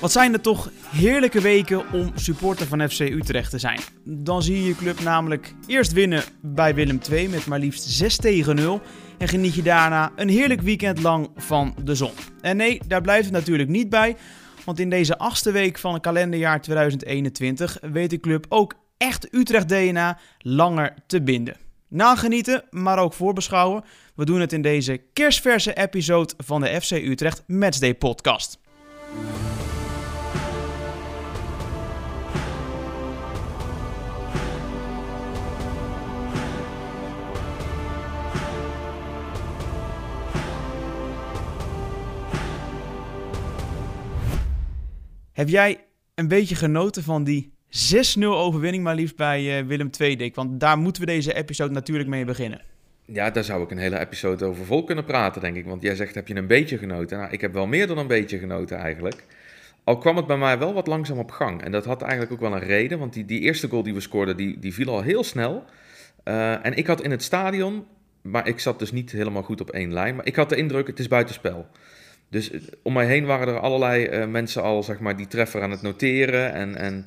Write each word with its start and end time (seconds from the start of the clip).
Wat 0.00 0.12
zijn 0.12 0.32
er 0.32 0.40
toch 0.40 0.70
heerlijke 0.90 1.40
weken 1.40 1.92
om 1.92 2.12
supporter 2.14 2.66
van 2.66 2.90
FC 2.90 3.00
Utrecht 3.00 3.50
te 3.50 3.58
zijn. 3.58 3.80
Dan 4.04 4.42
zie 4.42 4.56
je 4.56 4.68
je 4.68 4.76
club 4.76 5.00
namelijk 5.00 5.54
eerst 5.66 5.92
winnen 5.92 6.22
bij 6.40 6.74
Willem 6.74 6.98
II 7.10 7.28
met 7.28 7.46
maar 7.46 7.58
liefst 7.58 7.82
6 7.82 8.16
tegen 8.16 8.54
0. 8.54 8.80
En 9.18 9.28
geniet 9.28 9.54
je 9.54 9.62
daarna 9.62 10.12
een 10.16 10.28
heerlijk 10.28 10.60
weekend 10.60 11.02
lang 11.02 11.30
van 11.36 11.74
de 11.84 11.94
zon. 11.94 12.12
En 12.40 12.56
nee, 12.56 12.80
daar 12.86 13.00
blijft 13.00 13.24
het 13.24 13.32
natuurlijk 13.32 13.68
niet 13.68 13.88
bij. 13.88 14.16
Want 14.64 14.78
in 14.78 14.90
deze 14.90 15.18
achtste 15.18 15.50
week 15.50 15.78
van 15.78 15.92
het 15.92 16.02
kalenderjaar 16.02 16.60
2021 16.60 17.78
weet 17.80 18.10
de 18.10 18.20
club 18.20 18.46
ook 18.48 18.74
echt 18.96 19.34
Utrecht 19.34 19.68
DNA 19.68 20.18
langer 20.38 20.94
te 21.06 21.22
binden. 21.22 21.56
Nagenieten, 21.88 22.64
maar 22.70 22.98
ook 22.98 23.12
voorbeschouwen. 23.12 23.84
We 24.14 24.24
doen 24.24 24.40
het 24.40 24.52
in 24.52 24.62
deze 24.62 25.00
kerstverse 25.12 25.74
episode 25.74 26.34
van 26.36 26.60
de 26.60 26.80
FC 26.80 26.90
Utrecht 26.90 27.44
Matchday 27.46 27.94
podcast. 27.94 28.58
Heb 45.34 45.48
jij 45.48 45.84
een 46.14 46.28
beetje 46.28 46.54
genoten 46.54 47.02
van 47.02 47.24
die 47.24 47.52
6-0 48.18 48.22
overwinning 48.22 48.82
maar 48.82 48.94
liefst 48.94 49.16
bij 49.16 49.60
uh, 49.60 49.66
Willem 49.66 49.90
II, 49.98 50.16
Dick? 50.16 50.34
Want 50.34 50.60
daar 50.60 50.78
moeten 50.78 51.02
we 51.02 51.08
deze 51.08 51.34
episode 51.34 51.72
natuurlijk 51.72 52.08
mee 52.08 52.24
beginnen. 52.24 52.62
Ja, 53.04 53.30
daar 53.30 53.44
zou 53.44 53.62
ik 53.62 53.70
een 53.70 53.78
hele 53.78 53.98
episode 53.98 54.44
over 54.44 54.64
vol 54.64 54.84
kunnen 54.84 55.04
praten, 55.04 55.40
denk 55.40 55.56
ik. 55.56 55.66
Want 55.66 55.82
jij 55.82 55.94
zegt, 55.94 56.14
heb 56.14 56.28
je 56.28 56.36
een 56.36 56.46
beetje 56.46 56.78
genoten? 56.78 57.18
Nou, 57.18 57.32
ik 57.32 57.40
heb 57.40 57.52
wel 57.52 57.66
meer 57.66 57.86
dan 57.86 57.98
een 57.98 58.06
beetje 58.06 58.38
genoten 58.38 58.76
eigenlijk. 58.76 59.24
Al 59.84 59.98
kwam 59.98 60.16
het 60.16 60.26
bij 60.26 60.38
mij 60.38 60.58
wel 60.58 60.72
wat 60.72 60.86
langzaam 60.86 61.18
op 61.18 61.30
gang. 61.30 61.62
En 61.62 61.72
dat 61.72 61.84
had 61.84 62.02
eigenlijk 62.02 62.32
ook 62.32 62.40
wel 62.40 62.52
een 62.52 62.66
reden. 62.66 62.98
Want 62.98 63.12
die, 63.12 63.24
die 63.24 63.40
eerste 63.40 63.68
goal 63.68 63.82
die 63.82 63.94
we 63.94 64.00
scoorden, 64.00 64.36
die, 64.36 64.58
die 64.58 64.74
viel 64.74 64.88
al 64.88 65.02
heel 65.02 65.24
snel. 65.24 65.64
Uh, 66.24 66.66
en 66.66 66.76
ik 66.76 66.86
had 66.86 67.02
in 67.02 67.10
het 67.10 67.22
stadion, 67.22 67.86
maar 68.22 68.48
ik 68.48 68.58
zat 68.58 68.78
dus 68.78 68.92
niet 68.92 69.12
helemaal 69.12 69.42
goed 69.42 69.60
op 69.60 69.70
één 69.70 69.92
lijn. 69.92 70.16
Maar 70.16 70.26
ik 70.26 70.36
had 70.36 70.48
de 70.48 70.56
indruk, 70.56 70.86
het 70.86 70.98
is 70.98 71.08
buitenspel. 71.08 71.66
Dus 72.34 72.50
eh, 72.50 72.60
om 72.82 72.92
mij 72.92 73.06
heen 73.06 73.24
waren 73.24 73.48
er 73.48 73.60
allerlei 73.60 74.08
uh, 74.08 74.26
mensen 74.26 74.62
al, 74.62 74.82
zeg 74.82 75.00
maar, 75.00 75.16
die 75.16 75.26
treffer 75.26 75.62
aan 75.62 75.70
het 75.70 75.82
noteren. 75.82 76.52
En, 76.52 76.76
en, 76.76 77.06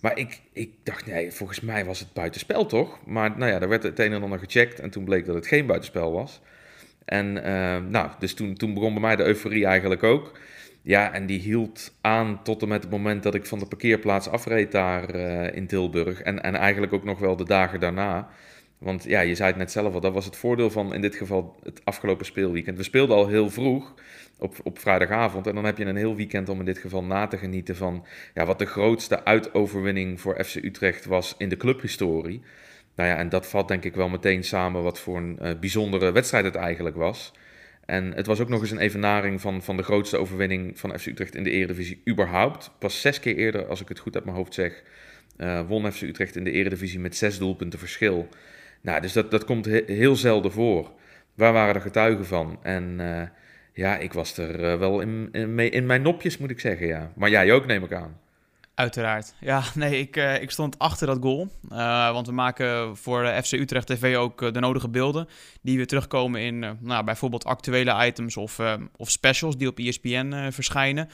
maar 0.00 0.18
ik, 0.18 0.40
ik 0.52 0.70
dacht, 0.82 1.06
nee, 1.06 1.32
volgens 1.32 1.60
mij 1.60 1.84
was 1.84 1.98
het 1.98 2.12
buitenspel 2.12 2.66
toch? 2.66 2.98
Maar 3.06 3.38
nou 3.38 3.50
ja, 3.50 3.58
daar 3.58 3.68
werd 3.68 3.82
het 3.82 3.98
een 3.98 4.12
en 4.12 4.22
ander 4.22 4.38
gecheckt 4.38 4.80
en 4.80 4.90
toen 4.90 5.04
bleek 5.04 5.26
dat 5.26 5.34
het 5.34 5.46
geen 5.46 5.66
buitenspel 5.66 6.12
was. 6.12 6.40
En 7.04 7.36
uh, 7.36 7.76
nou, 7.88 8.10
dus 8.18 8.34
toen, 8.34 8.54
toen 8.54 8.74
begon 8.74 8.92
bij 8.92 9.02
mij 9.02 9.16
de 9.16 9.24
euforie 9.24 9.66
eigenlijk 9.66 10.02
ook. 10.02 10.38
Ja, 10.82 11.12
en 11.12 11.26
die 11.26 11.40
hield 11.40 11.94
aan 12.00 12.42
tot 12.42 12.62
en 12.62 12.68
met 12.68 12.82
het 12.82 12.90
moment 12.90 13.22
dat 13.22 13.34
ik 13.34 13.46
van 13.46 13.58
de 13.58 13.66
parkeerplaats 13.66 14.28
afreed 14.28 14.72
daar 14.72 15.14
in 15.54 15.66
Tilburg. 15.66 16.22
En, 16.22 16.42
en 16.42 16.54
eigenlijk 16.54 16.92
ook 16.92 17.04
nog 17.04 17.18
wel 17.18 17.36
de 17.36 17.44
dagen 17.44 17.80
daarna. 17.80 18.28
Want 18.78 19.04
ja, 19.04 19.20
je 19.20 19.34
zei 19.34 19.48
het 19.48 19.58
net 19.58 19.72
zelf 19.72 19.94
al, 19.94 20.00
dat 20.00 20.12
was 20.12 20.24
het 20.24 20.36
voordeel 20.36 20.70
van 20.70 20.94
in 20.94 21.00
dit 21.00 21.14
geval 21.14 21.56
het 21.62 21.80
afgelopen 21.84 22.26
speelweekend. 22.26 22.76
We 22.76 22.82
speelden 22.82 23.16
al 23.16 23.28
heel 23.28 23.50
vroeg 23.50 23.94
op, 24.38 24.56
op 24.62 24.78
vrijdagavond. 24.78 25.46
En 25.46 25.54
dan 25.54 25.64
heb 25.64 25.78
je 25.78 25.84
een 25.84 25.96
heel 25.96 26.16
weekend 26.16 26.48
om 26.48 26.58
in 26.58 26.64
dit 26.64 26.78
geval 26.78 27.04
na 27.04 27.26
te 27.26 27.36
genieten 27.36 27.76
van 27.76 28.06
ja, 28.34 28.46
wat 28.46 28.58
de 28.58 28.66
grootste 28.66 29.24
uitoverwinning 29.24 30.20
voor 30.20 30.44
FC 30.44 30.54
Utrecht 30.54 31.04
was 31.04 31.34
in 31.38 31.48
de 31.48 31.56
clubhistorie. 31.56 32.42
Nou 32.96 33.08
ja, 33.08 33.16
en 33.16 33.28
dat 33.28 33.46
valt 33.46 33.68
denk 33.68 33.84
ik 33.84 33.94
wel 33.94 34.08
meteen 34.08 34.44
samen 34.44 34.82
wat 34.82 35.00
voor 35.00 35.16
een 35.16 35.38
uh, 35.42 35.50
bijzondere 35.60 36.12
wedstrijd 36.12 36.44
het 36.44 36.54
eigenlijk 36.54 36.96
was. 36.96 37.32
En 37.86 38.12
het 38.14 38.26
was 38.26 38.40
ook 38.40 38.48
nog 38.48 38.60
eens 38.60 38.70
een 38.70 38.78
evenaring 38.78 39.40
van, 39.40 39.62
van 39.62 39.76
de 39.76 39.82
grootste 39.82 40.16
overwinning 40.16 40.78
van 40.78 40.98
FC 40.98 41.06
Utrecht 41.06 41.34
in 41.34 41.44
de 41.44 41.50
Eredivisie 41.50 42.02
überhaupt. 42.08 42.70
Pas 42.78 43.00
zes 43.00 43.20
keer 43.20 43.36
eerder, 43.36 43.66
als 43.66 43.80
ik 43.80 43.88
het 43.88 43.98
goed 43.98 44.14
uit 44.14 44.24
mijn 44.24 44.36
hoofd 44.36 44.54
zeg, 44.54 44.82
uh, 45.38 45.60
won 45.68 45.92
FC 45.92 46.02
Utrecht 46.02 46.36
in 46.36 46.44
de 46.44 46.50
Eredivisie 46.50 46.98
met 46.98 47.16
zes 47.16 47.38
doelpunten 47.38 47.78
verschil. 47.78 48.28
Nou, 48.80 49.00
dus 49.00 49.12
dat, 49.12 49.30
dat 49.30 49.44
komt 49.44 49.64
he 49.64 49.82
heel 49.86 50.16
zelden 50.16 50.52
voor. 50.52 50.90
Waar 51.34 51.52
waren 51.52 51.74
er 51.74 51.80
getuigen 51.80 52.26
van? 52.26 52.58
En 52.62 52.96
uh, 53.00 53.22
ja, 53.74 53.96
ik 53.96 54.12
was 54.12 54.36
er 54.38 54.72
uh, 54.72 54.78
wel 54.78 55.00
in, 55.00 55.28
in, 55.70 55.86
mijn 55.86 56.02
nopjes, 56.02 56.38
moet 56.38 56.50
ik 56.50 56.60
zeggen, 56.60 56.86
ja. 56.86 57.12
Maar 57.14 57.30
jij 57.30 57.52
ook, 57.52 57.66
neem 57.66 57.84
ik 57.84 57.92
aan. 57.92 58.18
Uiteraard. 58.74 59.34
Ja, 59.40 59.62
nee, 59.74 59.98
ik, 59.98 60.16
uh, 60.16 60.42
ik 60.42 60.50
stond 60.50 60.78
achter 60.78 61.06
dat 61.06 61.18
goal. 61.20 61.48
Uh, 61.72 62.12
want 62.12 62.26
we 62.26 62.32
maken 62.32 62.96
voor 62.96 63.26
FC 63.26 63.52
Utrecht 63.52 63.86
TV 63.86 64.16
ook 64.16 64.54
de 64.54 64.60
nodige 64.60 64.88
beelden. 64.88 65.28
Die 65.62 65.76
weer 65.76 65.86
terugkomen 65.86 66.40
in 66.40 66.78
nou, 66.80 67.04
bijvoorbeeld 67.04 67.44
actuele 67.44 68.06
items 68.06 68.36
of, 68.36 68.60
of 68.96 69.10
specials 69.10 69.56
die 69.56 69.68
op 69.68 69.78
ESPN 69.78 70.50
verschijnen. 70.50 71.08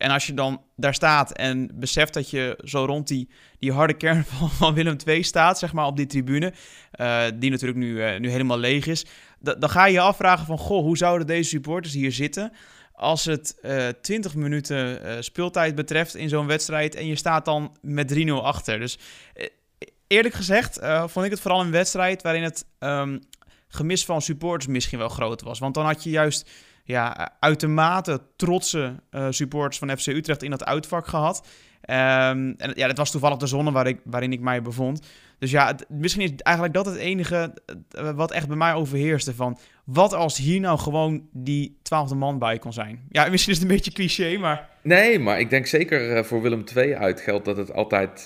En 0.00 0.10
als 0.10 0.26
je 0.26 0.34
dan 0.34 0.62
daar 0.76 0.94
staat 0.94 1.32
en 1.32 1.70
beseft 1.74 2.14
dat 2.14 2.30
je 2.30 2.58
zo 2.64 2.84
rond 2.84 3.08
die, 3.08 3.28
die 3.58 3.72
harde 3.72 3.94
kern 3.94 4.24
van, 4.58 4.74
Willem 4.74 4.96
II 5.06 5.22
staat, 5.22 5.58
zeg 5.58 5.72
maar, 5.72 5.86
op 5.86 5.96
die 5.96 6.06
tribune, 6.06 6.52
uh, 7.00 7.24
die 7.34 7.50
natuurlijk 7.50 7.78
nu, 7.78 8.12
uh, 8.12 8.18
nu 8.18 8.30
helemaal 8.30 8.58
leeg 8.58 8.86
is, 8.86 9.06
dan 9.38 9.70
ga 9.70 9.86
je 9.86 9.92
je 9.92 10.00
afvragen 10.00 10.46
van, 10.46 10.58
goh, 10.58 10.82
hoe 10.82 10.96
zouden 10.96 11.26
deze 11.26 11.48
supporters 11.48 11.94
hier 11.94 12.12
zitten 12.12 12.52
als 12.92 13.24
het 13.24 13.58
uh, 13.62 13.88
20 13.88 14.34
minuten 14.34 15.24
speeltijd 15.24 15.74
betreft 15.74 16.14
in 16.14 16.28
zo'n 16.28 16.46
wedstrijd 16.46 16.94
en 16.94 17.06
je 17.06 17.16
staat 17.16 17.44
dan 17.44 17.76
met 17.80 18.14
3-0 18.14 18.30
achter. 18.32 18.78
Dus 18.78 18.98
eerlijk 20.06 20.34
gezegd 20.34 20.78
vond 21.06 21.24
ik 21.24 21.30
het 21.30 21.40
vooral 21.40 21.60
een 21.60 21.70
wedstrijd 21.70 22.22
waarin 22.22 22.42
het 22.42 22.64
um, 22.78 23.20
gemis 23.68 24.04
van 24.04 24.22
supporters 24.22 24.66
misschien 24.66 24.98
wel 24.98 25.08
groot 25.08 25.42
was. 25.42 25.58
Want 25.58 25.74
dan 25.74 25.84
had 25.84 26.04
je 26.04 26.10
juist 26.10 26.50
ja, 26.84 27.32
uitermate 27.40 28.20
trotse 28.36 28.94
uh, 29.10 29.26
supporters 29.30 29.78
van 29.78 29.98
FC 29.98 30.06
Utrecht 30.06 30.42
in 30.42 30.50
dat 30.50 30.64
uitvak 30.64 31.06
gehad. 31.06 31.46
Um, 31.80 32.54
en 32.56 32.72
ja, 32.74 32.86
dat 32.86 32.96
was 32.96 33.10
toevallig 33.10 33.38
de 33.38 33.46
zone 33.46 33.72
waar 33.72 33.86
ik, 33.86 34.00
waarin 34.04 34.32
ik 34.32 34.40
mij 34.40 34.62
bevond. 34.62 35.06
Dus 35.38 35.50
ja, 35.50 35.74
misschien 35.88 36.22
is 36.22 36.30
eigenlijk 36.36 36.76
dat 36.76 36.86
het 36.86 36.96
enige 36.96 37.54
wat 38.14 38.30
echt 38.30 38.48
bij 38.48 38.56
mij 38.56 38.74
overheerste. 38.74 39.34
Van 39.34 39.58
wat 39.84 40.12
als 40.12 40.36
hier 40.36 40.60
nou 40.60 40.78
gewoon 40.78 41.28
die 41.32 41.78
twaalfde 41.82 42.14
man 42.14 42.38
bij 42.38 42.58
kon 42.58 42.72
zijn? 42.72 43.06
Ja, 43.08 43.28
misschien 43.28 43.52
is 43.52 43.58
het 43.58 43.68
een 43.68 43.74
beetje 43.74 43.92
cliché, 43.92 44.38
maar... 44.38 44.68
Nee, 44.82 45.18
maar 45.18 45.40
ik 45.40 45.50
denk 45.50 45.66
zeker 45.66 46.16
uh, 46.16 46.22
voor 46.22 46.42
Willem 46.42 46.64
II 46.76 46.94
uit 46.94 47.20
geldt 47.20 47.44
dat 47.44 47.56
het 47.56 47.72
altijd... 47.72 48.24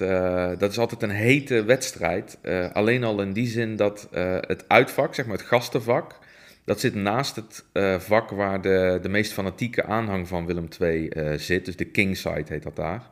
Dat 0.59 0.71
is 0.71 0.79
altijd 0.79 1.03
een 1.03 1.11
hete 1.11 1.65
wedstrijd. 1.65 2.39
Alleen 2.73 3.05
al 3.05 3.21
in 3.21 3.33
die 3.33 3.47
zin 3.47 3.77
dat 3.77 4.09
het 4.41 4.65
uitvak, 4.69 5.15
zeg 5.15 5.27
maar 5.27 5.37
het 5.37 5.47
gastenvak... 5.47 6.19
Dat 6.65 6.81
zit 6.81 6.95
naast 6.95 7.37
het 7.37 7.65
uh, 7.73 7.99
vak 7.99 8.31
waar 8.31 8.61
de, 8.61 8.99
de 9.03 9.09
meest 9.09 9.33
fanatieke 9.33 9.85
aanhang 9.85 10.29
van 10.29 10.47
Willem 10.47 10.69
II 10.81 11.11
uh, 11.11 11.33
zit. 11.33 11.65
Dus 11.65 11.77
de 11.77 11.85
Kingside 11.85 12.45
heet 12.49 12.63
dat 12.63 12.77
daar. 12.77 13.09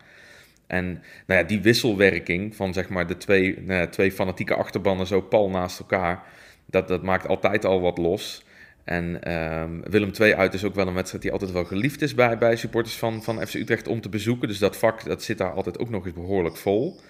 En 0.66 1.02
nou 1.26 1.40
ja, 1.40 1.46
die 1.46 1.60
wisselwerking 1.60 2.56
van 2.56 2.72
zeg 2.72 2.88
maar 2.88 3.06
de 3.06 3.16
twee, 3.16 3.60
nou 3.60 3.88
twee 3.88 4.12
fanatieke 4.12 4.54
achterbannen 4.54 5.06
zo 5.06 5.20
pal 5.20 5.50
naast 5.50 5.78
elkaar, 5.78 6.22
dat, 6.66 6.88
dat 6.88 7.02
maakt 7.02 7.26
altijd 7.26 7.64
al 7.64 7.80
wat 7.80 7.98
los. 7.98 8.44
En 8.84 9.32
um, 9.32 9.82
Willem 9.90 10.10
II 10.20 10.34
uit 10.34 10.54
is 10.54 10.64
ook 10.64 10.74
wel 10.74 10.86
een 10.86 10.94
wedstrijd 10.94 11.22
die 11.22 11.32
altijd 11.32 11.50
wel 11.52 11.64
geliefd 11.64 12.02
is 12.02 12.14
bij, 12.14 12.38
bij 12.38 12.56
supporters 12.56 12.96
van, 12.96 13.22
van 13.22 13.46
FC 13.46 13.54
Utrecht 13.54 13.88
om 13.88 14.00
te 14.00 14.08
bezoeken. 14.08 14.48
Dus 14.48 14.58
dat 14.58 14.76
vak 14.76 15.04
dat 15.04 15.22
zit 15.22 15.38
daar 15.38 15.52
altijd 15.52 15.78
ook 15.78 15.90
nog 15.90 16.04
eens 16.04 16.14
behoorlijk 16.14 16.56
vol. 16.56 17.00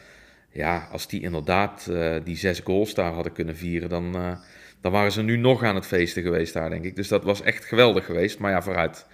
Ja, 0.50 0.88
als 0.92 1.09
die 1.09 1.22
inderdaad 1.22 1.86
uh, 1.91 2.14
die 2.24 2.36
zes 2.36 2.60
goals 2.60 2.94
daar 2.94 3.12
hadden 3.12 3.32
kunnen 3.32 3.56
vieren, 3.56 3.88
dan, 3.88 4.38
dan 4.82 4.93
waren 4.93 5.12
ze 5.12 5.22
nu 5.22 5.37
nog 5.37 5.62
aan 5.62 5.75
het 5.75 5.87
feesten 5.87 6.22
geweest 6.22 6.53
daar, 6.53 6.70
denk 6.70 6.84
ik. 6.84 6.97
Dus 6.97 7.09
dat 7.09 7.25
was 7.25 7.43
echt 7.43 7.65
geweldig 7.65 8.04
geweest. 8.04 8.38
Maar 8.38 8.50
ja, 8.50 8.62
vooruit. 8.62 9.06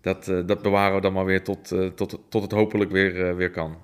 Dat, 0.00 0.28
uh, 0.28 0.46
dat 0.46 0.62
bewaren 0.62 0.94
we 0.94 1.00
dan 1.00 1.12
maar 1.12 1.24
weer 1.24 1.44
tot, 1.44 1.68
tot, 1.94 2.18
tot 2.28 2.42
het 2.42 2.52
hopelijk 2.52 2.90
weer, 2.90 3.36
weer 3.36 3.50
kan. 3.50 3.76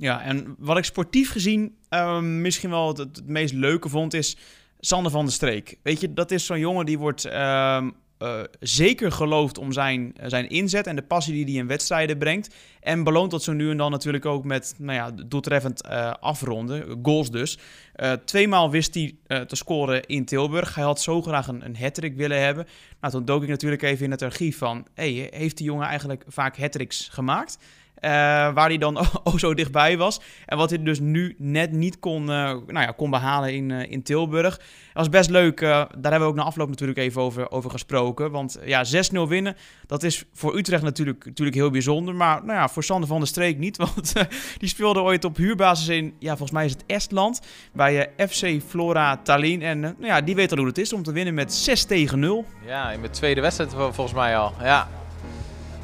Ja, 0.00 0.22
en 0.22 0.54
wat 0.58 0.78
ik 0.78 0.84
sportief 0.84 1.30
gezien 1.30 1.74
um, 1.90 2.40
misschien 2.40 2.70
wel 2.70 2.88
het, 2.88 2.98
het, 2.98 3.26
meest 3.26 3.54
leuke 3.54 3.88
vond, 3.88 4.14
is 4.14 4.36
Sander 4.78 5.12
van 5.12 5.24
der 5.24 5.34
Streek. 5.34 5.78
Weet 5.82 6.00
je, 6.00 6.12
dat 6.12 6.30
is 6.30 6.46
zo'n 6.46 6.58
jongen 6.58 6.86
die 6.86 6.98
wordt 6.98 7.24
um, 7.24 7.94
uh, 8.22 8.40
zeker 8.60 9.12
geloofd 9.12 9.58
om 9.58 9.72
zijn, 9.72 10.14
zijn 10.22 10.48
inzet 10.48 10.86
en 10.86 10.96
de 10.96 11.02
passie 11.02 11.34
die 11.34 11.44
hij 11.44 11.54
in 11.54 11.66
wedstrijden 11.66 12.18
brengt. 12.18 12.54
En 12.80 13.04
beloont 13.04 13.30
dat 13.30 13.42
zo 13.42 13.52
nu 13.52 13.70
en 13.70 13.76
dan 13.76 13.90
natuurlijk 13.90 14.26
ook 14.26 14.44
met 14.44 14.74
nou 14.78 14.92
ja, 14.92 15.24
doeltreffend 15.26 15.84
uh, 15.84 16.12
afronden, 16.20 16.98
goals 17.02 17.30
dus. 17.30 17.58
Uh, 17.96 18.12
tweemaal 18.12 18.70
wist 18.70 18.94
hij 18.94 19.14
te 19.46 19.56
scoren 19.56 20.06
in 20.06 20.24
Tilburg. 20.24 20.74
Hij 20.74 20.84
had 20.84 21.00
zo 21.00 21.22
graag 21.22 21.46
een, 21.46 21.64
een 21.64 21.76
hat 21.76 21.98
willen 22.16 22.42
hebben. 22.42 22.66
Nou, 23.00 23.12
toen 23.12 23.24
dook 23.24 23.42
ik 23.42 23.48
natuurlijk 23.48 23.82
even 23.82 24.04
in 24.04 24.10
het 24.10 24.22
archief 24.22 24.58
van... 24.58 24.86
Hey, 24.94 25.28
heeft 25.30 25.56
die 25.56 25.66
jongen 25.66 25.86
eigenlijk 25.86 26.24
vaak 26.26 26.56
hat 26.56 26.76
gemaakt? 27.10 27.58
Uh, 28.00 28.10
waar 28.54 28.68
hij 28.68 28.78
dan 28.78 28.98
oh 29.24 29.36
zo 29.36 29.54
dichtbij 29.54 29.96
was. 29.96 30.20
En 30.46 30.56
wat 30.56 30.70
hij 30.70 30.82
dus 30.82 31.00
nu 31.00 31.34
net 31.38 31.72
niet 31.72 31.98
kon, 31.98 32.22
uh, 32.22 32.28
nou 32.28 32.80
ja, 32.80 32.92
kon 32.96 33.10
behalen 33.10 33.54
in, 33.54 33.70
uh, 33.70 33.90
in 33.90 34.02
Tilburg. 34.02 34.56
Dat 34.56 35.08
was 35.08 35.08
best 35.08 35.30
leuk. 35.30 35.60
daar 35.60 35.88
hebben 36.00 36.20
we 36.20 36.24
ook 36.26 36.34
na 36.34 36.42
afloop 36.42 36.68
natuurlijk 36.68 36.98
even 36.98 37.22
over, 37.22 37.50
over 37.50 37.70
gesproken. 37.70 38.30
Want 38.30 38.58
ja, 38.64 38.84
6-0 39.14 39.28
winnen, 39.28 39.56
dat 39.86 40.02
is 40.02 40.24
voor 40.32 40.56
Utrecht 40.56 40.82
natuurlijk, 40.82 41.24
natuurlijk 41.24 41.56
heel 41.56 41.70
bijzonder. 41.70 42.14
Maar 42.14 42.44
nou 42.44 42.58
ja, 42.58 42.68
voor 42.68 42.84
Sander 42.84 43.08
van 43.08 43.18
der 43.18 43.28
Streek 43.28 43.58
niet. 43.58 43.76
Want 43.94 44.12
die 44.58 44.68
speelde 44.68 45.00
ooit 45.00 45.24
op 45.24 45.36
huurbasis 45.36 45.88
in, 45.88 46.14
ja, 46.18 46.30
volgens 46.30 46.50
mij 46.50 46.64
is 46.64 46.72
het 46.72 46.84
Estland. 46.86 47.40
Bij 47.72 48.10
FC 48.28 48.62
Flora 48.66 49.16
Tallinn. 49.16 49.62
En 49.62 49.80
nou 49.80 49.94
ja, 50.00 50.20
die 50.20 50.34
weet 50.34 50.50
al 50.50 50.58
hoe 50.58 50.66
het 50.66 50.78
is 50.78 50.92
om 50.92 51.02
te 51.02 51.12
winnen 51.12 51.34
met 51.34 51.54
6 51.54 51.84
tegen 51.84 52.18
0. 52.18 52.44
Ja, 52.66 52.90
in 52.90 53.00
mijn 53.00 53.12
tweede 53.12 53.40
wedstrijd 53.40 53.72
volgens 53.72 54.12
mij 54.12 54.36
al. 54.36 54.52
Ja, 54.62 54.88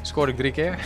scoorde 0.01 0.31
ik 0.31 0.37
drie 0.37 0.51
keer. 0.51 0.79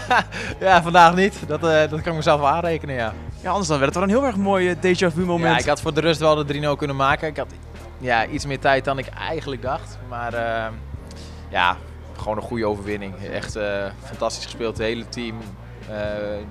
ja, 0.60 0.82
vandaag 0.82 1.14
niet. 1.14 1.38
Dat, 1.46 1.64
uh, 1.64 1.70
dat 1.70 2.00
kan 2.00 2.10
ik 2.10 2.14
mezelf 2.14 2.40
wel 2.40 2.48
aanrekenen, 2.48 2.94
ja. 2.94 3.12
Ja, 3.40 3.50
anders 3.50 3.68
dan 3.68 3.78
werd 3.78 3.94
het 3.94 4.04
wel 4.04 4.08
een 4.08 4.18
heel 4.18 4.26
erg 4.26 4.36
mooi 4.36 4.74
déjà 4.74 5.14
vu 5.14 5.24
moment. 5.24 5.54
Ja, 5.54 5.60
ik 5.60 5.66
had 5.66 5.80
voor 5.80 5.94
de 5.94 6.00
rust 6.00 6.20
wel 6.20 6.46
de 6.46 6.74
3-0 6.74 6.76
kunnen 6.76 6.96
maken. 6.96 7.28
Ik 7.28 7.36
had 7.36 7.52
ja, 7.98 8.26
iets 8.26 8.46
meer 8.46 8.58
tijd 8.58 8.84
dan 8.84 8.98
ik 8.98 9.06
eigenlijk 9.06 9.62
dacht. 9.62 9.98
Maar 10.08 10.34
uh, 10.34 10.66
ja, 11.48 11.76
gewoon 12.16 12.36
een 12.36 12.42
goede 12.42 12.66
overwinning. 12.66 13.14
Echt 13.16 13.56
uh, 13.56 13.84
fantastisch 14.04 14.44
gespeeld, 14.44 14.78
het 14.78 14.86
hele 14.86 15.08
team. 15.08 15.36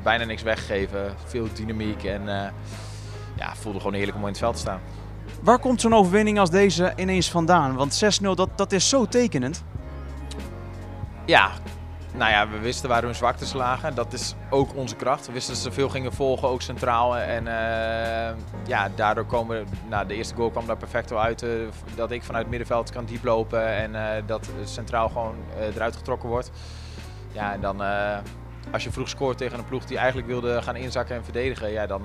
bijna 0.04 0.24
niks 0.24 0.42
weggegeven, 0.42 1.16
veel 1.26 1.48
dynamiek 1.54 2.04
en 2.04 2.22
ja, 3.38 3.56
voelde 3.56 3.80
gewoon 3.80 3.94
heerlijk 3.94 4.18
om 4.18 4.24
in 4.24 4.30
het 4.30 4.38
veld 4.38 4.54
te 4.54 4.60
staan. 4.60 4.80
Waar 5.42 5.60
komt 5.60 5.82
zo'n 5.82 5.94
overwinning 5.94 6.40
als 6.40 6.50
deze 6.50 6.94
ineens 6.96 7.30
vandaan? 7.30 7.76
Want 7.76 8.20
6-0, 8.22 8.26
dat, 8.36 8.50
dat 8.56 8.72
is 8.72 8.90
zo 8.90 9.06
tekenend. 9.06 9.64
Ja, 11.26 11.52
nou 12.18 12.32
ja, 12.32 12.50
we 12.50 12.60
wisten 12.60 12.90
waar 12.90 13.04
hun 13.04 13.16
zwaktes 13.16 13.54
lagen. 13.54 13.96
Dat 13.96 14.14
is 14.14 14.36
ook 14.50 14.76
onze 14.76 14.96
kracht. 14.96 15.28
We 15.28 15.34
wisten 15.34 15.54
dat 15.54 15.64
ze 15.64 15.72
veel 15.72 15.90
gingen 15.90 16.14
volgen, 16.14 16.48
ook 16.48 16.62
centraal. 16.62 17.18
En 17.18 17.46
uh, 17.46 18.38
ja, 18.68 18.90
daardoor 18.96 19.26
komen... 19.26 19.68
Nou, 19.90 20.08
de 20.08 20.16
eerste 20.16 20.36
goal 20.36 20.50
kwam 20.50 20.66
daar 20.66 20.78
perfect 20.78 21.14
uit. 21.14 21.44
Uh, 21.44 21.50
dat 21.96 22.12
ik 22.12 22.24
vanuit 22.24 22.44
het 22.44 22.52
middenveld 22.52 22.92
kan 22.92 23.06
diep 23.06 23.24
lopen 23.24 23.68
en 23.68 23.92
uh, 23.92 24.10
dat 24.26 24.50
centraal 24.64 25.08
gewoon 25.08 25.36
eruit 25.76 25.96
getrokken 25.96 26.30
wordt. 26.30 26.52
Ja, 27.32 27.54
en 27.54 27.62
dan 27.62 27.82
als 28.72 28.84
je 28.84 28.92
vroeg 28.92 29.10
scoort 29.10 29.38
tegen 29.38 29.60
een 29.60 29.66
ploeg 29.66 29.86
die 29.86 29.98
eigenlijk 29.98 30.28
wilde 30.28 30.62
gaan 30.62 30.76
inzakken 30.76 31.16
en 31.16 31.24
verdedigen... 31.24 31.72
Ja, 31.72 31.86
dan 31.86 32.02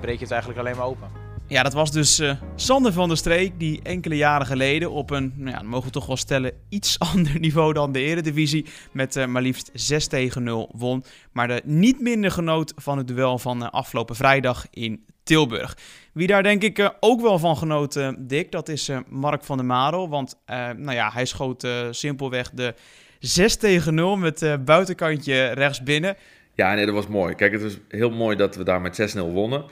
breek 0.00 0.14
je 0.14 0.22
het 0.22 0.30
eigenlijk 0.30 0.60
alleen 0.60 0.76
maar 0.76 0.86
open. 0.86 1.23
Ja, 1.46 1.62
dat 1.62 1.72
was 1.72 1.92
dus 1.92 2.20
uh, 2.20 2.32
Sander 2.54 2.92
van 2.92 3.08
der 3.08 3.16
Streek, 3.16 3.58
die 3.58 3.80
enkele 3.82 4.16
jaren 4.16 4.46
geleden 4.46 4.90
op 4.90 5.10
een, 5.10 5.32
nou 5.36 5.50
ja, 5.50 5.62
mogen 5.62 5.86
we 5.86 5.92
toch 5.92 6.06
wel 6.06 6.16
stellen, 6.16 6.52
iets 6.68 6.98
ander 7.12 7.38
niveau 7.40 7.72
dan 7.72 7.92
de 7.92 8.00
Eredivisie 8.00 8.66
met 8.92 9.16
uh, 9.16 9.26
maar 9.26 9.42
liefst 9.42 9.70
6 9.72 10.06
tegen 10.06 10.42
0 10.42 10.70
won. 10.74 11.04
Maar 11.32 11.48
de 11.48 11.62
niet 11.64 12.00
minder 12.00 12.30
genoot 12.30 12.72
van 12.76 12.98
het 12.98 13.08
duel 13.08 13.38
van 13.38 13.62
uh, 13.62 13.70
afgelopen 13.70 14.16
vrijdag 14.16 14.66
in 14.70 15.04
Tilburg. 15.22 15.76
Wie 16.12 16.26
daar 16.26 16.42
denk 16.42 16.62
ik 16.62 16.94
ook 17.00 17.20
wel 17.20 17.38
van 17.38 17.56
genoot, 17.56 18.00
Dick, 18.18 18.52
dat 18.52 18.68
is 18.68 18.90
Mark 19.08 19.44
van 19.44 19.56
der 19.56 19.66
Marel. 19.66 20.08
Want 20.08 20.36
nou 20.76 20.92
ja, 20.92 21.10
hij 21.12 21.24
schoot 21.24 21.68
simpelweg 21.90 22.50
de 22.50 22.74
6 23.18 23.56
tegen 23.56 23.94
0 23.94 24.16
met 24.16 24.58
buitenkantje 24.64 25.46
rechts 25.46 25.82
binnen. 25.82 26.16
Ja, 26.54 26.74
nee, 26.74 26.86
dat 26.86 26.94
was 26.94 27.06
mooi. 27.06 27.34
Kijk, 27.34 27.52
het 27.52 27.62
was 27.62 27.78
heel 27.88 28.10
mooi 28.10 28.36
dat 28.36 28.56
we 28.56 28.64
daar 28.64 28.80
met 28.80 29.16
6-0 29.16 29.20
wonnen. 29.20 29.64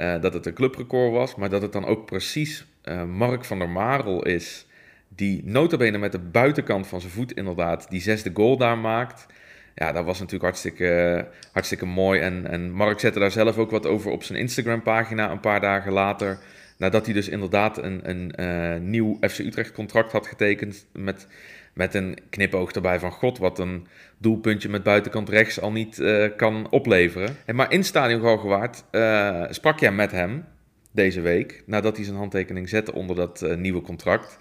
Uh, 0.00 0.20
dat 0.20 0.34
het 0.34 0.46
een 0.46 0.54
clubrecord 0.54 1.12
was, 1.12 1.34
maar 1.34 1.48
dat 1.48 1.62
het 1.62 1.72
dan 1.72 1.84
ook 1.84 2.06
precies 2.06 2.66
uh, 2.84 3.04
Mark 3.04 3.44
van 3.44 3.58
der 3.58 3.68
Marel 3.68 4.24
is, 4.24 4.66
die 5.08 5.42
notabene 5.44 5.98
met 5.98 6.12
de 6.12 6.18
buitenkant 6.18 6.86
van 6.86 7.00
zijn 7.00 7.12
voet 7.12 7.32
inderdaad 7.32 7.90
die 7.90 8.00
zesde 8.00 8.30
goal 8.34 8.56
daar 8.56 8.78
maakt. 8.78 9.26
Ja, 9.74 9.92
dat 9.92 10.04
was 10.04 10.18
natuurlijk 10.18 10.44
hartstikke, 10.44 11.26
hartstikke 11.52 11.86
mooi. 11.86 12.20
En, 12.20 12.46
en 12.46 12.70
Mark 12.70 13.00
zette 13.00 13.18
daar 13.18 13.30
zelf 13.30 13.58
ook 13.58 13.70
wat 13.70 13.86
over 13.86 14.10
op 14.10 14.22
zijn 14.22 14.38
Instagram-pagina 14.38 15.30
een 15.30 15.40
paar 15.40 15.60
dagen 15.60 15.92
later. 15.92 16.38
Nadat 16.78 17.04
hij 17.04 17.14
dus 17.14 17.28
inderdaad 17.28 17.78
een, 17.78 18.00
een 18.10 18.32
uh, 18.40 18.80
nieuw 18.80 19.18
FC 19.20 19.38
Utrecht 19.38 19.72
contract 19.72 20.12
had 20.12 20.26
getekend 20.26 20.86
met 20.92 21.26
met 21.74 21.94
een 21.94 22.18
knipoog 22.30 22.70
erbij 22.70 22.98
van 22.98 23.10
god, 23.12 23.38
wat 23.38 23.58
een 23.58 23.86
doelpuntje 24.18 24.68
met 24.68 24.82
buitenkant 24.82 25.28
rechts 25.28 25.60
al 25.60 25.72
niet 25.72 25.98
uh, 25.98 26.28
kan 26.36 26.70
opleveren. 26.70 27.36
En 27.44 27.54
maar 27.56 27.72
in 27.72 27.84
Stadion 27.84 28.20
Galgenwaard 28.20 28.84
uh, 28.90 29.44
sprak 29.50 29.80
jij 29.80 29.92
met 29.92 30.10
hem 30.10 30.44
deze 30.92 31.20
week, 31.20 31.62
nadat 31.66 31.96
hij 31.96 32.04
zijn 32.04 32.16
handtekening 32.16 32.68
zette 32.68 32.94
onder 32.94 33.16
dat 33.16 33.42
uh, 33.42 33.56
nieuwe 33.56 33.80
contract. 33.80 34.38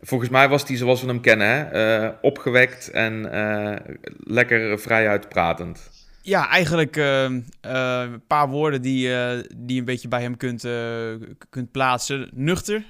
Volgens 0.00 0.30
mij 0.30 0.48
was 0.48 0.68
hij 0.68 0.76
zoals 0.76 1.00
we 1.00 1.06
hem 1.06 1.20
kennen, 1.20 1.46
hè? 1.46 2.08
opgewekt 2.08 2.90
en 2.90 3.22
lekker 4.24 4.78
vrij 4.78 5.08
uitpratend. 5.08 5.90
Ja, 6.22 6.48
eigenlijk 6.48 6.96
een 6.96 8.22
paar 8.26 8.48
woorden 8.48 8.82
die, 8.82 9.08
die 9.56 9.74
je 9.74 9.78
een 9.78 9.84
beetje 9.84 10.08
bij 10.08 10.20
hem 10.20 10.36
kunt, 10.36 10.66
kunt 11.50 11.70
plaatsen. 11.70 12.30
Nuchter, 12.34 12.84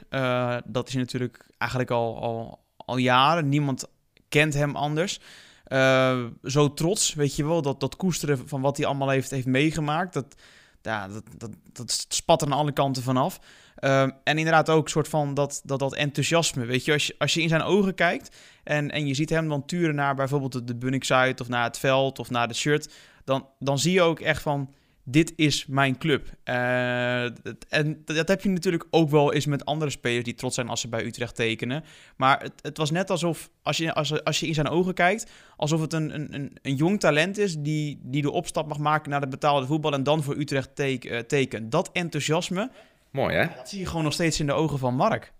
dat 0.64 0.88
is 0.88 0.94
natuurlijk 0.94 1.46
eigenlijk 1.58 1.90
al, 1.90 2.20
al, 2.20 2.58
al 2.88 2.96
jaren. 2.96 3.48
Niemand 3.48 3.84
kent 4.28 4.54
hem 4.54 4.76
anders. 4.76 5.20
Uh, 5.68 6.24
zo 6.44 6.74
trots, 6.74 7.14
weet 7.14 7.36
je 7.36 7.46
wel, 7.46 7.62
dat, 7.62 7.80
dat 7.80 7.96
koesteren 7.96 8.48
van 8.48 8.60
wat 8.60 8.76
hij 8.76 8.86
allemaal 8.86 9.08
heeft, 9.08 9.30
heeft 9.30 9.46
meegemaakt. 9.46 10.12
Dat, 10.12 10.34
ja, 10.82 11.08
dat, 11.08 11.24
dat, 11.36 11.50
dat 11.72 12.06
spat 12.08 12.42
er 12.42 12.46
aan 12.46 12.58
alle 12.58 12.72
kanten 12.72 13.02
vanaf. 13.02 13.40
Uh, 13.80 14.02
en 14.02 14.38
inderdaad 14.38 14.70
ook 14.70 14.84
een 14.84 14.90
soort 14.90 15.08
van 15.08 15.34
dat, 15.34 15.60
dat, 15.64 15.78
dat 15.78 15.94
enthousiasme. 15.94 16.64
Weet 16.64 16.84
je, 16.84 16.92
als 16.92 17.06
je, 17.06 17.14
als 17.18 17.34
je 17.34 17.42
in 17.42 17.48
zijn 17.48 17.62
ogen 17.62 17.94
kijkt 17.94 18.36
en, 18.64 18.90
en 18.90 19.06
je 19.06 19.14
ziet 19.14 19.30
hem 19.30 19.48
dan 19.48 19.66
turen 19.66 19.94
naar 19.94 20.14
bijvoorbeeld 20.14 20.52
de, 20.52 20.64
de 20.64 20.76
Bunnik 20.76 21.10
of 21.40 21.48
naar 21.48 21.64
het 21.64 21.78
veld 21.78 22.18
of 22.18 22.30
naar 22.30 22.48
de 22.48 22.54
shirt, 22.54 22.94
dan, 23.24 23.46
dan 23.58 23.78
zie 23.78 23.92
je 23.92 24.02
ook 24.02 24.20
echt 24.20 24.42
van 24.42 24.74
dit 25.10 25.32
is 25.36 25.66
mijn 25.66 25.98
club. 25.98 26.26
Uh, 26.44 27.22
en 27.68 28.02
dat 28.04 28.28
heb 28.28 28.42
je 28.42 28.48
natuurlijk 28.48 28.86
ook 28.90 29.10
wel 29.10 29.32
eens 29.32 29.46
met 29.46 29.64
andere 29.64 29.90
spelers 29.90 30.24
die 30.24 30.34
trots 30.34 30.54
zijn 30.54 30.68
als 30.68 30.80
ze 30.80 30.88
bij 30.88 31.04
Utrecht 31.04 31.34
tekenen. 31.34 31.84
Maar 32.16 32.42
het, 32.42 32.52
het 32.62 32.76
was 32.76 32.90
net 32.90 33.10
alsof, 33.10 33.50
als 33.62 33.76
je, 33.76 33.94
als, 33.94 34.24
als 34.24 34.40
je 34.40 34.46
in 34.46 34.54
zijn 34.54 34.68
ogen 34.68 34.94
kijkt, 34.94 35.30
alsof 35.56 35.80
het 35.80 35.92
een, 35.92 36.34
een, 36.34 36.58
een 36.62 36.74
jong 36.74 37.00
talent 37.00 37.38
is 37.38 37.56
die, 37.58 38.00
die 38.02 38.22
de 38.22 38.30
opstap 38.30 38.68
mag 38.68 38.78
maken 38.78 39.10
naar 39.10 39.20
de 39.20 39.28
betaalde 39.28 39.66
voetbal 39.66 39.92
en 39.92 40.02
dan 40.02 40.22
voor 40.22 40.36
Utrecht 40.36 40.76
teken, 40.76 41.12
uh, 41.12 41.18
tekent. 41.18 41.70
Dat 41.72 41.90
enthousiasme, 41.92 42.70
Mooi 43.10 43.36
hè? 43.36 43.46
Dat 43.56 43.68
zie 43.68 43.78
je 43.78 43.86
gewoon 43.86 44.04
nog 44.04 44.12
steeds 44.12 44.40
in 44.40 44.46
de 44.46 44.52
ogen 44.52 44.78
van 44.78 44.94
Mark. 44.94 45.32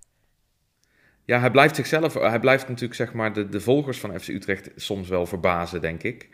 Ja, 1.25 1.41
hij 1.41 1.50
blijft 1.50 1.76
zichzelf, 1.76 2.15
hij 2.15 2.41
blijft 2.41 2.69
natuurlijk 2.69 2.94
zeg 2.94 3.12
maar 3.12 3.32
de, 3.32 3.49
de 3.49 3.61
volgers 3.61 3.99
van 3.99 4.20
FC 4.20 4.29
Utrecht 4.29 4.70
soms 4.76 5.09
wel 5.09 5.26
verbazen, 5.26 5.81
denk 5.81 6.03
ik. 6.03 6.29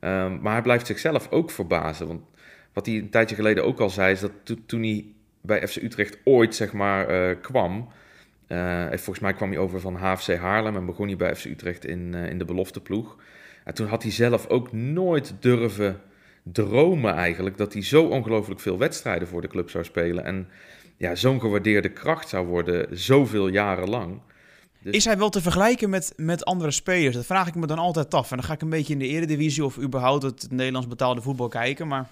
Um, 0.00 0.40
maar 0.40 0.52
hij 0.52 0.62
blijft 0.62 0.86
zichzelf 0.86 1.30
ook 1.30 1.50
verbazen, 1.50 2.06
want 2.06 2.22
wat 2.74 2.86
hij 2.86 2.94
een 2.94 3.10
tijdje 3.10 3.34
geleden 3.34 3.64
ook 3.64 3.80
al 3.80 3.90
zei, 3.90 4.12
is 4.12 4.20
dat 4.20 4.32
toen 4.66 4.82
hij 4.82 5.04
bij 5.40 5.68
FC 5.68 5.76
Utrecht 5.76 6.18
ooit 6.24 6.54
zeg 6.54 6.72
maar, 6.72 7.30
uh, 7.30 7.36
kwam. 7.40 7.88
Uh, 8.48 8.86
volgens 8.88 9.18
mij 9.18 9.32
kwam 9.32 9.50
hij 9.50 9.58
over 9.58 9.80
van 9.80 9.94
HFC 9.94 10.36
Haarlem 10.36 10.76
en 10.76 10.86
begon 10.86 11.06
hij 11.06 11.16
bij 11.16 11.36
FC 11.36 11.44
Utrecht 11.44 11.84
in, 11.84 12.14
in 12.14 12.38
de 12.38 12.44
belofteploeg. 12.44 13.16
En 13.64 13.74
toen 13.74 13.86
had 13.86 14.02
hij 14.02 14.12
zelf 14.12 14.46
ook 14.46 14.72
nooit 14.72 15.34
durven 15.40 16.00
dromen 16.42 17.14
eigenlijk 17.14 17.56
dat 17.56 17.72
hij 17.72 17.82
zo 17.82 18.04
ongelooflijk 18.04 18.60
veel 18.60 18.78
wedstrijden 18.78 19.28
voor 19.28 19.40
de 19.40 19.48
club 19.48 19.70
zou 19.70 19.84
spelen. 19.84 20.24
En 20.24 20.48
ja, 20.96 21.14
zo'n 21.14 21.40
gewaardeerde 21.40 21.88
kracht 21.88 22.28
zou 22.28 22.46
worden 22.46 22.98
zoveel 22.98 23.48
jaren 23.48 23.88
lang. 23.88 24.20
Dus... 24.82 24.94
Is 24.94 25.04
hij 25.04 25.18
wel 25.18 25.30
te 25.30 25.40
vergelijken 25.40 25.90
met, 25.90 26.12
met 26.16 26.44
andere 26.44 26.70
spelers? 26.70 27.14
Dat 27.14 27.26
vraag 27.26 27.48
ik 27.48 27.54
me 27.54 27.66
dan 27.66 27.78
altijd 27.78 28.14
af. 28.14 28.30
En 28.30 28.36
dan 28.36 28.46
ga 28.46 28.52
ik 28.52 28.62
een 28.62 28.68
beetje 28.68 28.92
in 28.92 28.98
de 28.98 29.06
eredivisie 29.06 29.64
of 29.64 29.78
überhaupt 29.78 30.22
het 30.22 30.46
Nederlands 30.50 30.88
betaalde 30.88 31.20
voetbal 31.20 31.48
kijken. 31.48 31.88
Maar 31.88 32.08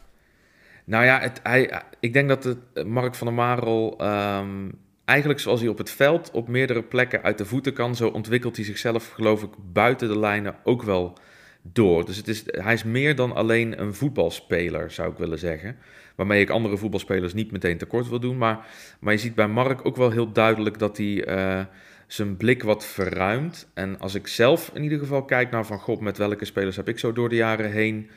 nou 0.84 1.04
ja, 1.04 1.20
het, 1.20 1.40
hij, 1.42 1.82
ik 2.00 2.12
denk 2.12 2.28
dat 2.28 2.56
eh, 2.74 2.84
Mark 2.84 3.14
van 3.14 3.26
der 3.26 3.36
Marel 3.36 3.98
um, 4.00 4.72
eigenlijk 5.04 5.40
zoals 5.40 5.60
hij 5.60 5.68
op 5.68 5.78
het 5.78 5.90
veld 5.90 6.30
op 6.30 6.48
meerdere 6.48 6.82
plekken 6.82 7.22
uit 7.22 7.38
de 7.38 7.44
voeten 7.44 7.72
kan, 7.72 7.96
zo 7.96 8.08
ontwikkelt 8.08 8.56
hij 8.56 8.64
zichzelf 8.64 9.08
geloof 9.08 9.42
ik 9.42 9.50
buiten 9.72 10.08
de 10.08 10.18
lijnen 10.18 10.56
ook 10.64 10.82
wel 10.82 11.18
door. 11.62 12.04
Dus 12.04 12.16
het 12.16 12.28
is, 12.28 12.42
hij 12.46 12.72
is 12.72 12.84
meer 12.84 13.16
dan 13.16 13.34
alleen 13.34 13.80
een 13.80 13.94
voetbalspeler, 13.94 14.90
zou 14.90 15.10
ik 15.10 15.18
willen 15.18 15.38
zeggen. 15.38 15.76
Waarmee 16.14 16.40
ik 16.40 16.50
andere 16.50 16.76
voetbalspelers 16.76 17.34
niet 17.34 17.52
meteen 17.52 17.78
tekort 17.78 18.08
wil 18.08 18.20
doen. 18.20 18.38
Maar, 18.38 18.66
maar 19.00 19.12
je 19.12 19.18
ziet 19.18 19.34
bij 19.34 19.48
Mark 19.48 19.86
ook 19.86 19.96
wel 19.96 20.10
heel 20.10 20.32
duidelijk 20.32 20.78
dat 20.78 20.96
hij 20.96 21.28
uh, 21.28 21.64
zijn 22.06 22.36
blik 22.36 22.62
wat 22.62 22.86
verruimt. 22.86 23.68
En 23.74 23.98
als 23.98 24.14
ik 24.14 24.26
zelf 24.26 24.70
in 24.74 24.82
ieder 24.82 24.98
geval 24.98 25.24
kijk 25.24 25.50
naar 25.50 25.66
van 25.66 25.78
god, 25.78 26.00
met 26.00 26.18
welke 26.18 26.44
spelers 26.44 26.76
heb 26.76 26.88
ik 26.88 26.98
zo 26.98 27.12
door 27.12 27.28
de 27.28 27.34
jaren 27.34 27.70
heen 27.70 28.10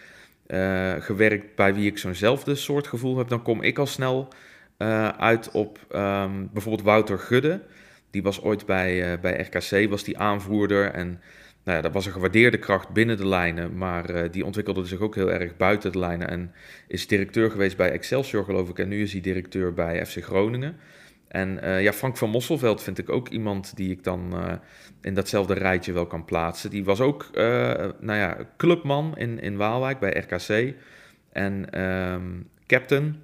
uh, 0.47 0.93
gewerkt 0.99 1.55
bij 1.55 1.73
wie 1.73 1.89
ik 1.89 1.97
zo'nzelfde 1.97 2.55
soort 2.55 2.87
gevoel 2.87 3.17
heb, 3.17 3.27
dan 3.27 3.41
kom 3.41 3.61
ik 3.61 3.77
al 3.77 3.85
snel 3.85 4.27
uh, 4.77 5.07
uit 5.07 5.51
op 5.51 5.79
um, 5.95 6.49
bijvoorbeeld 6.53 6.85
Wouter 6.85 7.19
Gudde. 7.19 7.61
Die 8.11 8.23
was 8.23 8.41
ooit 8.41 8.65
bij, 8.65 9.13
uh, 9.13 9.19
bij 9.19 9.41
RKC, 9.41 9.89
was 9.89 10.03
die 10.03 10.17
aanvoerder 10.17 10.91
en 10.91 11.21
nou 11.63 11.77
ja, 11.77 11.83
dat 11.83 11.93
was 11.93 12.05
een 12.05 12.11
gewaardeerde 12.11 12.57
kracht 12.57 12.89
binnen 12.89 13.17
de 13.17 13.27
lijnen, 13.27 13.77
maar 13.77 14.31
die 14.31 14.45
ontwikkelde 14.45 14.85
zich 14.85 14.99
ook 14.99 15.15
heel 15.15 15.31
erg 15.31 15.57
buiten 15.57 15.91
de 15.91 15.99
lijnen 15.99 16.29
en 16.29 16.51
is 16.87 17.07
directeur 17.07 17.51
geweest 17.51 17.77
bij 17.77 17.91
Excelsior 17.91 18.43
geloof 18.43 18.69
ik 18.69 18.79
en 18.79 18.87
nu 18.87 19.01
is 19.01 19.11
hij 19.11 19.21
directeur 19.21 19.73
bij 19.73 20.05
FC 20.05 20.23
Groningen. 20.23 20.75
En 21.27 21.59
uh, 21.63 21.81
ja, 21.81 21.93
Frank 21.93 22.17
van 22.17 22.29
Mosselveld 22.29 22.83
vind 22.83 22.97
ik 22.97 23.09
ook 23.09 23.29
iemand 23.29 23.75
die 23.75 23.91
ik 23.91 24.03
dan 24.03 24.33
uh, 24.33 24.53
in 25.01 25.13
datzelfde 25.13 25.53
rijtje 25.53 25.93
wel 25.93 26.05
kan 26.05 26.25
plaatsen. 26.25 26.69
Die 26.69 26.83
was 26.83 27.01
ook, 27.01 27.29
uh, 27.33 27.43
nou 27.99 28.19
ja, 28.19 28.37
clubman 28.57 29.17
in, 29.17 29.39
in 29.39 29.57
Waalwijk 29.57 29.99
bij 29.99 30.11
RKC 30.11 30.75
en 31.31 31.81
um, 31.81 32.49
captain. 32.67 33.23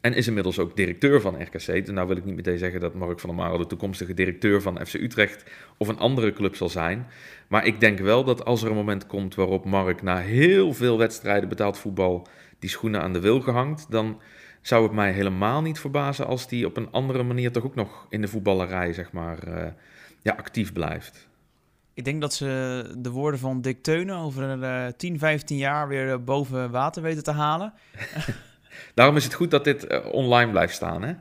En 0.00 0.14
is 0.14 0.26
inmiddels 0.26 0.58
ook 0.58 0.76
directeur 0.76 1.20
van 1.20 1.42
RKC. 1.42 1.66
Dus 1.66 1.90
nou 1.90 2.08
wil 2.08 2.16
ik 2.16 2.24
niet 2.24 2.36
meteen 2.36 2.58
zeggen 2.58 2.80
dat 2.80 2.94
Mark 2.94 3.20
van 3.20 3.28
der 3.28 3.38
Marel 3.38 3.58
de 3.58 3.66
toekomstige 3.66 4.14
directeur 4.14 4.62
van 4.62 4.86
FC 4.86 4.94
Utrecht 4.94 5.44
of 5.78 5.88
een 5.88 5.98
andere 5.98 6.32
club 6.32 6.56
zal 6.56 6.68
zijn. 6.68 7.06
Maar 7.48 7.66
ik 7.66 7.80
denk 7.80 7.98
wel 7.98 8.24
dat 8.24 8.44
als 8.44 8.62
er 8.62 8.68
een 8.68 8.76
moment 8.76 9.06
komt 9.06 9.34
waarop 9.34 9.64
Mark 9.64 10.02
na 10.02 10.18
heel 10.18 10.72
veel 10.72 10.98
wedstrijden 10.98 11.48
betaald 11.48 11.78
voetbal 11.78 12.26
die 12.58 12.70
schoenen 12.70 13.02
aan 13.02 13.12
de 13.12 13.20
wil 13.20 13.40
gehangt, 13.40 13.90
dan 13.90 14.20
zou 14.66 14.82
het 14.82 14.92
mij 14.92 15.12
helemaal 15.12 15.62
niet 15.62 15.78
verbazen 15.78 16.26
als 16.26 16.48
die 16.48 16.66
op 16.66 16.76
een 16.76 16.90
andere 16.90 17.22
manier 17.22 17.52
toch 17.52 17.64
ook 17.64 17.74
nog 17.74 18.06
in 18.08 18.20
de 18.20 18.28
voetballerij 18.28 18.92
zeg 18.92 19.12
maar, 19.12 19.48
uh, 19.48 19.66
ja, 20.22 20.32
actief 20.32 20.72
blijft. 20.72 21.28
Ik 21.94 22.04
denk 22.04 22.20
dat 22.20 22.34
ze 22.34 22.94
de 22.98 23.10
woorden 23.10 23.40
van 23.40 23.60
Dick 23.60 23.82
Teunen 23.82 24.16
over 24.16 24.58
uh, 24.58 24.86
10, 24.96 25.18
15 25.18 25.56
jaar 25.56 25.88
weer 25.88 26.24
boven 26.24 26.70
water 26.70 27.02
weten 27.02 27.22
te 27.22 27.30
halen. 27.30 27.72
Daarom 28.94 29.16
is 29.16 29.24
het 29.24 29.34
goed 29.34 29.50
dat 29.50 29.64
dit 29.64 30.10
online 30.10 30.50
blijft 30.50 30.74
staan, 30.74 31.02
hè? 31.02 31.14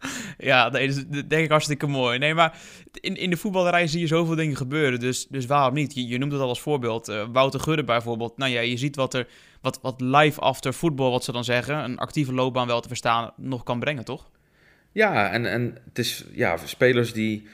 Ja, 0.38 0.68
nee, 0.68 0.88
dat 0.88 1.30
denk 1.30 1.44
ik 1.44 1.50
hartstikke 1.50 1.86
mooi. 1.86 2.18
Nee, 2.18 2.34
maar 2.34 2.58
in, 2.92 3.16
in 3.16 3.30
de 3.30 3.36
voetballerij 3.36 3.86
zie 3.86 4.00
je 4.00 4.06
zoveel 4.06 4.34
dingen 4.34 4.56
gebeuren. 4.56 5.00
Dus, 5.00 5.26
dus 5.26 5.46
waarom 5.46 5.74
niet? 5.74 5.94
Je, 5.94 6.06
je 6.06 6.18
noemt 6.18 6.32
het 6.32 6.40
al 6.40 6.48
als 6.48 6.60
voorbeeld. 6.60 7.08
Uh, 7.08 7.24
Wouter 7.32 7.60
Gudde 7.60 7.84
bijvoorbeeld. 7.84 8.36
Nou 8.36 8.52
ja, 8.52 8.60
je 8.60 8.76
ziet 8.76 8.96
wat 8.96 9.14
er 9.14 9.26
wat, 9.60 9.78
wat 9.82 10.00
live 10.00 10.40
after 10.40 10.74
voetbal, 10.74 11.10
wat 11.10 11.24
ze 11.24 11.32
dan 11.32 11.44
zeggen, 11.44 11.84
een 11.84 11.98
actieve 11.98 12.34
loopbaan 12.34 12.66
wel 12.66 12.80
te 12.80 12.88
verstaan, 12.88 13.30
nog 13.36 13.62
kan 13.62 13.80
brengen, 13.80 14.04
toch? 14.04 14.30
Ja, 14.92 15.30
en, 15.30 15.46
en 15.46 15.76
het 15.88 15.98
is 15.98 16.24
ja, 16.32 16.56
spelers 16.56 17.12
die 17.12 17.48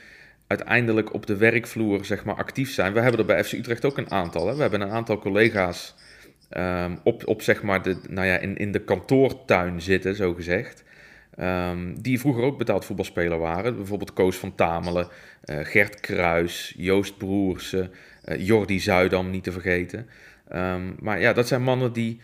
uiteindelijk 0.47 1.15
op 1.15 1.27
de 1.27 1.37
werkvloer 1.37 2.05
zeg 2.05 2.25
maar, 2.25 2.35
actief 2.35 2.73
zijn. 2.73 2.93
We 2.93 3.01
hebben 3.01 3.21
er 3.21 3.27
bij 3.27 3.45
FC 3.45 3.53
Utrecht 3.53 3.85
ook 3.85 3.99
een 3.99 4.11
aantal. 4.11 4.55
We 4.57 4.61
hebben 4.61 4.81
een 4.81 4.91
aantal 4.91 5.19
collega's 5.19 5.95
um, 6.51 6.99
op, 7.03 7.27
op 7.27 7.43
zeg 7.43 7.63
maar 7.63 7.83
de, 7.83 7.97
nou 8.09 8.27
ja, 8.27 8.37
in, 8.37 8.57
in 8.57 8.73
de 8.73 8.85
kantoortuin 8.85 9.81
zitten, 9.81 10.15
zo 10.15 10.35
gezegd. 10.35 10.85
Um, 11.41 12.03
die 12.03 12.21
vroeger 12.21 12.43
ook 12.43 12.59
betaald 12.59 12.85
voetbalspeler 12.85 13.39
waren. 13.39 13.77
Bijvoorbeeld 13.77 14.13
Koos 14.13 14.37
van 14.37 14.55
Tamelen, 14.55 15.09
uh, 15.45 15.59
Gert 15.63 16.01
Kruis, 16.01 16.75
Joost 16.77 17.19
Broersen, 17.19 17.91
uh, 18.25 18.47
Jordi 18.47 18.81
Zuidam 18.81 19.31
niet 19.31 19.45
te 19.45 19.53
vergeten. 19.53 20.09
Um, 20.53 20.97
maar 21.00 21.21
ja, 21.21 21.33
dat 21.33 21.49
zijn 21.49 21.62
mannen 21.62 21.93
die 21.93 22.21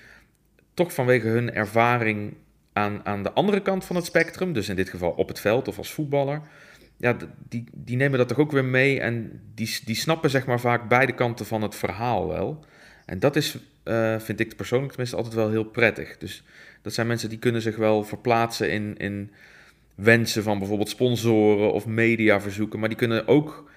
toch 0.75 0.95
vanwege 0.95 1.29
hun 1.29 1.55
ervaring 1.55 2.35
aan, 2.73 3.00
aan 3.05 3.23
de 3.23 3.33
andere 3.33 3.62
kant 3.62 3.85
van 3.85 3.97
het 3.97 4.05
spectrum, 4.05 4.52
dus 4.52 4.69
in 4.69 4.76
dit 4.76 4.88
geval 4.88 5.11
op 5.11 5.29
het 5.29 5.41
veld 5.41 5.69
of 5.69 5.79
als 5.79 5.93
voetballer, 5.93 6.43
ja, 6.97 7.17
die, 7.49 7.64
die 7.73 7.97
nemen 7.97 8.19
dat 8.19 8.29
toch 8.29 8.38
ook 8.38 8.52
weer 8.52 8.64
mee 8.64 9.00
en 9.00 9.41
die, 9.55 9.81
die 9.85 9.95
snappen 9.95 10.31
zeg 10.31 10.47
maar 10.47 10.61
vaak 10.61 10.88
beide 10.88 11.12
kanten 11.12 11.47
van 11.47 11.62
het 11.62 11.75
verhaal 11.75 12.29
wel. 12.29 12.64
En 13.07 13.19
dat 13.19 13.37
is, 13.37 13.59
uh, 13.85 14.19
vind 14.19 14.41
ik 14.41 14.57
persoonlijk 14.57 14.91
tenminste, 14.91 15.17
altijd 15.17 15.35
wel 15.35 15.50
heel 15.50 15.64
prettig. 15.64 16.19
Dus 16.19 16.45
dat 16.83 16.93
zijn 16.93 17.07
mensen 17.07 17.29
die 17.29 17.38
kunnen 17.38 17.62
zich 17.62 17.76
wel 17.76 18.05
verplaatsen 18.05 18.71
in, 18.71 18.97
in 18.97 19.31
wensen 19.95 20.43
van 20.43 20.59
bijvoorbeeld 20.59 20.88
sponsoren 20.88 21.73
of 21.73 21.87
mediaverzoeken. 21.87 22.79
Maar 22.79 22.88
die 22.88 22.99
kunnen 22.99 23.29
ook 23.29 23.71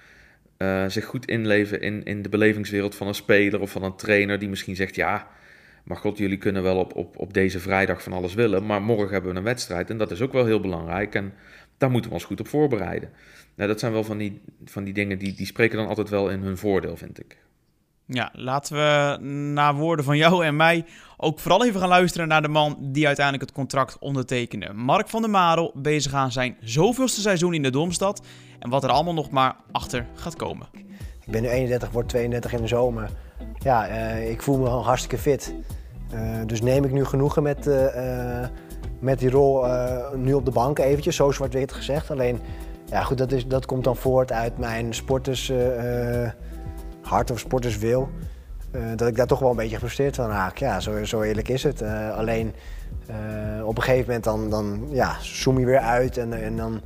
uh, 0.58 0.84
zich 0.88 1.04
goed 1.04 1.26
inleven 1.26 1.80
in, 1.80 2.04
in 2.04 2.22
de 2.22 2.28
belevingswereld 2.28 2.94
van 2.94 3.06
een 3.06 3.14
speler 3.14 3.60
of 3.60 3.70
van 3.70 3.82
een 3.82 3.96
trainer 3.96 4.38
die 4.38 4.48
misschien 4.48 4.76
zegt: 4.76 4.94
Ja, 4.94 5.28
maar 5.84 5.96
god, 5.96 6.18
jullie 6.18 6.38
kunnen 6.38 6.62
wel 6.62 6.78
op, 6.78 6.94
op, 6.94 7.18
op 7.18 7.34
deze 7.34 7.60
vrijdag 7.60 8.02
van 8.02 8.12
alles 8.12 8.34
willen. 8.34 8.66
Maar 8.66 8.82
morgen 8.82 9.12
hebben 9.12 9.32
we 9.32 9.38
een 9.38 9.44
wedstrijd 9.44 9.90
en 9.90 9.98
dat 9.98 10.10
is 10.10 10.20
ook 10.20 10.32
wel 10.32 10.44
heel 10.44 10.60
belangrijk. 10.60 11.14
En 11.14 11.32
daar 11.78 11.90
moeten 11.90 12.10
we 12.10 12.16
ons 12.16 12.24
goed 12.24 12.40
op 12.40 12.48
voorbereiden. 12.48 13.10
Nou, 13.54 13.68
dat 13.68 13.80
zijn 13.80 13.92
wel 13.92 14.04
van 14.04 14.18
die, 14.18 14.40
van 14.64 14.84
die 14.84 14.94
dingen 14.94 15.18
die, 15.18 15.34
die 15.34 15.46
spreken 15.46 15.76
dan 15.76 15.86
altijd 15.86 16.08
wel 16.08 16.30
in 16.30 16.40
hun 16.40 16.56
voordeel, 16.56 16.96
vind 16.96 17.20
ik. 17.20 17.36
Ja, 18.08 18.30
laten 18.32 18.76
we 18.76 19.18
na 19.52 19.74
woorden 19.74 20.04
van 20.04 20.16
jou 20.16 20.44
en 20.44 20.56
mij 20.56 20.84
ook 21.16 21.38
vooral 21.38 21.64
even 21.64 21.80
gaan 21.80 21.88
luisteren 21.88 22.28
naar 22.28 22.42
de 22.42 22.48
man 22.48 22.76
die 22.80 23.06
uiteindelijk 23.06 23.44
het 23.44 23.54
contract 23.54 23.98
ondertekende. 23.98 24.72
Mark 24.72 25.08
van 25.08 25.22
der 25.22 25.30
Marel, 25.30 25.72
bezig 25.74 26.14
aan 26.14 26.32
zijn 26.32 26.56
zoveelste 26.60 27.20
seizoen 27.20 27.54
in 27.54 27.62
de 27.62 27.70
Domstad. 27.70 28.22
En 28.58 28.70
wat 28.70 28.84
er 28.84 28.90
allemaal 28.90 29.14
nog 29.14 29.30
maar 29.30 29.56
achter 29.72 30.06
gaat 30.14 30.36
komen. 30.36 30.66
Ik 31.24 31.32
ben 31.32 31.42
nu 31.42 31.48
31, 31.48 31.90
word 31.90 32.08
32 32.08 32.52
in 32.52 32.60
de 32.60 32.66
zomer. 32.66 33.10
Ja, 33.58 33.88
uh, 33.88 34.30
ik 34.30 34.42
voel 34.42 34.58
me 34.58 34.66
gewoon 34.66 34.84
hartstikke 34.84 35.18
fit. 35.18 35.54
Uh, 36.14 36.20
dus 36.46 36.60
neem 36.60 36.84
ik 36.84 36.92
nu 36.92 37.04
genoegen 37.04 37.42
met, 37.42 37.66
uh, 37.66 38.46
met 39.00 39.18
die 39.18 39.30
rol 39.30 39.66
nu 40.14 40.32
op 40.32 40.44
de 40.44 40.50
bank 40.50 40.78
eventjes, 40.78 41.16
zo 41.16 41.30
zwart-wit 41.30 41.72
gezegd. 41.72 42.10
Alleen, 42.10 42.40
ja 42.90 43.02
goed, 43.02 43.18
dat, 43.18 43.32
is, 43.32 43.46
dat 43.46 43.66
komt 43.66 43.84
dan 43.84 43.96
voort 43.96 44.32
uit 44.32 44.58
mijn 44.58 44.94
sporters 44.94 45.52
hart 47.06 47.30
of 47.30 47.38
sporters 47.38 47.78
wil, 47.78 48.08
uh, 48.72 48.82
dat 48.96 49.08
ik 49.08 49.16
daar 49.16 49.26
toch 49.26 49.38
wel 49.38 49.50
een 49.50 49.56
beetje 49.56 49.74
gefrustreerd 49.74 50.16
van 50.16 50.28
raak. 50.28 50.58
Ja, 50.58 50.80
zo, 50.80 51.04
zo 51.04 51.22
eerlijk 51.22 51.48
is 51.48 51.62
het. 51.62 51.82
Uh, 51.82 52.16
alleen 52.16 52.54
uh, 53.10 53.66
op 53.66 53.76
een 53.76 53.82
gegeven 53.82 54.06
moment 54.06 54.24
dan, 54.24 54.50
dan 54.50 54.86
ja, 54.90 55.16
zoom 55.20 55.58
je 55.58 55.66
weer 55.66 55.78
uit 55.78 56.16
en, 56.16 56.42
en 56.42 56.56
dan, 56.56 56.80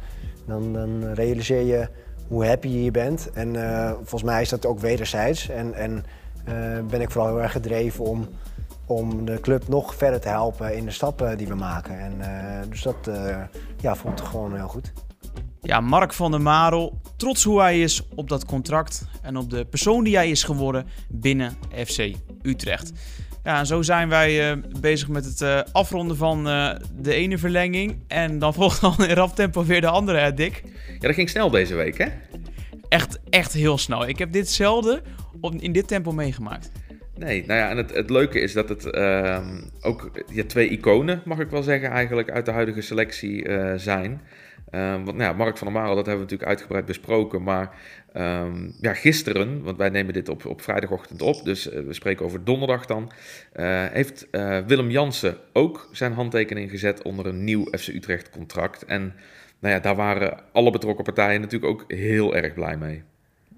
dan, 0.46 0.72
dan 0.72 1.12
realiseer 1.12 1.62
je 1.62 1.88
hoe 2.28 2.46
happy 2.46 2.68
je 2.68 2.78
hier 2.78 2.92
bent. 2.92 3.30
En 3.32 3.56
volgens 3.96 4.22
mij 4.22 4.42
is 4.42 4.48
dat 4.48 4.66
ook 4.66 4.78
wederzijds. 4.78 5.48
En, 5.48 5.74
en 5.74 6.04
ben 6.88 7.00
ik 7.00 7.10
vooral 7.10 7.30
heel 7.30 7.42
erg 7.42 7.52
gedreven 7.52 8.04
om, 8.04 8.28
om 8.86 9.24
de 9.24 9.40
club 9.40 9.68
nog 9.68 9.94
verder 9.94 10.20
te 10.20 10.28
helpen 10.28 10.76
in 10.76 10.84
de 10.84 10.90
stappen 10.90 11.38
die 11.38 11.48
we 11.48 11.54
maken. 11.54 11.98
En, 11.98 12.14
dus 12.68 12.82
dat 12.82 13.10
ja, 13.76 13.94
voelt 13.94 14.20
gewoon 14.20 14.54
heel 14.54 14.68
goed. 14.68 14.92
Ja, 15.62 15.80
Mark 15.80 16.12
van 16.12 16.30
der 16.30 16.40
Marel, 16.40 17.00
trots 17.16 17.44
hoe 17.44 17.60
hij 17.60 17.80
is 17.80 18.02
op 18.14 18.28
dat 18.28 18.44
contract 18.44 19.04
en 19.22 19.36
op 19.36 19.50
de 19.50 19.64
persoon 19.64 20.04
die 20.04 20.16
hij 20.16 20.30
is 20.30 20.42
geworden 20.42 20.86
binnen 21.08 21.56
FC 21.86 22.10
Utrecht. 22.42 22.92
Ja, 23.44 23.58
en 23.58 23.66
zo 23.66 23.82
zijn 23.82 24.08
wij 24.08 24.50
uh, 24.50 24.62
bezig 24.80 25.08
met 25.08 25.24
het 25.24 25.40
uh, 25.40 25.60
afronden 25.72 26.16
van 26.16 26.48
uh, 26.48 26.74
de 26.98 27.14
ene 27.14 27.38
verlenging. 27.38 27.98
En 28.08 28.38
dan 28.38 28.54
volgt 28.60 28.80
dan 28.80 28.94
in 28.98 29.14
rap 29.14 29.34
tempo 29.34 29.64
weer 29.64 29.80
de 29.80 29.86
andere, 29.86 30.18
hè, 30.18 30.34
Dick? 30.34 30.62
Ja, 30.92 30.98
dat 30.98 31.14
ging 31.14 31.28
snel 31.28 31.50
deze 31.50 31.74
week, 31.74 31.98
hè? 31.98 32.06
Echt, 32.88 33.20
echt 33.30 33.52
heel 33.52 33.78
snel. 33.78 34.08
Ik 34.08 34.18
heb 34.18 34.32
dit 34.32 34.50
zelden 34.50 35.02
op, 35.40 35.54
in 35.54 35.72
dit 35.72 35.88
tempo 35.88 36.12
meegemaakt. 36.12 36.70
Nee, 37.16 37.46
nou 37.46 37.60
ja, 37.60 37.70
en 37.70 37.76
het, 37.76 37.94
het 37.94 38.10
leuke 38.10 38.40
is 38.40 38.52
dat 38.52 38.68
het 38.68 38.90
ehm, 38.90 39.60
ook 39.80 40.24
ja, 40.32 40.44
twee 40.44 40.68
iconen, 40.68 41.22
mag 41.24 41.38
ik 41.38 41.50
wel 41.50 41.62
zeggen, 41.62 41.90
eigenlijk 41.90 42.30
uit 42.30 42.44
de 42.44 42.52
huidige 42.52 42.80
selectie 42.80 43.48
zijn. 43.76 44.20
Um, 44.74 45.04
want 45.04 45.16
nou 45.16 45.30
ja, 45.30 45.32
Mark 45.32 45.56
van 45.56 45.66
der 45.66 45.76
Marel, 45.76 45.94
dat 45.94 46.06
hebben 46.06 46.26
we 46.26 46.30
natuurlijk 46.30 46.48
uitgebreid 46.48 46.84
besproken. 46.84 47.42
Maar 47.42 47.74
um, 48.16 48.74
ja, 48.80 48.94
gisteren, 48.94 49.62
want 49.62 49.76
wij 49.76 49.88
nemen 49.88 50.12
dit 50.12 50.28
op, 50.28 50.46
op 50.46 50.62
vrijdagochtend 50.62 51.22
op, 51.22 51.44
dus 51.44 51.72
uh, 51.72 51.86
we 51.86 51.92
spreken 51.92 52.24
over 52.24 52.44
donderdag 52.44 52.86
dan, 52.86 53.10
uh, 53.54 53.84
heeft 53.84 54.26
uh, 54.30 54.58
Willem 54.66 54.90
Jansen 54.90 55.36
ook 55.52 55.88
zijn 55.92 56.12
handtekening 56.12 56.70
gezet 56.70 57.02
onder 57.02 57.26
een 57.26 57.44
nieuw 57.44 57.64
FC 57.64 57.88
Utrecht 57.88 58.30
contract. 58.30 58.84
En 58.84 59.14
nou 59.58 59.74
ja, 59.74 59.80
daar 59.80 59.96
waren 59.96 60.38
alle 60.52 60.70
betrokken 60.70 61.04
partijen 61.04 61.40
natuurlijk 61.40 61.72
ook 61.72 61.84
heel 61.92 62.36
erg 62.36 62.54
blij 62.54 62.76
mee. 62.76 63.02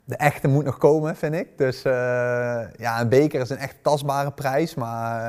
De 0.04 0.16
echte 0.16 0.48
moet 0.48 0.64
nog 0.64 0.78
komen, 0.78 1.16
vind 1.16 1.34
ik. 1.34 1.48
Dus 1.56 1.82
ja, 1.82 3.00
een 3.00 3.08
beker 3.08 3.40
is 3.40 3.50
een 3.50 3.56
echt 3.56 3.76
tastbare 3.82 4.32
prijs. 4.32 4.74
Maar 4.74 5.20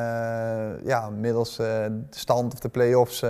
ja, 0.86 1.10
middels 1.10 1.56
de 1.56 2.02
stand 2.10 2.54
of 2.54 2.60
de 2.60 2.70
play-offs 2.70 3.24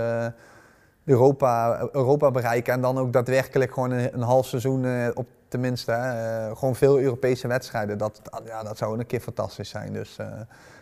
Europa, 1.04 1.80
Europa 1.92 2.30
bereiken 2.30 2.72
en 2.72 2.80
dan 2.80 2.98
ook 2.98 3.12
daadwerkelijk 3.12 3.72
gewoon 3.72 3.90
een, 3.90 4.20
half 4.20 4.46
seizoen 4.46 4.84
uh, 4.84 5.08
op 5.14 5.26
tenminste, 5.48 5.92
uh, 5.92 6.56
gewoon 6.56 6.76
veel 6.76 7.00
Europese 7.00 7.48
wedstrijden. 7.48 7.98
Dat, 7.98 8.20
ja, 8.44 8.62
dat 8.62 8.78
zou 8.78 8.98
een 8.98 9.06
keer 9.06 9.20
fantastisch 9.20 9.68
zijn. 9.68 9.92
Dus 9.92 10.16
uh, 10.20 10.26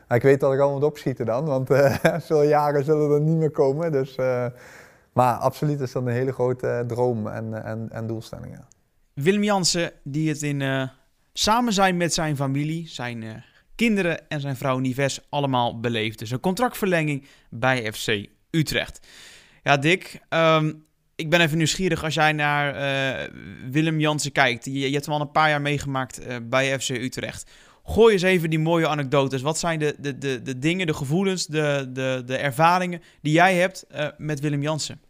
ik 0.09 0.23
weet 0.23 0.41
dat 0.41 0.53
ik 0.53 0.61
al 0.61 0.73
moet 0.73 0.85
opschieten 0.85 1.27
dan, 1.27 1.45
want 1.45 1.69
veel 2.29 2.43
jaren 2.43 2.85
zullen 2.85 3.11
er 3.11 3.21
niet 3.21 3.37
meer 3.37 3.51
komen. 3.51 3.93
Dus, 3.93 4.17
maar 5.13 5.35
absoluut 5.35 5.81
is 5.81 5.93
dat 5.93 6.03
een 6.03 6.13
hele 6.13 6.33
grote 6.33 6.85
droom 6.87 7.27
en, 7.27 7.65
en, 7.65 7.89
en 7.91 8.07
doelstelling. 8.07 8.57
Ja. 8.57 8.67
Willem 9.15 9.43
Jansen, 9.43 9.93
die 10.03 10.29
het 10.29 10.43
in 10.43 10.91
samen 11.33 11.73
zijn 11.73 11.97
met 11.97 12.15
zijn 12.15 12.37
familie, 12.37 12.89
zijn 12.89 13.45
kinderen 13.75 14.29
en 14.29 14.41
zijn 14.41 14.57
vrouw 14.57 14.79
Nives 14.79 15.27
allemaal 15.29 15.81
beleefde. 15.81 16.27
Een 16.31 16.41
contractverlenging 16.41 17.27
bij 17.51 17.93
FC 17.93 18.27
Utrecht. 18.51 19.07
Ja, 19.63 19.77
Dick. 19.77 20.21
Ehm, 20.29 20.73
ik 21.17 21.31
ben 21.31 21.41
even 21.41 21.57
nieuwsgierig 21.57 22.05
als 22.05 22.15
jij 22.15 22.33
naar 22.33 22.75
uh, 22.75 23.29
Willem 23.71 24.01
Jansen 24.01 24.33
kijkt. 24.33 24.65
Je, 24.65 24.91
hebt 24.91 25.07
hem 25.07 25.15
al 25.15 25.21
een 25.21 25.31
paar 25.31 25.49
jaar 25.49 25.61
meegemaakt 25.61 26.27
uh, 26.27 26.37
bij 26.43 26.81
FC 26.81 26.89
Utrecht. 26.89 27.51
Gooi 27.85 28.13
eens 28.13 28.23
even 28.23 28.51
die 28.51 28.59
mooie 28.59 28.89
anekdotes. 28.89 29.43
Wat 29.43 29.59
zijn 29.59 29.79
de, 29.79 29.95
de, 29.99 30.19
de, 30.19 30.43
de 30.43 30.59
dingen, 30.59 30.87
de 30.87 30.95
gevoelens, 30.95 31.47
de, 31.47 31.91
de, 31.93 32.23
de 32.27 32.37
ervaringen 32.37 33.03
die 33.21 33.33
jij 33.33 33.55
hebt 33.55 33.87
uh, 33.95 34.07
met 34.17 34.41
Willem 34.41 34.63
Jansen? 34.63 35.01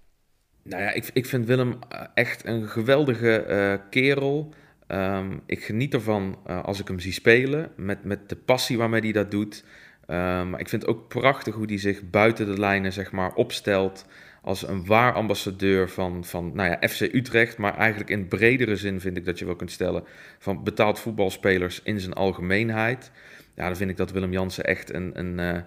Nou 0.62 0.82
ja, 0.82 0.90
ik, 0.90 1.10
ik 1.12 1.26
vind 1.26 1.46
Willem 1.46 1.78
echt 2.14 2.46
een 2.46 2.68
geweldige 2.68 3.80
kerel. 3.90 4.54
Um, 4.88 5.40
ik 5.46 5.64
geniet 5.64 5.94
ervan 5.94 6.38
als 6.46 6.80
ik 6.80 6.88
hem 6.88 7.00
zie 7.00 7.12
spelen. 7.12 7.70
Met, 7.76 8.04
met 8.04 8.28
de 8.28 8.36
passie 8.36 8.78
waarmee 8.78 9.00
hij 9.00 9.12
dat 9.12 9.30
doet. 9.30 9.64
Maar 10.06 10.60
ik 10.60 10.68
vind 10.68 10.82
het 10.82 10.90
ook 10.90 11.08
prachtig 11.08 11.54
hoe 11.54 11.66
hij 11.66 11.78
zich 11.78 12.10
buiten 12.10 12.46
de 12.46 12.60
lijnen 12.60 12.92
zeg 12.92 13.12
maar, 13.12 13.34
opstelt 13.34 14.06
als 14.42 14.68
een 14.68 14.86
waar 14.86 15.12
ambassadeur 15.12 15.90
van, 15.90 16.24
van 16.24 16.50
nou 16.54 16.70
ja, 16.70 16.88
FC 16.88 17.00
Utrecht, 17.00 17.58
maar 17.58 17.76
eigenlijk 17.76 18.10
in 18.10 18.28
bredere 18.28 18.76
zin 18.76 19.00
vind 19.00 19.16
ik 19.16 19.24
dat 19.24 19.38
je 19.38 19.44
wel 19.44 19.56
kunt 19.56 19.70
stellen 19.70 20.04
van 20.38 20.64
betaald 20.64 20.98
voetbalspelers 20.98 21.80
in 21.82 22.00
zijn 22.00 22.12
algemeenheid. 22.12 23.10
Ja, 23.54 23.66
dan 23.66 23.76
vind 23.76 23.90
ik 23.90 23.96
dat 23.96 24.12
Willem 24.12 24.32
Jansen 24.32 24.64
echt 24.64 24.92
een, 24.92 25.18
een, 25.18 25.38
uh, 25.38 25.62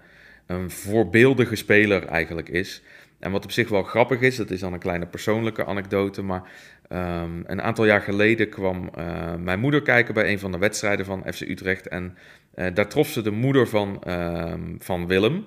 een 0.45 0.71
voorbeeldige 0.71 1.55
speler 1.55 2.05
eigenlijk 2.05 2.49
is. 2.49 2.81
En 3.19 3.31
wat 3.31 3.43
op 3.43 3.51
zich 3.51 3.69
wel 3.69 3.83
grappig 3.83 4.21
is, 4.21 4.35
dat 4.35 4.51
is 4.51 4.59
dan 4.59 4.73
een 4.73 4.79
kleine 4.79 5.05
persoonlijke 5.05 5.65
anekdote, 5.65 6.21
maar 6.21 6.49
um, 6.89 7.43
een 7.45 7.61
aantal 7.61 7.85
jaar 7.85 8.01
geleden 8.01 8.49
kwam 8.49 8.89
uh, 8.97 9.35
mijn 9.35 9.59
moeder 9.59 9.81
kijken 9.81 10.13
bij 10.13 10.31
een 10.31 10.39
van 10.39 10.51
de 10.51 10.57
wedstrijden 10.57 11.05
van 11.05 11.23
FC 11.33 11.41
Utrecht 11.41 11.87
en 11.87 12.17
uh, 12.55 12.67
daar 12.73 12.87
trof 12.87 13.07
ze 13.07 13.21
de 13.21 13.31
moeder 13.31 13.67
van, 13.67 14.01
uh, 14.07 14.53
van 14.79 15.07
Willem. 15.07 15.45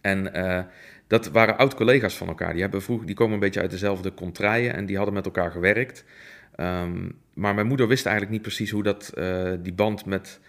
En 0.00 0.32
dat 1.10 1.30
waren 1.30 1.56
oud-collega's 1.56 2.16
van 2.16 2.28
elkaar. 2.28 2.52
Die, 2.52 2.62
hebben 2.62 2.82
vroeg, 2.82 3.04
die 3.04 3.14
komen 3.14 3.34
een 3.34 3.40
beetje 3.40 3.60
uit 3.60 3.70
dezelfde 3.70 4.14
contraien 4.14 4.74
en 4.74 4.86
die 4.86 4.96
hadden 4.96 5.14
met 5.14 5.24
elkaar 5.24 5.50
gewerkt. 5.50 6.04
Ehm, 6.54 7.08
maar 7.34 7.54
mijn 7.54 7.66
moeder 7.66 7.88
wist 7.88 8.06
eigenlijk 8.06 8.34
niet 8.34 8.42
precies 8.42 8.70
hoe 8.70 8.82
dat, 8.82 9.12
eh, 9.14 9.52
die 9.60 9.72
band 9.72 10.06
met 10.06 10.40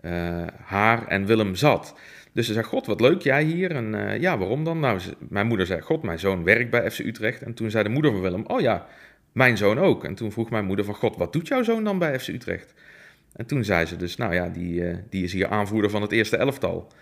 eh, 0.00 0.46
haar 0.62 1.06
en 1.06 1.26
Willem 1.26 1.54
zat. 1.54 1.94
Dus 2.32 2.46
ze 2.46 2.52
zei, 2.52 2.64
god, 2.64 2.86
wat 2.86 3.00
leuk 3.00 3.22
jij 3.22 3.42
hier. 3.42 3.70
En 3.70 3.94
eh, 3.94 4.20
ja, 4.20 4.38
waarom 4.38 4.64
dan? 4.64 4.80
Nou, 4.80 5.00
mijn 5.28 5.46
moeder 5.46 5.66
zei, 5.66 5.80
god, 5.80 6.02
mijn 6.02 6.18
zoon 6.18 6.44
werkt 6.44 6.70
bij 6.70 6.90
FC 6.90 6.98
Utrecht. 6.98 7.42
En 7.42 7.54
toen 7.54 7.70
zei 7.70 7.84
de 7.84 7.90
moeder 7.90 8.10
van 8.10 8.20
Willem, 8.20 8.46
oh 8.46 8.60
ja, 8.60 8.86
mijn 9.32 9.56
zoon 9.56 9.78
ook. 9.78 10.04
En 10.04 10.14
toen 10.14 10.32
vroeg 10.32 10.50
mijn 10.50 10.64
moeder 10.64 10.84
van, 10.84 10.94
god, 10.94 11.16
wat 11.16 11.32
doet 11.32 11.48
jouw 11.48 11.62
zoon 11.62 11.84
dan 11.84 11.98
bij 11.98 12.18
FC 12.18 12.28
Utrecht? 12.28 12.74
En 13.32 13.46
toen 13.46 13.64
zei 13.64 13.86
ze 13.86 13.96
dus, 13.96 14.16
nou 14.16 14.34
ja, 14.34 14.48
die, 14.48 14.84
die 15.10 15.24
is 15.24 15.32
hier 15.32 15.48
aanvoerder 15.48 15.90
van 15.90 16.02
het 16.02 16.12
eerste 16.12 16.36
elftal 16.36 16.92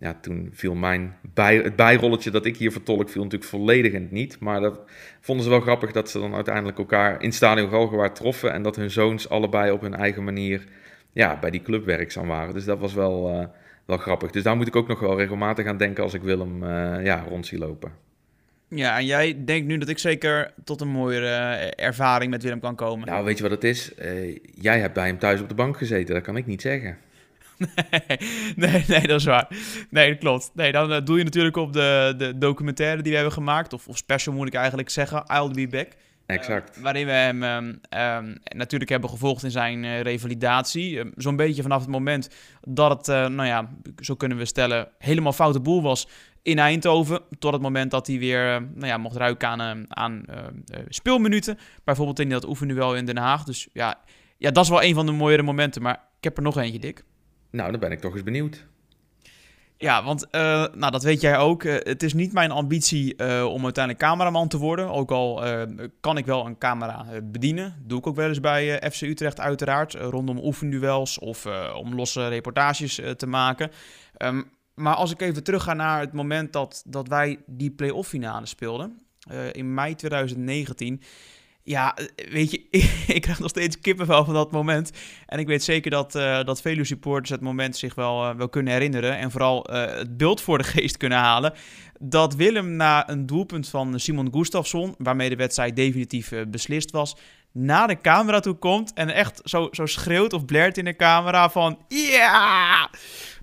ja, 0.00 0.18
toen 0.20 0.50
viel 0.52 0.74
mijn 0.74 1.16
bij, 1.34 1.56
het 1.56 1.76
bijrolletje 1.76 2.30
dat 2.30 2.44
ik 2.44 2.56
hier 2.56 2.72
vertolk, 2.72 3.08
viel 3.08 3.22
natuurlijk 3.22 3.50
volledig 3.50 3.92
in 3.92 4.02
het 4.02 4.10
niet. 4.10 4.38
Maar 4.38 4.60
dat 4.60 4.80
vonden 5.20 5.44
ze 5.44 5.50
wel 5.50 5.60
grappig 5.60 5.92
dat 5.92 6.10
ze 6.10 6.18
dan 6.18 6.34
uiteindelijk 6.34 6.78
elkaar 6.78 7.22
in 7.22 7.32
Stadion 7.32 7.68
Galgenwaard 7.68 8.14
troffen. 8.14 8.52
En 8.52 8.62
dat 8.62 8.76
hun 8.76 8.90
zoons 8.90 9.28
allebei 9.28 9.70
op 9.70 9.80
hun 9.80 9.94
eigen 9.94 10.24
manier 10.24 10.64
ja, 11.12 11.38
bij 11.38 11.50
die 11.50 11.62
club 11.62 11.84
werkzaam 11.84 12.26
waren. 12.26 12.54
Dus 12.54 12.64
dat 12.64 12.78
was 12.78 12.94
wel, 12.94 13.40
uh, 13.40 13.46
wel 13.84 13.96
grappig. 13.96 14.30
Dus 14.30 14.42
daar 14.42 14.56
moet 14.56 14.66
ik 14.66 14.76
ook 14.76 14.88
nog 14.88 15.00
wel 15.00 15.18
regelmatig 15.18 15.66
aan 15.66 15.76
denken 15.76 16.02
als 16.02 16.14
ik 16.14 16.22
Willem 16.22 16.62
uh, 16.62 17.04
ja, 17.04 17.24
rond 17.28 17.46
zie 17.46 17.58
lopen. 17.58 17.92
Ja, 18.68 18.98
en 18.98 19.06
jij 19.06 19.44
denkt 19.44 19.66
nu 19.66 19.78
dat 19.78 19.88
ik 19.88 19.98
zeker 19.98 20.52
tot 20.64 20.80
een 20.80 20.88
mooiere 20.88 21.26
eh, 21.26 21.86
ervaring 21.86 22.30
met 22.30 22.42
Willem 22.42 22.60
kan 22.60 22.74
komen. 22.74 23.06
Nou, 23.06 23.24
weet 23.24 23.36
je 23.36 23.42
wat 23.42 23.52
het 23.52 23.64
is? 23.64 23.92
Uh, 23.98 24.38
jij 24.54 24.80
hebt 24.80 24.94
bij 24.94 25.06
hem 25.06 25.18
thuis 25.18 25.40
op 25.40 25.48
de 25.48 25.54
bank 25.54 25.76
gezeten, 25.76 26.14
dat 26.14 26.22
kan 26.22 26.36
ik 26.36 26.46
niet 26.46 26.60
zeggen. 26.60 26.98
nee, 28.56 28.84
nee, 28.88 29.06
dat 29.06 29.20
is 29.20 29.24
waar. 29.24 29.48
Nee, 29.90 30.08
dat 30.08 30.18
klopt. 30.18 30.50
Nee, 30.54 30.72
dan 30.72 30.92
uh, 30.92 30.98
doe 31.04 31.18
je 31.18 31.24
natuurlijk 31.24 31.56
op 31.56 31.72
de, 31.72 32.14
de 32.18 32.38
documentaire 32.38 33.02
die 33.02 33.10
we 33.10 33.16
hebben 33.16 33.34
gemaakt. 33.34 33.72
Of, 33.72 33.88
of 33.88 33.96
special 33.96 34.34
moet 34.34 34.46
ik 34.46 34.54
eigenlijk 34.54 34.90
zeggen. 34.90 35.24
I'll 35.26 35.50
be 35.50 35.68
back. 35.68 35.88
Exact. 36.26 36.76
Uh, 36.76 36.82
waarin 36.82 37.06
we 37.06 37.12
hem 37.12 37.42
um, 37.42 37.80
um, 37.98 38.38
natuurlijk 38.56 38.90
hebben 38.90 39.10
gevolgd 39.10 39.42
in 39.42 39.50
zijn 39.50 39.84
uh, 39.84 40.00
revalidatie. 40.00 40.98
Um, 40.98 41.12
Zo'n 41.16 41.36
beetje 41.36 41.62
vanaf 41.62 41.80
het 41.80 41.90
moment 41.90 42.30
dat 42.60 43.06
het, 43.06 43.30
nou 43.30 43.46
ja, 43.46 43.68
zo 44.00 44.14
kunnen 44.14 44.38
we 44.38 44.44
stellen, 44.44 44.88
helemaal 44.98 45.32
foute 45.32 45.60
boel 45.60 45.82
was 45.82 46.08
in 46.42 46.58
Eindhoven. 46.58 47.20
Tot 47.38 47.52
het 47.52 47.62
moment 47.62 47.90
dat 47.90 48.06
hij 48.06 48.18
weer 48.18 48.62
nou 48.74 48.86
ja, 48.86 48.96
mocht 48.96 49.16
ruiken 49.16 49.48
aan, 49.48 49.84
aan 49.88 50.24
speelminuten. 50.88 51.58
Bijvoorbeeld 51.84 52.20
in 52.20 52.28
dat 52.28 52.48
oefenduel 52.48 52.96
in 52.96 53.04
Den 53.04 53.16
Haag. 53.16 53.44
Dus 53.44 53.68
ja, 53.72 54.00
ja, 54.38 54.50
dat 54.50 54.64
is 54.64 54.70
wel 54.70 54.82
een 54.82 54.94
van 54.94 55.06
de 55.06 55.12
mooiere 55.12 55.42
momenten. 55.42 55.82
Maar 55.82 55.94
ik 55.94 56.24
heb 56.24 56.36
er 56.36 56.42
nog 56.42 56.56
eentje, 56.56 56.78
Dick. 56.78 57.04
Nou, 57.50 57.70
dan 57.70 57.80
ben 57.80 57.92
ik 57.92 58.00
toch 58.00 58.12
eens 58.12 58.22
benieuwd. 58.22 58.66
Ja, 59.76 60.04
want 60.04 60.26
uh, 60.32 60.40
nou, 60.74 60.90
dat 60.90 61.02
weet 61.02 61.20
jij 61.20 61.38
ook. 61.38 61.62
Uh, 61.62 61.74
het 61.78 62.02
is 62.02 62.14
niet 62.14 62.32
mijn 62.32 62.50
ambitie 62.50 63.14
uh, 63.16 63.44
om 63.44 63.64
uiteindelijk 63.64 64.04
cameraman 64.04 64.48
te 64.48 64.58
worden. 64.58 64.90
Ook 64.90 65.10
al 65.10 65.42
kan 66.00 66.16
ik 66.16 66.26
wel 66.26 66.46
een 66.46 66.58
camera 66.58 67.06
bedienen. 67.22 67.74
Doe 67.86 67.98
ik 67.98 68.06
ook 68.06 68.16
wel 68.16 68.28
eens 68.28 68.40
bij 68.40 68.90
FC 68.90 69.00
Utrecht 69.00 69.40
uiteraard. 69.40 69.94
rondom 69.94 70.38
oefenduels 70.38 71.18
of 71.18 71.46
om 71.74 71.94
losse 71.94 72.28
reportages 72.28 73.00
te 73.16 73.26
maken. 73.26 73.70
Um, 74.18 74.50
maar 74.74 74.94
als 74.94 75.10
ik 75.10 75.20
even 75.20 75.44
terug 75.44 75.62
ga 75.62 75.74
naar 75.74 76.00
het 76.00 76.12
moment 76.12 76.52
dat, 76.52 76.82
dat 76.86 77.08
wij 77.08 77.38
die 77.46 77.70
play-off 77.70 78.08
finale 78.08 78.46
speelden. 78.46 79.00
in 79.52 79.74
mei 79.74 79.94
2019 79.94 81.02
ja, 81.62 81.96
weet 82.30 82.50
je, 82.50 82.62
ik 83.14 83.20
krijg 83.20 83.38
nog 83.38 83.48
steeds 83.48 83.80
kippenvel 83.80 84.24
van 84.24 84.34
dat 84.34 84.50
moment. 84.50 84.90
En 85.26 85.38
ik 85.38 85.46
weet 85.46 85.62
zeker 85.62 85.90
dat, 85.90 86.14
uh, 86.14 86.44
dat 86.44 86.60
vele 86.60 86.84
supporters 86.84 87.30
het 87.30 87.40
moment 87.40 87.76
zich 87.76 87.94
wel, 87.94 88.28
uh, 88.28 88.34
wel 88.36 88.48
kunnen 88.48 88.72
herinneren. 88.72 89.18
En 89.18 89.30
vooral 89.30 89.66
het 89.70 90.16
beeld 90.16 90.40
voor 90.40 90.58
de 90.58 90.64
geest 90.74 90.96
kunnen 90.96 91.18
halen. 91.18 91.52
Dat 91.98 92.34
Willem 92.34 92.76
na 92.76 93.08
een 93.08 93.26
doelpunt 93.26 93.68
van 93.68 94.00
Simon 94.00 94.28
Gustafsson, 94.32 94.94
waarmee 94.98 95.28
de 95.28 95.36
wedstrijd 95.36 95.76
definitief 95.76 96.32
beslist 96.48 96.90
was, 96.90 97.16
naar 97.52 97.88
de 97.88 98.00
camera 98.00 98.40
toe 98.40 98.54
komt 98.54 98.92
en 98.92 99.08
echt 99.08 99.40
zo, 99.44 99.68
zo 99.70 99.86
schreeuwt 99.86 100.32
of 100.32 100.44
blert 100.44 100.78
in 100.78 100.84
de 100.84 100.96
camera 100.96 101.50
van 101.50 101.78
ja! 101.88 102.90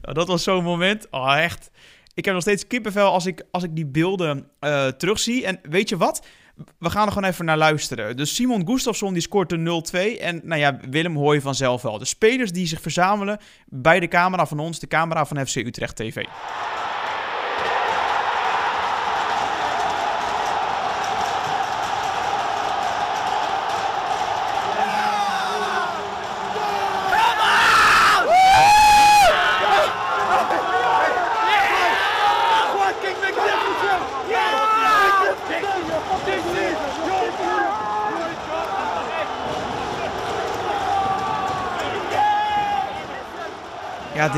Nou, 0.02 0.14
dat 0.14 0.28
was 0.28 0.44
zo'n 0.44 0.64
moment. 0.64 1.08
Oh, 1.12 1.38
echt. 1.38 1.72
Ik 2.14 2.26
heb 2.26 2.34
nog 2.34 2.44
steeds 2.44 2.68
kippenvel 2.68 3.12
als 3.12 3.26
ik, 3.26 3.44
als 3.52 3.64
ik 3.64 3.76
die 3.76 3.86
beelden 3.86 4.50
terugzie. 4.98 5.46
En 5.46 5.60
weet 5.62 5.90
je 5.90 5.98
wat? 5.98 6.28
We 6.80 6.90
gaan 6.90 7.06
er 7.06 7.12
gewoon 7.12 7.30
even 7.30 7.46
naar 7.46 7.58
luisteren. 7.58 8.18
Dus 8.18 8.36
Simon 8.36 8.68
Gustafsson 8.68 9.14
die 9.14 9.22
scoort 9.22 9.50
de 9.50 9.82
0-2. 10.18 10.22
En 10.22 10.42
nou 10.44 10.60
ja, 10.60 10.80
Willem 10.90 11.16
hoor 11.16 11.34
je 11.34 11.42
vanzelf 11.42 11.82
wel. 11.82 11.98
De 11.98 12.06
spelers 12.06 12.52
die 12.52 12.68
zich 12.68 12.82
verzamelen 12.82 13.40
bij 13.66 14.00
de 14.00 14.08
camera 14.08 14.46
van 14.46 14.60
ons, 14.60 14.80
de 14.80 14.88
camera 14.88 15.26
van 15.26 15.48
FC 15.48 15.56
Utrecht 15.56 15.96
TV. 15.96 16.26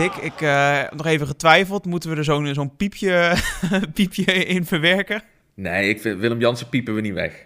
Ik 0.04 0.42
uh, 0.42 0.78
heb 0.78 0.96
nog 0.96 1.06
even 1.06 1.28
getwijfeld. 1.28 1.86
Moeten 1.86 2.10
we 2.10 2.16
er 2.16 2.24
zo'n 2.24 2.54
zo'n 2.54 2.76
piepje, 2.76 3.34
piepje 3.94 4.34
in 4.34 4.66
verwerken? 4.66 5.22
Nee, 5.54 5.90
ik 5.90 6.02
vind 6.02 6.20
Willem 6.20 6.40
Jansen 6.40 6.70
piepen 6.70 6.96
we 6.96 7.02
niet 7.02 7.14
weg. 7.14 7.46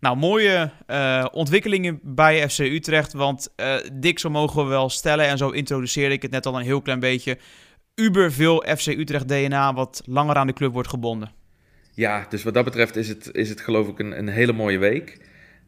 Nou, 0.00 0.16
mooie 0.16 0.70
uh, 0.86 1.26
ontwikkelingen 1.32 2.00
bij 2.02 2.48
FC 2.48 2.58
Utrecht. 2.58 3.12
Want 3.12 3.52
uh, 3.56 3.74
Dick, 3.92 4.18
zo 4.18 4.30
mogen 4.30 4.62
we 4.62 4.68
wel 4.68 4.88
stellen. 4.88 5.26
En 5.26 5.38
zo 5.38 5.50
introduceerde 5.50 6.14
ik 6.14 6.22
het 6.22 6.30
net 6.30 6.46
al 6.46 6.58
een 6.58 6.64
heel 6.64 6.82
klein 6.82 7.00
beetje. 7.00 7.38
Uber 7.94 8.32
veel 8.32 8.64
FC 8.76 8.86
Utrecht 8.86 9.28
DNA 9.28 9.74
wat 9.74 10.02
langer 10.04 10.36
aan 10.36 10.46
de 10.46 10.52
club 10.52 10.72
wordt 10.72 10.88
gebonden. 10.88 11.30
Ja, 11.94 12.26
dus 12.28 12.42
wat 12.42 12.54
dat 12.54 12.64
betreft 12.64 12.96
is 12.96 13.08
het, 13.08 13.30
is 13.32 13.48
het 13.48 13.60
geloof 13.60 13.88
ik 13.88 13.98
een, 13.98 14.18
een 14.18 14.28
hele 14.28 14.52
mooie 14.52 14.78
week. 14.78 15.20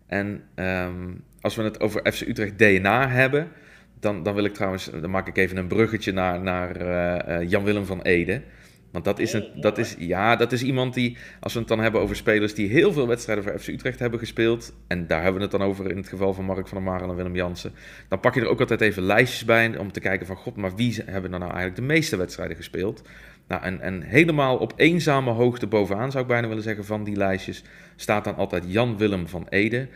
En 0.07 0.43
um, 0.55 1.25
als 1.41 1.55
we 1.55 1.63
het 1.63 1.81
over 1.81 2.13
FC 2.13 2.21
Utrecht 2.21 2.59
DNA 2.59 3.09
hebben 3.09 3.53
dan, 4.01 4.23
dan 4.23 4.35
wil 4.35 4.45
ik 4.45 4.55
trouwens, 4.55 4.91
dan 5.01 5.11
maak 5.11 5.29
ik 5.29 5.37
even 5.37 5.57
een 5.57 5.69
bruggetje 5.69 6.13
naar, 6.13 6.41
naar 6.41 6.83
uh, 6.83 7.49
Jan-Willem 7.51 7.87
van 7.87 8.03
Ede. 8.03 8.43
Want 8.91 9.05
dat 9.05 9.19
is, 9.19 9.33
een, 9.33 9.49
dat, 9.61 9.79
is, 9.79 9.95
ja, 9.99 10.37
dat 10.37 10.53
is 10.53 10.63
iemand 10.63 10.95
die, 10.95 11.17
als 11.41 11.53
we 11.53 11.59
het 11.59 11.69
dan 11.69 11.81
hebben 11.81 12.01
over 12.01 12.17
spelers 12.17 12.55
die 12.55 12.69
heel 12.69 12.93
veel 12.93 13.07
wedstrijden 13.07 13.45
voor 13.45 13.59
FC 13.59 13.69
Utrecht 13.69 13.99
hebben 13.99 14.19
gespeeld. 14.19 14.75
En 14.87 15.07
daar 15.07 15.23
hebben 15.23 15.37
we 15.37 15.49
het 15.49 15.59
dan 15.59 15.69
over 15.69 15.91
in 15.91 15.97
het 15.97 16.09
geval 16.09 16.35
van 16.35 16.45
Mark 16.45 16.69
van 16.69 16.83
der 16.83 16.87
Marel 16.93 17.11
en 17.11 17.17
Willem 17.17 17.35
Jansen. 17.35 17.73
Dan 18.09 18.21
pak 18.21 18.35
je 18.35 18.41
er 18.41 18.49
ook 18.49 18.61
altijd 18.61 18.81
even 18.81 19.03
lijstjes 19.03 19.45
bij 19.45 19.77
om 19.79 19.93
te 19.93 20.01
kijken 20.01 20.27
van 20.27 20.37
god, 20.37 20.57
maar 20.57 20.75
wie 20.77 21.03
hebben 21.05 21.33
er 21.33 21.39
nou 21.39 21.53
eigenlijk 21.53 21.77
de 21.77 21.87
meeste 21.95 22.17
wedstrijden 22.17 22.57
gespeeld? 22.57 23.03
Nou, 23.49 23.63
en, 23.63 23.81
en 23.81 24.03
helemaal 24.03 24.57
op 24.57 24.73
eenzame 24.77 25.31
hoogte 25.31 25.67
bovenaan 25.67 26.11
zou 26.11 26.23
ik 26.23 26.29
bijna 26.29 26.49
willen 26.49 26.63
zeggen 26.63 26.85
van 26.85 27.05
die 27.05 27.17
lijstjes 27.17 27.65
staat 27.97 28.25
dan 28.25 28.37
altijd 28.37 28.65
Jan-Willem 28.67 29.29
van 29.29 29.47
Ede. 29.49 29.89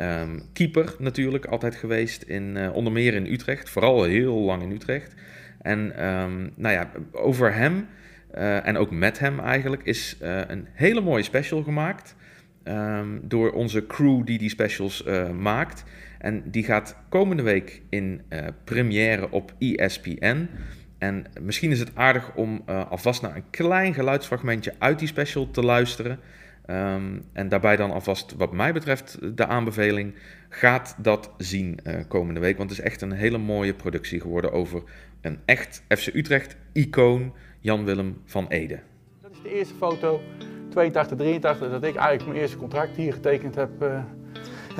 Um, 0.00 0.42
keeper 0.52 0.94
natuurlijk 0.98 1.46
altijd 1.46 1.74
geweest, 1.74 2.22
in, 2.22 2.56
uh, 2.56 2.74
onder 2.74 2.92
meer 2.92 3.14
in 3.14 3.26
Utrecht, 3.26 3.70
vooral 3.70 4.02
heel 4.02 4.34
lang 4.34 4.62
in 4.62 4.70
Utrecht. 4.70 5.14
En 5.60 6.08
um, 6.08 6.52
nou 6.56 6.74
ja, 6.74 6.90
over 7.12 7.54
hem 7.54 7.88
uh, 8.34 8.66
en 8.66 8.76
ook 8.76 8.90
met 8.90 9.18
hem 9.18 9.40
eigenlijk 9.40 9.82
is 9.82 10.16
uh, 10.22 10.40
een 10.46 10.66
hele 10.72 11.00
mooie 11.00 11.22
special 11.22 11.62
gemaakt. 11.62 12.16
Um, 12.64 13.20
door 13.22 13.52
onze 13.52 13.86
crew 13.86 14.26
die 14.26 14.38
die 14.38 14.48
specials 14.48 15.04
maakt. 15.38 15.84
En 16.18 16.50
die 16.50 16.64
gaat 16.64 16.96
komende 17.08 17.42
week 17.42 17.82
in 17.88 18.22
première 18.64 19.30
op 19.30 19.54
ESPN. 19.58 20.48
En 20.98 21.24
misschien 21.40 21.70
is 21.70 21.78
het 21.78 21.90
aardig 21.94 22.34
om 22.34 22.62
alvast 22.66 23.22
naar 23.22 23.36
een 23.36 23.50
klein 23.50 23.94
geluidsfragmentje 23.94 24.74
uit 24.78 24.98
die 24.98 25.08
special 25.08 25.50
te 25.50 25.62
luisteren. 25.62 26.18
Um, 26.66 27.24
en 27.32 27.48
daarbij 27.48 27.76
dan 27.76 27.90
alvast, 27.90 28.34
wat 28.36 28.52
mij 28.52 28.72
betreft, 28.72 29.36
de 29.36 29.46
aanbeveling: 29.46 30.14
gaat 30.48 30.94
dat 30.98 31.30
zien 31.36 31.78
uh, 31.84 31.94
komende 32.08 32.40
week. 32.40 32.56
Want 32.56 32.70
het 32.70 32.78
is 32.78 32.84
echt 32.84 33.02
een 33.02 33.12
hele 33.12 33.38
mooie 33.38 33.74
productie 33.74 34.20
geworden 34.20 34.52
over 34.52 34.82
een 35.20 35.38
echt 35.44 35.82
FC 35.88 36.14
Utrecht-icoon, 36.14 37.32
Jan-Willem 37.60 38.20
van 38.24 38.46
Ede. 38.48 38.80
Dat 39.22 39.30
is 39.32 39.42
de 39.42 39.54
eerste 39.54 39.74
foto, 39.74 40.20
82, 40.68 41.16
83, 41.16 41.70
dat 41.70 41.84
ik 41.84 41.94
eigenlijk 41.94 42.26
mijn 42.26 42.40
eerste 42.40 42.56
contract 42.56 42.96
hier 42.96 43.12
getekend 43.12 43.54
heb. 43.54 43.82
Uh... 43.82 44.02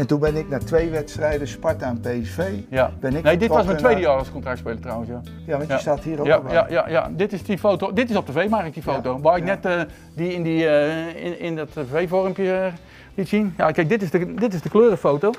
En 0.00 0.06
toen 0.06 0.20
ben 0.20 0.36
ik 0.36 0.48
na 0.48 0.58
twee 0.58 0.90
wedstrijden 0.90 1.48
Sparta 1.48 1.86
en 1.86 2.00
PSV. 2.00 2.50
Ja. 2.68 2.92
Ben 3.00 3.16
ik 3.16 3.22
nee, 3.22 3.36
dit 3.36 3.48
was 3.48 3.64
mijn 3.64 3.76
tweede 3.76 4.00
jaar 4.00 4.16
als 4.16 4.30
contractspeler 4.30 4.80
trouwens. 4.80 5.10
Ja, 5.10 5.20
ja 5.46 5.56
want 5.56 5.66
je 5.66 5.72
ja. 5.72 5.78
staat 5.78 6.02
hier 6.02 6.20
ook 6.20 6.26
ja, 6.26 6.40
ja, 6.50 6.66
ja, 6.68 6.88
ja, 6.88 7.10
dit 7.12 7.32
is 7.32 7.42
die 7.42 7.58
foto. 7.58 7.92
Dit 7.92 8.10
is 8.10 8.16
op 8.16 8.26
tv, 8.26 8.48
maak 8.48 8.64
ik 8.66 8.74
die 8.74 8.82
foto. 8.82 9.20
Waar 9.20 9.36
ik 9.36 9.44
net 9.44 9.66
uh, 9.66 9.80
die 10.14 10.32
in, 10.32 10.42
die, 10.42 10.64
uh, 10.64 11.24
in, 11.24 11.40
in 11.40 11.56
dat 11.56 11.72
tv-vormpje 11.72 12.44
uh, 12.44 12.66
liet 13.14 13.28
zien. 13.28 13.54
Ja, 13.56 13.70
kijk, 13.70 13.88
dit 13.88 14.02
is, 14.02 14.10
de, 14.10 14.34
dit 14.34 14.54
is 14.54 14.62
de 14.62 14.68
kleurenfoto. 14.68 15.32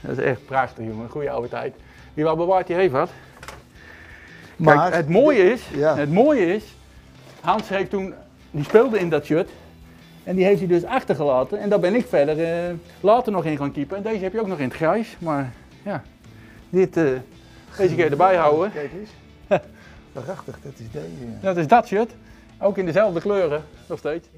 Dat 0.00 0.18
is 0.18 0.24
echt 0.24 0.44
prachtig, 0.46 0.84
jongen. 0.84 1.08
Goeie 1.08 1.30
oude 1.30 1.48
tijd. 1.48 1.74
Wie 2.14 2.24
waar 2.24 2.36
bewaart 2.36 2.66
die 2.66 2.76
heeft 2.76 2.92
wat. 2.92 3.10
Maar 4.56 4.76
kijk, 4.76 4.94
het 4.94 5.08
mooie 5.08 5.52
is, 5.52 5.62
het 5.80 6.12
mooie 6.12 6.54
is, 6.54 6.76
Hans 7.40 7.68
heeft 7.68 7.90
toen, 7.90 8.14
die 8.50 8.64
speelde 8.64 8.98
in 8.98 9.08
dat 9.08 9.24
shirt. 9.24 9.50
En 10.24 10.36
die 10.36 10.44
heeft 10.44 10.58
hij 10.58 10.68
dus 10.68 10.84
achtergelaten. 10.84 11.60
En 11.60 11.68
daar 11.68 11.80
ben 11.80 11.94
ik 11.94 12.06
verder 12.06 12.44
eh, 12.44 12.74
later 13.00 13.32
nog 13.32 13.44
in 13.44 13.56
gaan 13.56 13.72
keepen. 13.72 13.96
En 13.96 14.02
deze 14.02 14.22
heb 14.24 14.32
je 14.32 14.40
ook 14.40 14.46
nog 14.46 14.58
in 14.58 14.68
het 14.68 14.74
grijs. 14.76 15.16
Maar 15.18 15.52
ja, 15.84 16.02
dit, 16.68 16.96
eh, 16.96 17.04
deze 17.76 17.94
keer 17.94 18.10
erbij 18.10 18.36
houden. 18.36 18.72
Kijk 18.72 18.90
eens. 19.00 19.10
Prachtig, 20.24 20.58
dat 20.62 20.72
is 20.76 20.90
deze. 20.92 21.40
Dat 21.40 21.56
is 21.56 21.66
dat 21.66 21.86
shirt. 21.86 22.10
Ook 22.58 22.78
in 22.78 22.86
dezelfde 22.86 23.20
kleuren, 23.20 23.64
nog 23.88 23.98
steeds. 23.98 24.28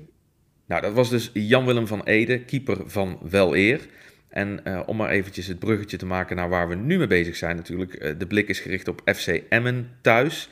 Nou, 0.67 0.83
dat 0.83 0.93
was 0.93 1.11
dus 1.11 1.31
Jan-Willem 1.33 1.87
van 1.87 2.03
Ede, 2.03 2.41
keeper 2.45 2.79
van 2.87 3.19
Wel 3.23 3.57
Eer. 3.57 3.81
En 4.29 4.65
eh, 4.65 4.81
om 4.87 4.97
maar 4.97 5.11
eventjes 5.11 5.47
het 5.47 5.59
bruggetje 5.59 5.97
te 5.97 6.07
maken 6.07 6.37
naar 6.37 6.49
waar 6.49 6.69
we 6.69 6.75
nu 6.75 6.99
mee 6.99 7.07
bezig 7.07 7.37
zijn 7.37 7.57
natuurlijk. 7.57 7.95
eh, 7.95 8.13
de 8.19 8.27
blik 8.27 8.49
is 8.49 8.61
gericht 8.61 8.89
op 8.89 9.01
FC 9.15 9.27
Emmen 9.49 9.91
thuis. 10.01 10.49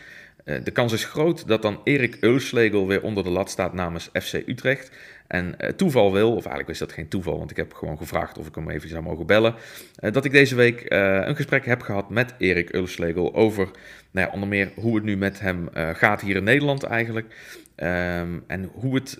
Eh, 0.50 0.64
de 0.64 0.70
kans 0.70 0.92
is 0.92 1.04
groot 1.04 1.46
dat 1.46 1.62
dan 1.62 1.80
Erik 1.84 2.16
Eulslegel 2.20 2.86
weer 2.86 3.02
onder 3.02 3.24
de 3.24 3.30
lat 3.30 3.50
staat 3.50 3.72
namens 3.72 4.10
FC 4.12 4.32
Utrecht. 4.46 4.90
En 5.26 5.58
eh, 5.58 5.72
toeval 5.72 6.12
wil, 6.12 6.30
of 6.30 6.44
eigenlijk 6.44 6.68
is 6.68 6.78
dat 6.78 6.92
geen 6.92 7.08
toeval, 7.08 7.38
want 7.38 7.50
ik 7.50 7.56
heb 7.56 7.74
gewoon 7.74 7.98
gevraagd 7.98 8.38
of 8.38 8.46
ik 8.46 8.54
hem 8.54 8.70
even 8.70 8.88
zou 8.88 9.02
mogen 9.02 9.26
bellen. 9.26 9.54
eh, 9.96 10.12
dat 10.12 10.24
ik 10.24 10.32
deze 10.32 10.54
week 10.54 10.84
een 10.88 11.36
gesprek 11.36 11.66
heb 11.66 11.82
gehad 11.82 12.10
met 12.10 12.34
Erik 12.38 12.72
Eulslegel 12.72 13.34
over 13.34 13.70
nou 14.10 14.26
ja, 14.26 14.32
onder 14.32 14.48
meer 14.48 14.70
hoe 14.74 14.94
het 14.94 15.04
nu 15.04 15.16
met 15.16 15.40
hem 15.40 15.68
gaat 15.72 16.20
hier 16.20 16.36
in 16.36 16.44
Nederland 16.44 16.82
eigenlijk. 16.82 17.34
Ehm, 17.74 18.38
en 18.46 18.70
hoe 18.72 18.94
het 18.94 19.18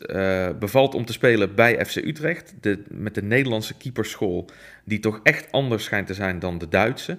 bevalt 0.59 0.95
om 0.95 1.05
te 1.05 1.13
spelen 1.13 1.55
bij 1.55 1.85
FC 1.85 1.97
Utrecht. 1.97 2.55
Met 2.89 3.15
de 3.15 3.23
Nederlandse 3.23 3.77
keeperschool, 3.77 4.49
die 4.85 5.01
toch 5.01 5.21
echt 5.23 5.53
anders 5.53 5.85
schijnt 5.85 6.07
te 6.07 6.15
zijn 6.15 6.39
dan 6.39 6.59
de 6.59 6.69
Duitse. 6.69 7.19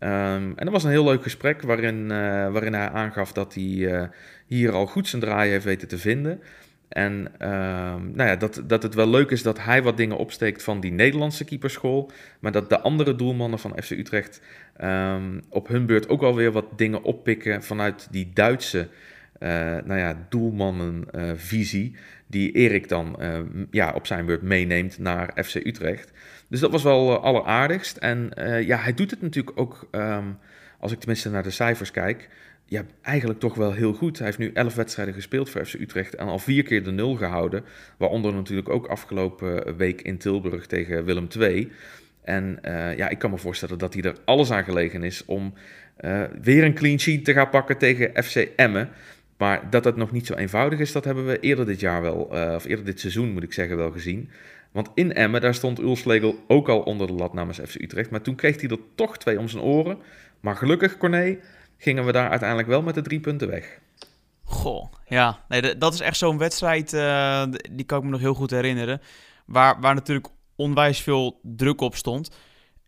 Ehm, 0.00 0.52
en 0.56 0.64
dat 0.64 0.70
was 0.70 0.84
een 0.84 0.90
heel 0.90 1.04
leuk 1.04 1.22
gesprek 1.22 1.62
waarin, 1.62 2.10
eh, 2.10 2.52
waarin 2.52 2.74
hij 2.74 2.88
aangaf 2.88 3.32
dat 3.32 3.54
hij 3.54 3.92
eh, 3.92 4.08
hier 4.46 4.72
al 4.72 4.86
goed 4.86 5.08
zijn 5.08 5.22
draai 5.22 5.50
heeft 5.50 5.64
weten 5.64 5.88
te 5.88 5.98
vinden. 5.98 6.40
En 6.88 7.32
ehm, 7.38 8.10
nou 8.12 8.28
ja, 8.28 8.36
dat, 8.36 8.62
dat 8.66 8.82
het 8.82 8.94
wel 8.94 9.08
leuk 9.08 9.30
is 9.30 9.42
dat 9.42 9.64
hij 9.64 9.82
wat 9.82 9.96
dingen 9.96 10.16
opsteekt 10.16 10.62
van 10.62 10.80
die 10.80 10.92
Nederlandse 10.92 11.44
keeperschool. 11.44 12.10
Maar 12.40 12.52
dat 12.52 12.68
de 12.68 12.80
andere 12.80 13.16
doelmannen 13.16 13.58
van 13.58 13.72
FC 13.82 13.90
Utrecht 13.90 14.42
ehm, 14.76 15.40
op 15.48 15.68
hun 15.68 15.86
beurt 15.86 16.08
ook 16.08 16.22
alweer 16.22 16.52
wat 16.52 16.66
dingen 16.76 17.02
oppikken 17.02 17.62
vanuit 17.62 18.08
die 18.10 18.30
Duitse 18.34 18.88
nou 19.84 19.98
ja, 19.98 20.26
doelmannenvisie. 20.28 21.96
die 22.26 22.52
Erik 22.52 22.88
dan 22.88 23.20
eh, 23.20 23.38
ja, 23.70 23.92
op 23.92 24.06
zijn 24.06 24.26
beurt 24.26 24.42
meeneemt 24.42 24.98
naar 24.98 25.44
FC 25.44 25.54
Utrecht. 25.54 26.12
Dus 26.48 26.60
dat 26.60 26.70
was 26.70 26.82
wel 26.82 27.16
eh, 27.16 27.22
alleraardigst. 27.22 27.96
En 27.96 28.34
eh, 28.34 28.66
ja, 28.66 28.78
hij 28.78 28.94
doet 28.94 29.10
het 29.10 29.22
natuurlijk 29.22 29.60
ook, 29.60 29.88
ehm, 29.90 30.26
als 30.78 30.92
ik 30.92 30.98
tenminste 30.98 31.30
naar 31.30 31.42
de 31.42 31.50
cijfers 31.50 31.90
kijk, 31.90 32.28
ja, 32.64 32.82
eigenlijk 33.02 33.40
toch 33.40 33.54
wel 33.54 33.72
heel 33.72 33.92
goed. 33.92 34.18
Hij 34.18 34.26
heeft 34.26 34.38
nu 34.38 34.50
11 34.52 34.74
wedstrijden 34.74 35.14
gespeeld 35.14 35.50
voor 35.50 35.66
FC 35.66 35.74
Utrecht 35.74 36.14
en 36.14 36.26
al 36.26 36.38
vier 36.38 36.62
keer 36.62 36.84
de 36.84 36.90
nul 36.90 37.14
gehouden. 37.14 37.64
Waaronder 37.96 38.34
natuurlijk 38.34 38.68
ook 38.68 38.86
afgelopen 38.86 39.76
week 39.76 40.02
in 40.02 40.18
Tilburg 40.18 40.66
tegen 40.66 41.04
Willem 41.04 41.26
II. 41.38 41.72
En 42.22 42.58
eh, 42.62 42.96
ja, 42.96 43.08
ik 43.08 43.18
kan 43.18 43.30
me 43.30 43.38
voorstellen 43.38 43.78
dat 43.78 43.94
hij 43.94 44.02
er 44.02 44.16
alles 44.24 44.50
aan 44.50 44.64
gelegen 44.64 45.02
is 45.02 45.24
om 45.24 45.54
eh, 45.96 46.22
weer 46.42 46.64
een 46.64 46.74
clean 46.74 47.00
sheet 47.00 47.24
te 47.24 47.32
gaan 47.32 47.50
pakken 47.50 47.78
tegen 47.78 48.24
FC 48.24 48.36
Emmen. 48.56 48.88
Maar 49.40 49.70
dat 49.70 49.84
het 49.84 49.96
nog 49.96 50.10
niet 50.10 50.26
zo 50.26 50.34
eenvoudig 50.34 50.78
is, 50.78 50.92
dat 50.92 51.04
hebben 51.04 51.26
we 51.26 51.40
eerder 51.40 51.66
dit 51.66 51.80
jaar 51.80 52.02
wel, 52.02 52.36
eh, 52.36 52.54
of 52.54 52.64
eerder 52.64 52.84
dit 52.84 53.00
seizoen 53.00 53.32
moet 53.32 53.42
ik 53.42 53.52
zeggen, 53.52 53.76
wel 53.76 53.90
gezien. 53.90 54.30
Want 54.72 54.90
in 54.94 55.12
Emmen, 55.12 55.40
daar 55.40 55.54
stond 55.54 55.78
Ulslegel 55.78 56.44
ook 56.46 56.68
al 56.68 56.80
onder 56.80 57.06
de 57.06 57.12
lat 57.12 57.32
namens 57.32 57.58
FC 57.58 57.74
Utrecht. 57.74 58.10
Maar 58.10 58.20
toen 58.20 58.34
kreeg 58.34 58.60
hij 58.60 58.70
er 58.70 58.78
toch 58.94 59.18
twee 59.18 59.38
om 59.38 59.48
zijn 59.48 59.62
oren. 59.62 59.98
Maar 60.40 60.56
gelukkig, 60.56 60.96
Corné, 60.96 61.38
gingen 61.78 62.04
we 62.04 62.12
daar 62.12 62.30
uiteindelijk 62.30 62.68
wel 62.68 62.82
met 62.82 62.94
de 62.94 63.02
drie 63.02 63.20
punten 63.20 63.48
weg. 63.48 63.78
Goh, 64.44 64.92
ja. 65.06 65.44
Nee, 65.48 65.78
dat 65.78 65.94
is 65.94 66.00
echt 66.00 66.16
zo'n 66.16 66.38
wedstrijd, 66.38 66.92
eh, 66.92 67.42
die 67.70 67.84
kan 67.84 67.98
ik 67.98 68.04
me 68.04 68.10
nog 68.10 68.20
heel 68.20 68.34
goed 68.34 68.50
herinneren. 68.50 69.00
Waar, 69.44 69.80
waar 69.80 69.94
natuurlijk 69.94 70.28
onwijs 70.56 71.00
veel 71.00 71.40
druk 71.42 71.80
op 71.80 71.94
stond. 71.94 72.30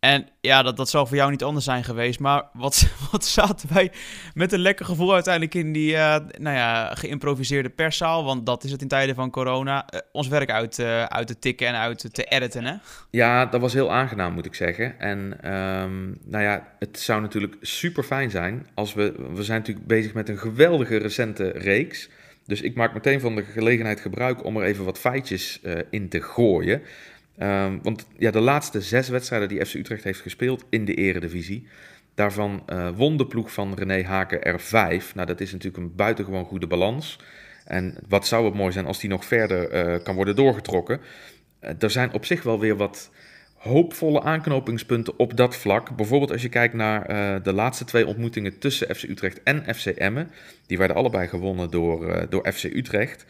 En 0.04 0.28
ja, 0.40 0.62
dat, 0.62 0.76
dat 0.76 0.88
zal 0.88 1.06
voor 1.06 1.16
jou 1.16 1.30
niet 1.30 1.42
anders 1.42 1.64
zijn 1.64 1.84
geweest. 1.84 2.20
Maar 2.20 2.44
wat, 2.52 2.86
wat 3.10 3.24
zaten 3.24 3.74
wij 3.74 3.92
met 4.34 4.52
een 4.52 4.60
lekker 4.60 4.84
gevoel 4.84 5.14
uiteindelijk 5.14 5.54
in 5.54 5.72
die 5.72 5.96
eh, 5.96 6.16
nou 6.38 6.56
ja, 6.56 6.94
geïmproviseerde 6.94 7.70
perszaal. 7.70 8.24
Want 8.24 8.46
dat 8.46 8.64
is 8.64 8.70
het 8.70 8.82
in 8.82 8.88
tijden 8.88 9.14
van 9.14 9.30
corona. 9.30 9.86
eh, 9.86 10.00
ons 10.12 10.28
werk 10.28 10.50
uit, 10.50 10.78
eh, 10.78 11.04
uit 11.04 11.26
te 11.26 11.38
tikken 11.38 11.66
en 11.66 11.74
uit 11.74 12.14
te 12.14 12.24
editen, 12.24 12.64
hè? 12.64 12.74
Ja, 13.10 13.46
dat 13.46 13.60
was 13.60 13.72
heel 13.72 13.92
aangenaam, 13.92 14.32
moet 14.32 14.46
ik 14.46 14.54
zeggen. 14.54 15.00
En 15.00 15.36
ehm, 15.42 16.06
nou 16.24 16.44
ja, 16.44 16.68
het 16.78 16.98
zou 16.98 17.20
natuurlijk 17.20 17.56
super 17.60 18.02
fijn 18.02 18.30
zijn 18.30 18.66
als 18.74 18.94
we. 18.94 19.14
We 19.34 19.42
zijn 19.42 19.58
natuurlijk 19.58 19.86
bezig 19.86 20.14
met 20.14 20.28
een 20.28 20.38
geweldige 20.38 20.96
recente 20.96 21.48
reeks. 21.48 22.08
Dus 22.46 22.60
ik 22.60 22.74
maak 22.74 22.94
meteen 22.94 23.20
van 23.20 23.36
de 23.36 23.42
gelegenheid 23.42 24.00
gebruik 24.00 24.44
om 24.44 24.56
er 24.56 24.64
even 24.64 24.84
wat 24.84 24.98
feitjes 24.98 25.60
in 25.90 26.08
te 26.08 26.20
gooien. 26.20 26.82
Ehm, 27.38 27.78
want 27.82 28.06
ja, 28.18 28.30
de 28.30 28.40
laatste 28.40 28.80
zes 28.80 29.08
wedstrijden 29.08 29.48
die 29.48 29.64
FC 29.64 29.74
Utrecht 29.74 30.04
heeft 30.04 30.20
gespeeld 30.20 30.64
in 30.68 30.84
de 30.84 30.94
Eredivisie. 30.94 31.66
Daarvan 32.14 32.62
eh, 32.66 32.88
won 32.96 33.16
de 33.16 33.26
ploeg 33.26 33.52
van 33.52 33.74
René 33.74 34.02
Haken 34.02 34.42
er 34.42 34.60
vijf. 34.60 35.14
Nou, 35.14 35.26
dat 35.26 35.40
is 35.40 35.52
natuurlijk 35.52 35.82
een 35.82 35.94
buitengewoon 35.94 36.44
goede 36.44 36.66
balans. 36.66 37.18
En 37.64 37.96
wat 38.08 38.26
zou 38.26 38.44
het 38.44 38.54
mooi 38.54 38.72
zijn 38.72 38.86
als 38.86 39.00
die 39.00 39.10
nog 39.10 39.24
verder 39.24 39.70
eh, 39.70 40.02
kan 40.02 40.14
worden 40.14 40.36
doorgetrokken. 40.36 41.00
Eh, 41.58 41.70
er 41.78 41.90
zijn 41.90 42.12
op 42.12 42.24
zich 42.24 42.42
wel 42.42 42.60
weer 42.60 42.76
wat 42.76 43.10
hoopvolle 43.54 44.22
aanknopingspunten 44.22 45.18
op 45.18 45.36
dat 45.36 45.56
vlak. 45.56 45.96
Bijvoorbeeld 45.96 46.30
als 46.30 46.42
je 46.42 46.48
kijkt 46.48 46.74
naar 46.74 47.42
de 47.42 47.52
laatste 47.52 47.84
twee 47.84 48.06
ontmoetingen 48.06 48.58
tussen 48.58 48.94
FC 48.94 49.02
Utrecht 49.02 49.42
en 49.42 49.74
FC 49.74 49.86
Emmen. 49.86 50.30
Die 50.66 50.78
werden 50.78 50.96
allebei 50.96 51.28
gewonnen 51.28 51.70
door, 51.70 52.26
door 52.28 52.52
FC 52.52 52.64
Utrecht. 52.64 53.26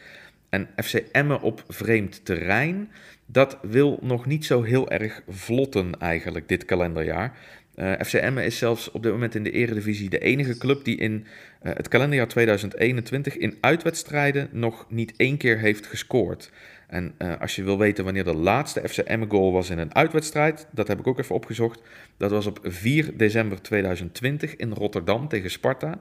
En 0.53 0.69
FC 0.83 0.93
Emmen 1.11 1.41
op 1.41 1.63
vreemd 1.67 2.25
terrein, 2.25 2.91
dat 3.25 3.57
wil 3.61 3.99
nog 4.01 4.25
niet 4.25 4.45
zo 4.45 4.61
heel 4.61 4.89
erg 4.89 5.21
vlotten 5.27 5.99
eigenlijk 5.99 6.47
dit 6.47 6.65
kalenderjaar. 6.65 7.37
Eh, 7.75 7.91
FC 7.91 8.13
Emmen 8.13 8.45
is 8.45 8.57
zelfs 8.57 8.91
op 8.91 9.03
dit 9.03 9.11
moment 9.11 9.35
in 9.35 9.43
de 9.43 9.51
Eredivisie 9.51 10.09
de 10.09 10.19
enige 10.19 10.57
club 10.57 10.83
die 10.83 10.97
in 10.97 11.25
eh, 11.61 11.75
het 11.75 11.87
kalenderjaar 11.87 12.27
2021 12.27 13.37
in 13.37 13.57
uitwedstrijden 13.61 14.49
nog 14.51 14.85
niet 14.89 15.13
één 15.17 15.37
keer 15.37 15.59
heeft 15.59 15.85
gescoord. 15.85 16.51
En 16.87 17.13
eh, 17.17 17.39
als 17.39 17.55
je 17.55 17.63
wil 17.63 17.77
weten 17.77 18.03
wanneer 18.03 18.23
de 18.23 18.35
laatste 18.35 18.89
FC 18.89 18.97
Emmen 18.97 19.29
goal 19.29 19.51
was 19.51 19.69
in 19.69 19.77
een 19.77 19.95
uitwedstrijd, 19.95 20.67
dat 20.71 20.87
heb 20.87 20.99
ik 20.99 21.07
ook 21.07 21.19
even 21.19 21.35
opgezocht. 21.35 21.81
Dat 22.17 22.31
was 22.31 22.45
op 22.45 22.59
4 22.63 23.17
december 23.17 23.61
2020 23.61 24.55
in 24.55 24.71
Rotterdam 24.71 25.27
tegen 25.27 25.51
Sparta. 25.51 25.99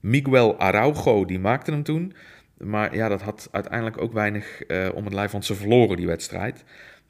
Miguel 0.00 0.58
Araujo, 0.58 1.24
die 1.24 1.38
maakte 1.38 1.70
hem 1.70 1.82
toen. 1.82 2.12
Maar 2.64 2.96
ja, 2.96 3.08
dat 3.08 3.22
had 3.22 3.48
uiteindelijk 3.50 4.00
ook 4.00 4.12
weinig 4.12 4.62
eh, 4.62 4.88
om 4.94 5.04
het 5.04 5.14
lijf, 5.14 5.30
want 5.30 5.44
ze 5.44 5.54
verloren 5.54 5.96
die 5.96 6.06
wedstrijd. 6.06 6.64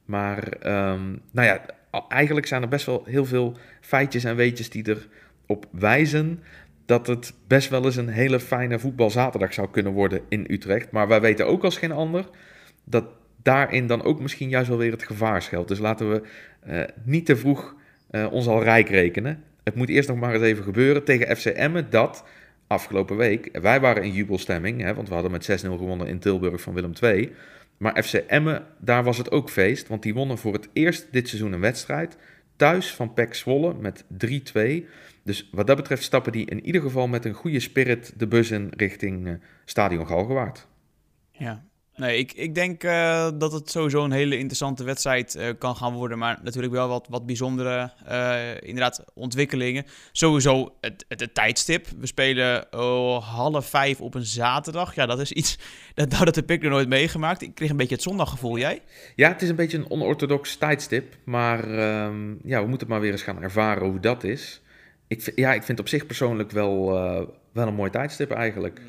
Maar 0.04 0.48
ehm, 0.48 1.10
nou 1.30 1.46
ja, 1.46 1.60
eigenlijk 2.08 2.46
zijn 2.46 2.62
er 2.62 2.68
best 2.68 2.86
wel 2.86 3.02
heel 3.04 3.24
veel 3.24 3.56
feitjes 3.80 4.24
en 4.24 4.36
weetjes 4.36 4.70
die 4.70 4.96
erop 5.46 5.66
wijzen 5.70 6.42
dat 6.86 7.06
het 7.06 7.34
best 7.46 7.68
wel 7.68 7.84
eens 7.84 7.96
een 7.96 8.08
hele 8.08 8.40
fijne 8.40 8.78
voetbalzaterdag 8.78 9.54
zou 9.54 9.70
kunnen 9.70 9.92
worden 9.92 10.20
in 10.28 10.46
Utrecht. 10.48 10.90
Maar 10.90 11.08
wij 11.08 11.20
weten 11.20 11.46
ook 11.46 11.64
als 11.64 11.78
geen 11.78 11.92
ander 11.92 12.28
dat 12.84 13.04
daarin 13.42 13.86
dan 13.86 14.02
ook 14.02 14.20
misschien 14.20 14.48
juist 14.48 14.68
wel 14.68 14.78
weer 14.78 14.92
het 14.92 15.02
gevaar 15.02 15.42
schuilt. 15.42 15.68
Dus 15.68 15.78
laten 15.78 16.10
we 16.10 16.22
eh, 16.60 16.82
niet 17.04 17.26
te 17.26 17.36
vroeg 17.36 17.74
eh, 18.10 18.32
ons 18.32 18.46
al 18.46 18.62
rijk 18.62 18.88
rekenen. 18.88 19.42
Het 19.64 19.74
moet 19.74 19.88
eerst 19.88 20.08
nog 20.08 20.18
maar 20.18 20.34
eens 20.34 20.42
even 20.42 20.64
gebeuren 20.64 21.04
tegen 21.04 21.36
FC 21.36 21.90
dat 21.90 22.24
afgelopen 22.74 23.16
week, 23.16 23.58
wij 23.60 23.80
waren 23.80 24.02
in 24.02 24.12
jubelstemming, 24.12 24.80
hè, 24.80 24.94
want 24.94 25.08
we 25.08 25.14
hadden 25.14 25.32
met 25.32 25.64
6-0 25.64 25.68
gewonnen 25.76 26.06
in 26.06 26.18
Tilburg 26.18 26.60
van 26.60 26.74
Willem 26.74 26.92
II. 27.02 27.32
Maar 27.76 28.02
FC 28.02 28.14
Emmen, 28.14 28.66
daar 28.80 29.04
was 29.04 29.18
het 29.18 29.30
ook 29.30 29.50
feest, 29.50 29.88
want 29.88 30.02
die 30.02 30.14
wonnen 30.14 30.38
voor 30.38 30.52
het 30.52 30.68
eerst 30.72 31.12
dit 31.12 31.28
seizoen 31.28 31.52
een 31.52 31.60
wedstrijd. 31.60 32.16
Thuis 32.56 32.94
van 32.94 33.12
PEC 33.12 33.34
Zwolle 33.34 33.74
met 33.74 34.04
3-2. 34.26 34.84
Dus 35.22 35.48
wat 35.52 35.66
dat 35.66 35.76
betreft 35.76 36.02
stappen 36.02 36.32
die 36.32 36.46
in 36.46 36.66
ieder 36.66 36.80
geval 36.80 37.08
met 37.08 37.24
een 37.24 37.32
goede 37.32 37.60
spirit 37.60 38.12
de 38.16 38.26
bus 38.26 38.50
in 38.50 38.72
richting 38.76 39.26
eh, 39.26 39.34
Stadion 39.64 40.06
Galgenwaard. 40.06 40.66
Ja. 41.30 41.64
Nee, 41.96 42.18
ik, 42.18 42.32
ik 42.32 42.54
denk 42.54 42.82
eh, 42.82 43.28
dat 43.34 43.52
het 43.52 43.70
sowieso 43.70 44.04
een 44.04 44.12
hele 44.12 44.36
interessante 44.36 44.84
wedstrijd 44.84 45.34
eh, 45.34 45.48
kan 45.58 45.76
gaan 45.76 45.92
worden. 45.92 46.18
Maar 46.18 46.38
natuurlijk 46.42 46.72
wel 46.72 46.88
wat, 46.88 47.06
wat 47.10 47.26
bijzondere 47.26 47.92
eh, 48.06 48.68
inderdaad, 48.68 49.04
ontwikkelingen. 49.14 49.84
Sowieso 50.12 50.74
het, 50.80 51.04
het, 51.08 51.34
tijdstip. 51.34 51.86
We 51.98 52.06
spelen 52.06 52.66
oh, 52.70 53.34
half 53.34 53.68
vijf 53.68 54.00
op 54.00 54.14
een 54.14 54.24
zaterdag. 54.24 54.94
Ja, 54.94 55.06
dat 55.06 55.20
is 55.20 55.32
iets. 55.32 55.58
Dat, 55.94 56.10
dat 56.10 56.34
heb 56.34 56.50
ik 56.50 56.62
nog 56.62 56.70
nooit 56.70 56.88
meegemaakt. 56.88 57.42
Ik 57.42 57.54
kreeg 57.54 57.70
een 57.70 57.76
beetje 57.76 57.94
het 57.94 58.02
zondaggevoel. 58.02 58.58
Jij? 58.58 58.82
Ja, 59.16 59.28
het 59.28 59.42
is 59.42 59.48
een 59.48 59.56
beetje 59.56 59.78
een 59.78 59.90
onorthodox 59.90 60.56
tijdstip, 60.56 61.16
maar 61.24 61.58
ehm, 61.70 62.30
ja, 62.42 62.60
we 62.60 62.68
moeten 62.68 62.78
het 62.78 62.88
maar 62.88 63.00
weer 63.00 63.10
eens 63.10 63.22
gaan 63.22 63.42
ervaren 63.42 63.88
hoe 63.88 64.00
dat 64.00 64.24
is. 64.24 64.62
Ik, 65.08 65.32
ja, 65.34 65.52
ik 65.52 65.62
vind 65.62 65.80
op 65.80 65.88
zich 65.88 66.06
persoonlijk 66.06 66.50
wel, 66.50 66.86
wel 67.52 67.66
een 67.66 67.74
mooi 67.74 67.90
tijdstip 67.90 68.30
eigenlijk. 68.30 68.80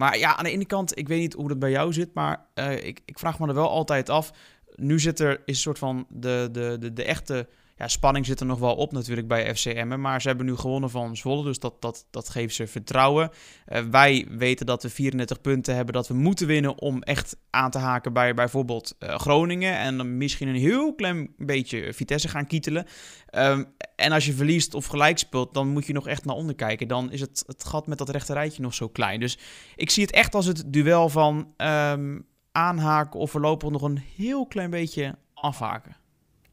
Maar 0.00 0.18
ja, 0.18 0.36
aan 0.36 0.44
de 0.44 0.50
ene 0.50 0.64
kant, 0.66 0.98
ik 0.98 1.08
weet 1.08 1.20
niet 1.20 1.32
hoe 1.32 1.48
dat 1.48 1.58
bij 1.58 1.70
jou 1.70 1.92
zit, 1.92 2.14
maar 2.14 2.46
eh, 2.54 2.84
ik, 2.84 3.00
ik 3.04 3.18
vraag 3.18 3.38
me 3.38 3.48
er 3.48 3.54
wel 3.54 3.68
altijd 3.70 4.08
af. 4.08 4.32
Nu 4.74 5.00
zit 5.00 5.20
er 5.20 5.32
is 5.32 5.40
een 5.44 5.54
soort 5.54 5.78
van 5.78 6.06
de, 6.08 6.48
de, 6.52 6.76
de, 6.80 6.92
de 6.92 7.04
echte 7.04 7.48
ja, 7.80 7.88
spanning 7.88 8.26
zit 8.26 8.40
er 8.40 8.46
nog 8.46 8.58
wel 8.58 8.74
op 8.74 8.92
natuurlijk 8.92 9.28
bij 9.28 9.54
FCM. 9.54 10.00
Maar 10.00 10.20
ze 10.20 10.28
hebben 10.28 10.46
nu 10.46 10.56
gewonnen 10.56 10.90
van 10.90 11.16
Zwolle, 11.16 11.44
dus 11.44 11.58
dat, 11.58 11.82
dat, 11.82 12.06
dat 12.10 12.28
geeft 12.28 12.54
ze 12.54 12.66
vertrouwen. 12.66 13.30
Uh, 13.68 13.78
wij 13.90 14.26
weten 14.30 14.66
dat 14.66 14.82
we 14.82 14.90
34 14.90 15.40
punten 15.40 15.74
hebben, 15.74 15.94
dat 15.94 16.08
we 16.08 16.14
moeten 16.14 16.46
winnen 16.46 16.80
om 16.80 17.02
echt 17.02 17.36
aan 17.50 17.70
te 17.70 17.78
haken 17.78 18.12
bij 18.12 18.34
bijvoorbeeld 18.34 18.96
uh, 18.98 19.14
Groningen. 19.14 19.78
En 19.78 19.96
dan 19.96 20.16
misschien 20.16 20.48
een 20.48 20.54
heel 20.54 20.94
klein 20.94 21.34
beetje 21.36 21.92
Vitesse 21.92 22.28
gaan 22.28 22.46
kietelen. 22.46 22.86
Um, 23.34 23.66
en 23.96 24.12
als 24.12 24.26
je 24.26 24.32
verliest 24.32 24.74
of 24.74 24.86
gelijk 24.86 25.18
speelt, 25.18 25.54
dan 25.54 25.68
moet 25.68 25.86
je 25.86 25.92
nog 25.92 26.08
echt 26.08 26.24
naar 26.24 26.36
onder 26.36 26.54
kijken. 26.54 26.88
Dan 26.88 27.12
is 27.12 27.20
het, 27.20 27.42
het 27.46 27.64
gat 27.64 27.86
met 27.86 27.98
dat 27.98 28.08
rechte 28.08 28.32
rijtje 28.32 28.62
nog 28.62 28.74
zo 28.74 28.88
klein. 28.88 29.20
Dus 29.20 29.38
ik 29.76 29.90
zie 29.90 30.02
het 30.02 30.12
echt 30.12 30.34
als 30.34 30.46
het 30.46 30.62
duel 30.66 31.08
van 31.08 31.54
um, 31.56 32.26
aanhaken 32.52 33.20
of 33.20 33.30
voorlopig 33.30 33.70
nog 33.70 33.82
een 33.82 34.02
heel 34.16 34.46
klein 34.46 34.70
beetje 34.70 35.18
afhaken. 35.34 35.99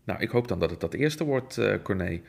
Nou, 0.08 0.20
ik 0.20 0.30
hoop 0.30 0.48
dan 0.48 0.60
dat 0.60 0.70
het 0.70 0.80
dat 0.80 0.94
eerste 0.94 1.24
wordt, 1.24 1.58
uh, 1.58 1.74
Corné. 1.84 2.22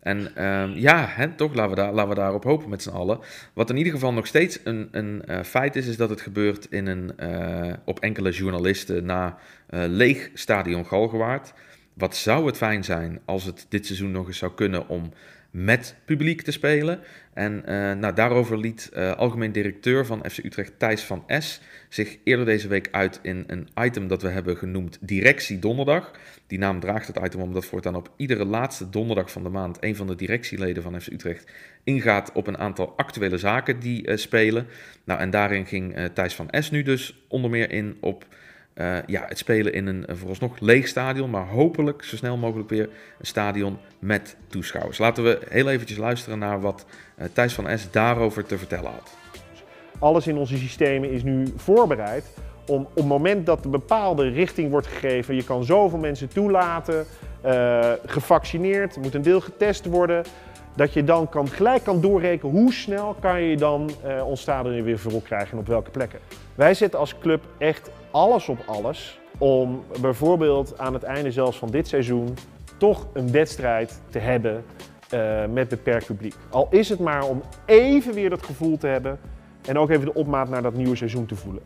En 0.00 0.44
um, 0.46 0.70
ja, 0.70 1.06
hè, 1.08 1.28
toch, 1.34 1.54
laten 1.54 1.70
we, 1.70 1.76
daar, 1.76 1.92
laten 1.92 2.08
we 2.08 2.14
daarop 2.14 2.44
hopen 2.44 2.68
met 2.68 2.82
z'n 2.82 2.90
allen. 2.90 3.18
Wat 3.52 3.70
in 3.70 3.76
ieder 3.76 3.92
geval 3.92 4.12
nog 4.12 4.26
steeds 4.26 4.58
een, 4.64 4.88
een 4.90 5.22
uh, 5.28 5.42
feit 5.42 5.76
is, 5.76 5.86
is 5.86 5.96
dat 5.96 6.10
het 6.10 6.20
gebeurt 6.20 6.66
in 6.70 6.86
een, 6.86 7.12
uh, 7.20 7.72
op 7.84 8.00
enkele 8.00 8.30
journalisten 8.30 9.04
na 9.04 9.38
leeg 9.68 10.30
stadion 10.34 10.86
Galgenwaard. 10.86 11.52
Wat 11.94 12.16
zou 12.16 12.46
het 12.46 12.56
fijn 12.56 12.84
zijn 12.84 13.20
als 13.24 13.44
het 13.44 13.66
dit 13.68 13.86
seizoen 13.86 14.10
nog 14.10 14.26
eens 14.26 14.38
zou 14.38 14.52
kunnen 14.54 14.88
om 14.88 15.12
met 15.56 15.96
publiek 16.04 16.42
te 16.42 16.50
spelen. 16.50 17.00
En 17.34 17.62
uh, 17.68 17.92
nou, 17.92 18.14
daarover 18.14 18.58
liet 18.58 18.90
uh, 18.94 19.12
algemeen 19.12 19.52
directeur 19.52 20.06
van 20.06 20.24
FC 20.30 20.38
Utrecht 20.38 20.78
Thijs 20.78 21.02
van 21.02 21.24
S 21.38 21.60
zich 21.88 22.16
eerder 22.24 22.44
deze 22.44 22.68
week 22.68 22.88
uit 22.90 23.18
in 23.22 23.44
een 23.46 23.68
item 23.80 24.08
dat 24.08 24.22
we 24.22 24.28
hebben 24.28 24.56
genoemd 24.56 24.98
Directie 25.00 25.58
Donderdag. 25.58 26.10
Die 26.46 26.58
naam 26.58 26.80
draagt 26.80 27.06
het 27.06 27.18
item 27.24 27.40
omdat 27.40 27.64
voortaan 27.64 27.94
op 27.94 28.10
iedere 28.16 28.44
laatste 28.44 28.90
donderdag 28.90 29.30
van 29.30 29.42
de 29.42 29.48
maand 29.48 29.76
een 29.80 29.96
van 29.96 30.06
de 30.06 30.14
directieleden 30.14 30.82
van 30.82 31.00
FC 31.00 31.06
Utrecht 31.06 31.50
ingaat 31.84 32.32
op 32.32 32.46
een 32.46 32.58
aantal 32.58 32.96
actuele 32.96 33.38
zaken 33.38 33.80
die 33.80 34.08
uh, 34.08 34.16
spelen. 34.16 34.66
Nou, 35.04 35.20
en 35.20 35.30
daarin 35.30 35.66
ging 35.66 36.10
Thijs 36.14 36.34
van 36.34 36.48
S 36.50 36.70
nu 36.70 36.82
dus 36.82 37.24
onder 37.28 37.50
meer 37.50 37.70
in 37.70 37.96
op 38.00 38.26
uh, 38.80 38.96
ja, 39.06 39.24
het 39.28 39.38
spelen 39.38 39.72
in 39.72 39.86
een 39.86 40.04
vooralsnog 40.08 40.60
leeg 40.60 40.88
stadion, 40.88 41.30
maar 41.30 41.46
hopelijk 41.46 42.04
zo 42.04 42.16
snel 42.16 42.36
mogelijk 42.36 42.68
weer 42.68 42.88
een 43.18 43.26
stadion 43.26 43.78
met 43.98 44.36
toeschouwers. 44.48 44.98
Laten 44.98 45.24
we 45.24 45.38
heel 45.48 45.68
eventjes 45.68 45.98
luisteren 45.98 46.38
naar 46.38 46.60
wat 46.60 46.86
uh, 47.18 47.24
Thijs 47.32 47.54
van 47.54 47.78
S 47.78 47.90
daarover 47.90 48.46
te 48.46 48.58
vertellen 48.58 48.90
had. 48.90 49.16
Alles 49.98 50.26
in 50.26 50.36
onze 50.36 50.56
systemen 50.56 51.10
is 51.10 51.22
nu 51.22 51.52
voorbereid 51.56 52.24
om 52.66 52.80
op 52.80 52.94
het 52.94 53.06
moment 53.06 53.46
dat 53.46 53.64
een 53.64 53.70
bepaalde 53.70 54.28
richting 54.28 54.70
wordt 54.70 54.86
gegeven, 54.86 55.34
je 55.34 55.44
kan 55.44 55.64
zoveel 55.64 55.98
mensen 55.98 56.28
toelaten, 56.28 57.06
uh, 57.46 57.92
gevaccineerd, 58.06 58.96
moet 58.96 59.14
een 59.14 59.22
deel 59.22 59.40
getest 59.40 59.86
worden, 59.86 60.24
dat 60.74 60.92
je 60.92 61.04
dan 61.04 61.28
kan, 61.28 61.48
gelijk 61.48 61.84
kan 61.84 62.00
doorrekenen 62.00 62.54
hoe 62.54 62.72
snel 62.72 63.16
kan 63.20 63.42
je 63.42 63.56
dan 63.56 63.90
ons 64.24 64.40
stadion 64.40 64.82
weer 64.82 64.98
vol 64.98 65.20
krijgen 65.20 65.52
en 65.52 65.58
op 65.58 65.66
welke 65.66 65.90
plekken. 65.90 66.18
Wij 66.54 66.74
zetten 66.74 66.98
als 66.98 67.18
club 67.18 67.44
echt 67.58 67.90
alles 68.16 68.48
op 68.48 68.58
alles 68.66 69.20
om 69.38 69.84
bijvoorbeeld 70.00 70.78
aan 70.78 70.92
het 70.92 71.02
einde 71.02 71.30
zelfs 71.30 71.58
van 71.58 71.70
dit 71.70 71.88
seizoen 71.88 72.34
toch 72.76 73.06
een 73.12 73.30
wedstrijd 73.30 74.02
te 74.10 74.18
hebben 74.18 74.64
uh, 75.14 75.44
met 75.52 75.68
beperkt 75.68 76.06
publiek. 76.06 76.34
Al 76.50 76.66
is 76.70 76.88
het 76.88 76.98
maar 76.98 77.24
om 77.24 77.42
even 77.64 78.14
weer 78.14 78.30
dat 78.30 78.42
gevoel 78.42 78.78
te 78.78 78.86
hebben 78.86 79.18
en 79.66 79.78
ook 79.78 79.90
even 79.90 80.04
de 80.04 80.14
opmaat 80.14 80.48
naar 80.48 80.62
dat 80.62 80.74
nieuwe 80.74 80.96
seizoen 80.96 81.26
te 81.26 81.34
voelen. 81.34 81.62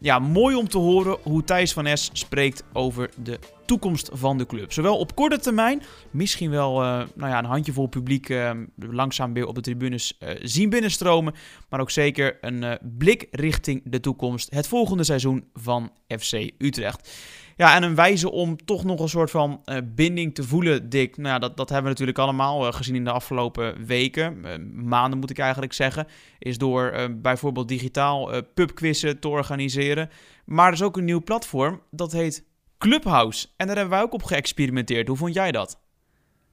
Ja, 0.00 0.18
mooi 0.18 0.56
om 0.56 0.68
te 0.68 0.78
horen 0.78 1.18
hoe 1.22 1.44
Thijs 1.44 1.72
van 1.72 1.86
Es 1.86 2.10
spreekt 2.12 2.64
over 2.72 3.10
de 3.22 3.38
toekomst 3.66 4.10
van 4.12 4.38
de 4.38 4.46
club. 4.46 4.72
Zowel 4.72 4.98
op 4.98 5.14
korte 5.14 5.38
termijn, 5.38 5.82
misschien 6.10 6.50
wel 6.50 6.82
uh, 6.82 6.88
nou 7.14 7.30
ja, 7.30 7.38
een 7.38 7.44
handjevol 7.44 7.86
publiek 7.86 8.28
uh, 8.28 8.50
langzaam 8.76 9.32
weer 9.32 9.46
op 9.46 9.54
de 9.54 9.60
tribunes 9.60 10.16
uh, 10.20 10.30
zien 10.42 10.70
binnenstromen. 10.70 11.34
Maar 11.68 11.80
ook 11.80 11.90
zeker 11.90 12.38
een 12.40 12.78
blik 12.98 13.26
richting 13.30 13.82
de 13.84 14.00
toekomst. 14.00 14.54
Het 14.54 14.68
volgende 14.68 15.04
seizoen 15.04 15.44
van 15.54 15.92
FC 16.06 16.50
Utrecht. 16.58 17.10
Ja, 17.58 17.74
en 17.74 17.82
een 17.82 17.94
wijze 17.94 18.30
om 18.30 18.64
toch 18.64 18.84
nog 18.84 19.00
een 19.00 19.08
soort 19.08 19.30
van 19.30 19.62
uh, 19.64 19.76
binding 19.84 20.34
te 20.34 20.42
voelen, 20.42 20.88
Dick. 20.88 21.16
Nou 21.16 21.28
ja, 21.28 21.38
dat, 21.38 21.56
dat 21.56 21.68
hebben 21.68 21.84
we 21.84 21.90
natuurlijk 21.90 22.18
allemaal 22.18 22.66
uh, 22.66 22.72
gezien 22.72 22.94
in 22.94 23.04
de 23.04 23.10
afgelopen 23.10 23.86
weken. 23.86 24.44
Uh, 24.44 24.52
maanden 24.84 25.18
moet 25.18 25.30
ik 25.30 25.38
eigenlijk 25.38 25.72
zeggen. 25.72 26.06
Is 26.38 26.58
door 26.58 27.10
bijvoorbeeld 27.10 27.68
digitaal 27.68 28.42
pubquizzen 28.54 29.20
te 29.20 29.28
organiseren. 29.28 30.10
Maar 30.44 30.66
er 30.66 30.72
is 30.72 30.82
ook 30.82 30.96
een 30.96 31.04
nieuw 31.04 31.22
platform, 31.22 31.82
dat 31.90 32.12
heet 32.12 32.44
Clubhouse. 32.78 33.48
En 33.56 33.66
daar 33.66 33.76
hebben 33.76 33.94
wij 33.94 34.04
ook 34.04 34.12
op 34.12 34.22
geëxperimenteerd. 34.22 35.08
Hoe 35.08 35.16
vond 35.16 35.34
jij 35.34 35.52
dat? 35.52 35.80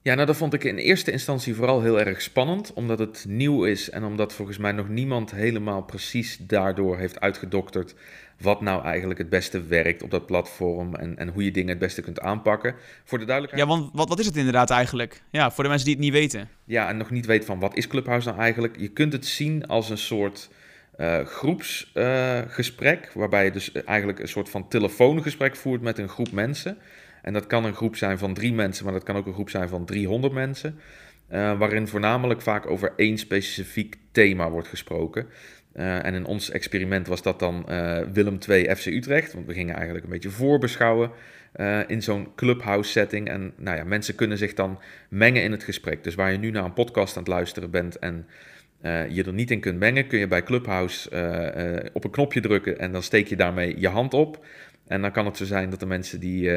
Ja, 0.05 0.13
nou 0.13 0.25
dat 0.25 0.37
vond 0.37 0.53
ik 0.53 0.63
in 0.63 0.77
eerste 0.77 1.11
instantie 1.11 1.55
vooral 1.55 1.81
heel 1.81 1.99
erg 1.99 2.21
spannend, 2.21 2.73
omdat 2.73 2.99
het 2.99 3.25
nieuw 3.27 3.63
is 3.63 3.89
en 3.89 4.03
omdat 4.03 4.33
volgens 4.33 4.57
mij 4.57 4.71
nog 4.71 4.89
niemand 4.89 5.31
helemaal 5.31 5.81
precies 5.81 6.37
daardoor 6.37 6.97
heeft 6.97 7.19
uitgedokterd 7.19 7.95
wat 8.41 8.61
nou 8.61 8.83
eigenlijk 8.83 9.19
het 9.19 9.29
beste 9.29 9.63
werkt 9.63 10.03
op 10.03 10.11
dat 10.11 10.25
platform 10.25 10.95
en, 10.95 11.17
en 11.17 11.27
hoe 11.27 11.43
je 11.43 11.51
dingen 11.51 11.69
het 11.69 11.79
beste 11.79 12.01
kunt 12.01 12.19
aanpakken. 12.19 12.75
Voor 13.03 13.19
de 13.19 13.25
duidelijkheid. 13.25 13.69
Ja, 13.69 13.75
want 13.77 13.89
wat, 13.93 14.09
wat 14.09 14.19
is 14.19 14.25
het 14.25 14.35
inderdaad 14.35 14.69
eigenlijk? 14.69 15.21
Ja, 15.29 15.51
voor 15.51 15.63
de 15.63 15.69
mensen 15.69 15.87
die 15.87 15.95
het 15.95 16.03
niet 16.03 16.13
weten. 16.13 16.49
Ja, 16.63 16.89
en 16.89 16.97
nog 16.97 17.09
niet 17.09 17.25
weten 17.25 17.45
van 17.45 17.59
wat 17.59 17.77
is 17.77 17.87
Clubhouse 17.87 18.27
nou 18.27 18.39
eigenlijk. 18.39 18.79
Je 18.79 18.89
kunt 18.89 19.13
het 19.13 19.25
zien 19.25 19.67
als 19.67 19.89
een 19.89 19.97
soort 19.97 20.49
uh, 20.97 21.19
groepsgesprek, 21.25 23.05
uh, 23.05 23.15
waarbij 23.15 23.45
je 23.45 23.51
dus 23.51 23.71
eigenlijk 23.71 24.19
een 24.19 24.27
soort 24.27 24.49
van 24.49 24.67
telefoongesprek 24.67 25.55
voert 25.55 25.81
met 25.81 25.97
een 25.97 26.09
groep 26.09 26.31
mensen. 26.31 26.77
En 27.25 27.33
dat 27.33 27.47
kan 27.47 27.65
een 27.65 27.73
groep 27.73 27.95
zijn 27.95 28.17
van 28.17 28.33
drie 28.33 28.53
mensen, 28.53 28.83
maar 28.83 28.93
dat 28.93 29.03
kan 29.03 29.15
ook 29.15 29.25
een 29.25 29.33
groep 29.33 29.49
zijn 29.49 29.69
van 29.69 29.85
300 29.85 30.33
mensen. 30.33 30.79
Uh, 31.31 31.57
waarin 31.57 31.87
voornamelijk 31.87 32.41
vaak 32.41 32.69
over 32.69 32.93
één 32.95 33.17
specifiek 33.17 33.95
thema 34.11 34.49
wordt 34.49 34.67
gesproken. 34.67 35.27
Uh, 35.75 36.05
en 36.05 36.13
in 36.13 36.25
ons 36.25 36.49
experiment 36.49 37.07
was 37.07 37.21
dat 37.21 37.39
dan 37.39 37.65
uh, 37.69 37.99
Willem 38.13 38.37
II 38.49 38.75
FC 38.75 38.85
Utrecht. 38.85 39.33
Want 39.33 39.45
we 39.45 39.53
gingen 39.53 39.75
eigenlijk 39.75 40.05
een 40.05 40.11
beetje 40.11 40.29
voorbeschouwen 40.29 41.11
in 41.87 42.01
zo'n 42.01 42.27
clubhouse 42.35 42.91
setting. 42.91 43.29
En 43.29 43.53
nou 43.57 43.77
ja, 43.77 43.83
mensen 43.83 44.15
kunnen 44.15 44.37
zich 44.37 44.53
dan 44.53 44.79
mengen 45.09 45.43
in 45.43 45.51
het 45.51 45.63
gesprek. 45.63 46.03
Dus 46.03 46.15
waar 46.15 46.31
je 46.31 46.37
nu 46.37 46.51
naar 46.51 46.63
een 46.63 46.73
podcast 46.73 47.17
aan 47.17 47.23
het 47.23 47.31
luisteren 47.31 47.71
bent 47.71 47.99
en 47.99 48.27
je 49.09 49.23
er 49.25 49.33
niet 49.33 49.51
in 49.51 49.59
kunt 49.59 49.79
mengen, 49.79 50.07
kun 50.07 50.19
je 50.19 50.27
bij 50.27 50.43
Clubhouse 50.43 51.09
op 51.93 52.03
een 52.03 52.11
knopje 52.11 52.41
drukken 52.41 52.79
en 52.79 52.91
dan 52.91 53.03
steek 53.03 53.27
je 53.27 53.35
daarmee 53.35 53.79
je 53.79 53.87
hand 53.87 54.13
op. 54.13 54.45
En 54.87 55.01
dan 55.01 55.11
kan 55.11 55.25
het 55.25 55.37
zo 55.37 55.45
zijn 55.45 55.69
dat 55.69 55.79
de 55.79 55.85
mensen 55.85 56.19
die, 56.19 56.49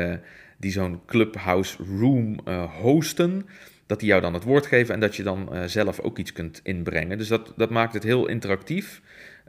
die 0.58 0.70
zo'n 0.70 1.00
Clubhouse 1.06 1.76
room 1.98 2.40
hosten 2.80 3.46
dat 3.88 4.00
die 4.00 4.08
jou 4.08 4.20
dan 4.20 4.34
het 4.34 4.44
woord 4.44 4.66
geven 4.66 4.94
en 4.94 5.00
dat 5.00 5.16
je 5.16 5.22
dan 5.22 5.48
uh, 5.52 5.62
zelf 5.64 6.00
ook 6.00 6.18
iets 6.18 6.32
kunt 6.32 6.60
inbrengen. 6.62 7.18
Dus 7.18 7.28
dat, 7.28 7.52
dat 7.56 7.70
maakt 7.70 7.94
het 7.94 8.02
heel 8.02 8.26
interactief 8.26 9.02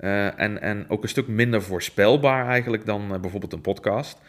uh, 0.03 0.39
en, 0.39 0.61
en 0.61 0.85
ook 0.87 1.03
een 1.03 1.09
stuk 1.09 1.27
minder 1.27 1.61
voorspelbaar 1.61 2.47
eigenlijk 2.47 2.85
dan 2.85 3.21
bijvoorbeeld 3.21 3.53
een 3.53 3.61
podcast. 3.61 4.21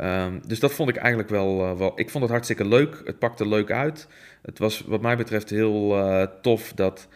Um, 0.00 0.40
dus 0.46 0.60
dat 0.60 0.72
vond 0.72 0.88
ik 0.88 0.96
eigenlijk 0.96 1.28
wel, 1.28 1.78
wel, 1.78 1.92
ik 1.94 2.10
vond 2.10 2.22
het 2.22 2.32
hartstikke 2.32 2.68
leuk. 2.68 3.02
Het 3.04 3.18
pakte 3.18 3.48
leuk 3.48 3.70
uit. 3.70 4.08
Het 4.42 4.58
was 4.58 4.80
wat 4.80 5.00
mij 5.00 5.16
betreft 5.16 5.50
heel 5.50 5.96
tof 6.42 6.72
dat 6.72 7.08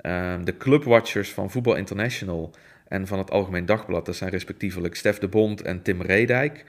ehm, 0.00 0.44
de 0.44 0.56
clubwatchers 0.56 1.32
van 1.32 1.50
Voetbal 1.50 1.74
International 1.74 2.54
en 2.88 3.06
van 3.06 3.18
het 3.18 3.30
Algemeen 3.30 3.66
Dagblad, 3.66 4.06
dat 4.06 4.16
zijn 4.16 4.30
respectievelijk 4.30 4.94
Stef 4.94 5.18
de 5.18 5.28
Bond 5.28 5.62
en 5.62 5.82
Tim 5.82 6.02
Redijk, 6.02 6.64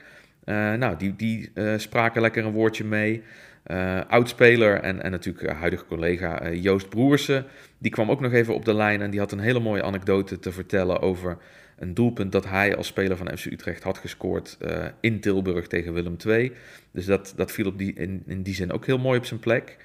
nou, 0.54 0.96
die, 0.96 1.16
die 1.16 1.50
spraken 1.76 2.20
lekker 2.20 2.44
een 2.44 2.52
woordje 2.52 2.84
mee. 2.84 3.22
Uh, 3.70 4.00
oudspeler 4.08 4.80
en, 4.80 5.02
en 5.02 5.10
natuurlijk 5.10 5.52
huidige 5.52 5.84
collega 5.84 6.50
Joost 6.52 6.88
Broersen. 6.88 7.44
Die 7.78 7.90
kwam 7.90 8.10
ook 8.10 8.20
nog 8.20 8.32
even 8.32 8.54
op 8.54 8.64
de 8.64 8.74
lijn 8.74 9.02
en 9.02 9.10
die 9.10 9.20
had 9.20 9.32
een 9.32 9.38
hele 9.38 9.60
mooie 9.60 9.82
anekdote 9.82 10.38
te 10.38 10.52
vertellen 10.52 11.00
over 11.00 11.36
een 11.78 11.94
doelpunt 11.94 12.32
dat 12.32 12.48
hij 12.48 12.76
als 12.76 12.86
speler 12.86 13.16
van 13.16 13.38
FC 13.38 13.44
Utrecht 13.44 13.82
had 13.82 13.98
gescoord 13.98 14.58
in 15.00 15.20
Tilburg 15.20 15.66
tegen 15.66 15.92
Willem 15.92 16.16
II. 16.26 16.52
Dus 16.90 17.04
dat, 17.04 17.32
dat 17.36 17.52
viel 17.52 17.66
op 17.66 17.78
die, 17.78 17.92
in, 17.92 18.22
in 18.26 18.42
die 18.42 18.54
zin 18.54 18.72
ook 18.72 18.86
heel 18.86 18.98
mooi 18.98 19.18
op 19.18 19.24
zijn 19.24 19.40
plek. 19.40 19.76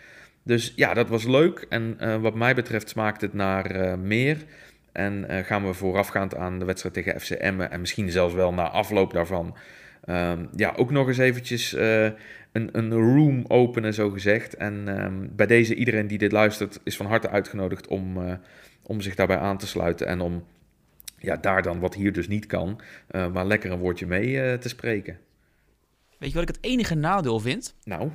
Dus 0.44 0.74
ja, 0.76 0.94
dat 0.94 1.10
was 1.10 1.24
leuk. 1.24 1.66
En 1.70 1.98
wat 2.22 2.36
mij 2.36 2.56
betreft 2.56 2.90
smaakt 2.90 3.22
het 3.22 3.34
naar 3.34 4.00
meer. 4.00 4.38
En 4.92 5.26
gaan 5.46 5.66
we 5.66 5.74
voorafgaand 5.74 6.36
aan 6.36 6.60
de 6.60 6.66
wedstrijd 6.66 6.96
tegen 6.96 7.20
FC 7.20 7.30
Emmen 7.30 7.72
en 7.72 7.80
misschien 7.80 8.12
zelfs 8.12 8.34
wel 8.34 8.54
na 8.54 8.70
afloop 8.70 9.14
daarvan... 9.14 9.56
Um, 10.10 10.50
ja, 10.56 10.74
ook 10.76 10.92
nog 10.92 11.08
eens 11.08 11.18
eventjes 11.18 11.76
een, 12.54 12.70
een 12.72 12.94
room 12.94 13.46
openen, 13.48 13.94
zo 13.94 14.10
gezegd. 14.10 14.56
En 14.56 15.04
um, 15.04 15.30
bij 15.36 15.46
deze, 15.46 15.76
iedereen 15.76 16.08
die 16.08 16.18
dit 16.18 16.32
luistert, 16.32 16.80
is 16.84 16.98
van 16.98 17.06
harte 17.06 17.30
uitgenodigd 17.30 17.88
om, 17.88 18.18
uh, 18.18 18.34
om 18.82 19.02
zich 19.02 19.16
daarbij 19.16 19.38
aan 19.38 19.58
te 19.58 19.68
sluiten. 19.68 20.08
En 20.08 20.22
om 20.22 20.44
ja, 21.18 21.36
daar 21.36 21.62
dan, 21.62 21.80
wat 21.80 21.96
hier 21.96 22.14
dus 22.14 22.28
niet 22.28 22.46
kan, 22.46 22.82
uh, 23.12 23.32
maar 23.32 23.46
lekker 23.46 23.72
een 23.72 23.80
woordje 23.80 24.06
mee 24.06 24.58
te 24.58 24.70
spreken. 24.70 25.20
Weet 26.18 26.30
je 26.30 26.40
wat 26.40 26.50
ik 26.50 26.56
het 26.56 26.66
enige 26.66 26.96
nadeel 26.96 27.40
vind? 27.40 27.76
Nou? 27.84 28.10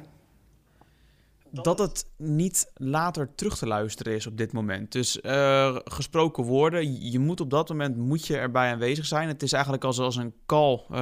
Dat 1.50 1.78
het 1.78 2.06
niet 2.16 2.70
later 2.74 3.34
terug 3.34 3.58
te 3.58 3.66
luisteren 3.66 4.14
is 4.14 4.26
op 4.26 4.36
dit 4.36 4.52
moment. 4.52 4.92
Dus 4.92 5.18
uh, 5.22 5.76
gesproken 5.84 6.44
woorden, 6.44 7.10
je 7.10 7.18
moet 7.18 7.40
op 7.40 7.50
dat 7.50 7.68
moment 7.68 7.96
moet 7.96 8.26
je 8.26 8.36
erbij 8.36 8.70
aanwezig 8.72 9.06
zijn. 9.06 9.28
Het 9.28 9.42
is 9.42 9.52
eigenlijk 9.52 9.84
als, 9.84 9.98
als 9.98 10.16
een 10.16 10.34
call 10.46 10.80
uh, 10.90 10.98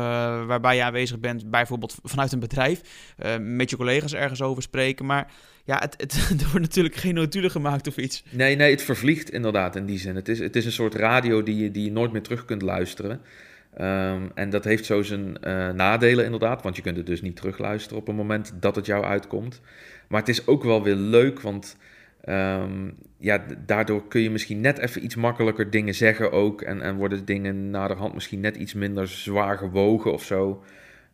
waarbij 0.46 0.76
je 0.76 0.82
aanwezig 0.82 1.18
bent, 1.18 1.50
bijvoorbeeld 1.50 1.94
vanuit 2.02 2.32
een 2.32 2.40
bedrijf, 2.40 2.80
uh, 3.24 3.34
met 3.40 3.70
je 3.70 3.76
collega's 3.76 4.14
ergens 4.14 4.42
over 4.42 4.62
spreken. 4.62 5.06
Maar 5.06 5.32
ja, 5.64 5.78
het, 5.78 5.94
het, 5.96 6.12
er 6.42 6.50
wordt 6.50 6.66
natuurlijk 6.66 6.94
geen 6.94 7.14
notulen 7.14 7.50
gemaakt 7.50 7.86
of 7.86 7.96
iets. 7.96 8.24
Nee, 8.30 8.56
nee, 8.56 8.70
het 8.70 8.82
vervliegt 8.82 9.30
inderdaad 9.30 9.76
in 9.76 9.86
die 9.86 9.98
zin. 9.98 10.14
Het 10.14 10.28
is, 10.28 10.38
het 10.38 10.56
is 10.56 10.64
een 10.64 10.72
soort 10.72 10.94
radio 10.94 11.42
die 11.42 11.56
je, 11.56 11.70
die 11.70 11.84
je 11.84 11.92
nooit 11.92 12.12
meer 12.12 12.22
terug 12.22 12.44
kunt 12.44 12.62
luisteren. 12.62 13.20
Ehm, 13.76 14.22
en 14.34 14.50
dat 14.50 14.64
heeft 14.64 14.84
zo 14.84 15.02
zijn 15.02 15.42
eh, 15.42 15.70
nadelen 15.70 16.24
inderdaad, 16.24 16.62
want 16.62 16.76
je 16.76 16.82
kunt 16.82 16.96
het 16.96 17.06
dus 17.06 17.22
niet 17.22 17.36
terugluisteren 17.36 17.98
op 17.98 18.06
het 18.06 18.16
moment 18.16 18.52
dat 18.60 18.76
het 18.76 18.86
jou 18.86 19.04
uitkomt. 19.04 19.60
Maar 20.08 20.20
het 20.20 20.28
is 20.28 20.46
ook 20.46 20.62
wel 20.62 20.82
weer 20.82 20.94
leuk, 20.94 21.40
want 21.40 21.76
ehm, 22.20 22.90
ja, 23.18 23.44
daardoor 23.66 24.08
kun 24.08 24.20
je 24.20 24.30
misschien 24.30 24.60
net 24.60 24.78
even 24.78 25.04
iets 25.04 25.14
makkelijker 25.14 25.70
dingen 25.70 25.94
zeggen 25.94 26.32
ook. 26.32 26.62
En, 26.62 26.82
en 26.82 26.96
worden 26.96 27.24
dingen 27.24 27.70
naderhand 27.70 28.14
misschien 28.14 28.40
net 28.40 28.56
iets 28.56 28.74
minder 28.74 29.08
zwaar 29.08 29.58
gewogen 29.58 30.12
of 30.12 30.24
zo. 30.24 30.62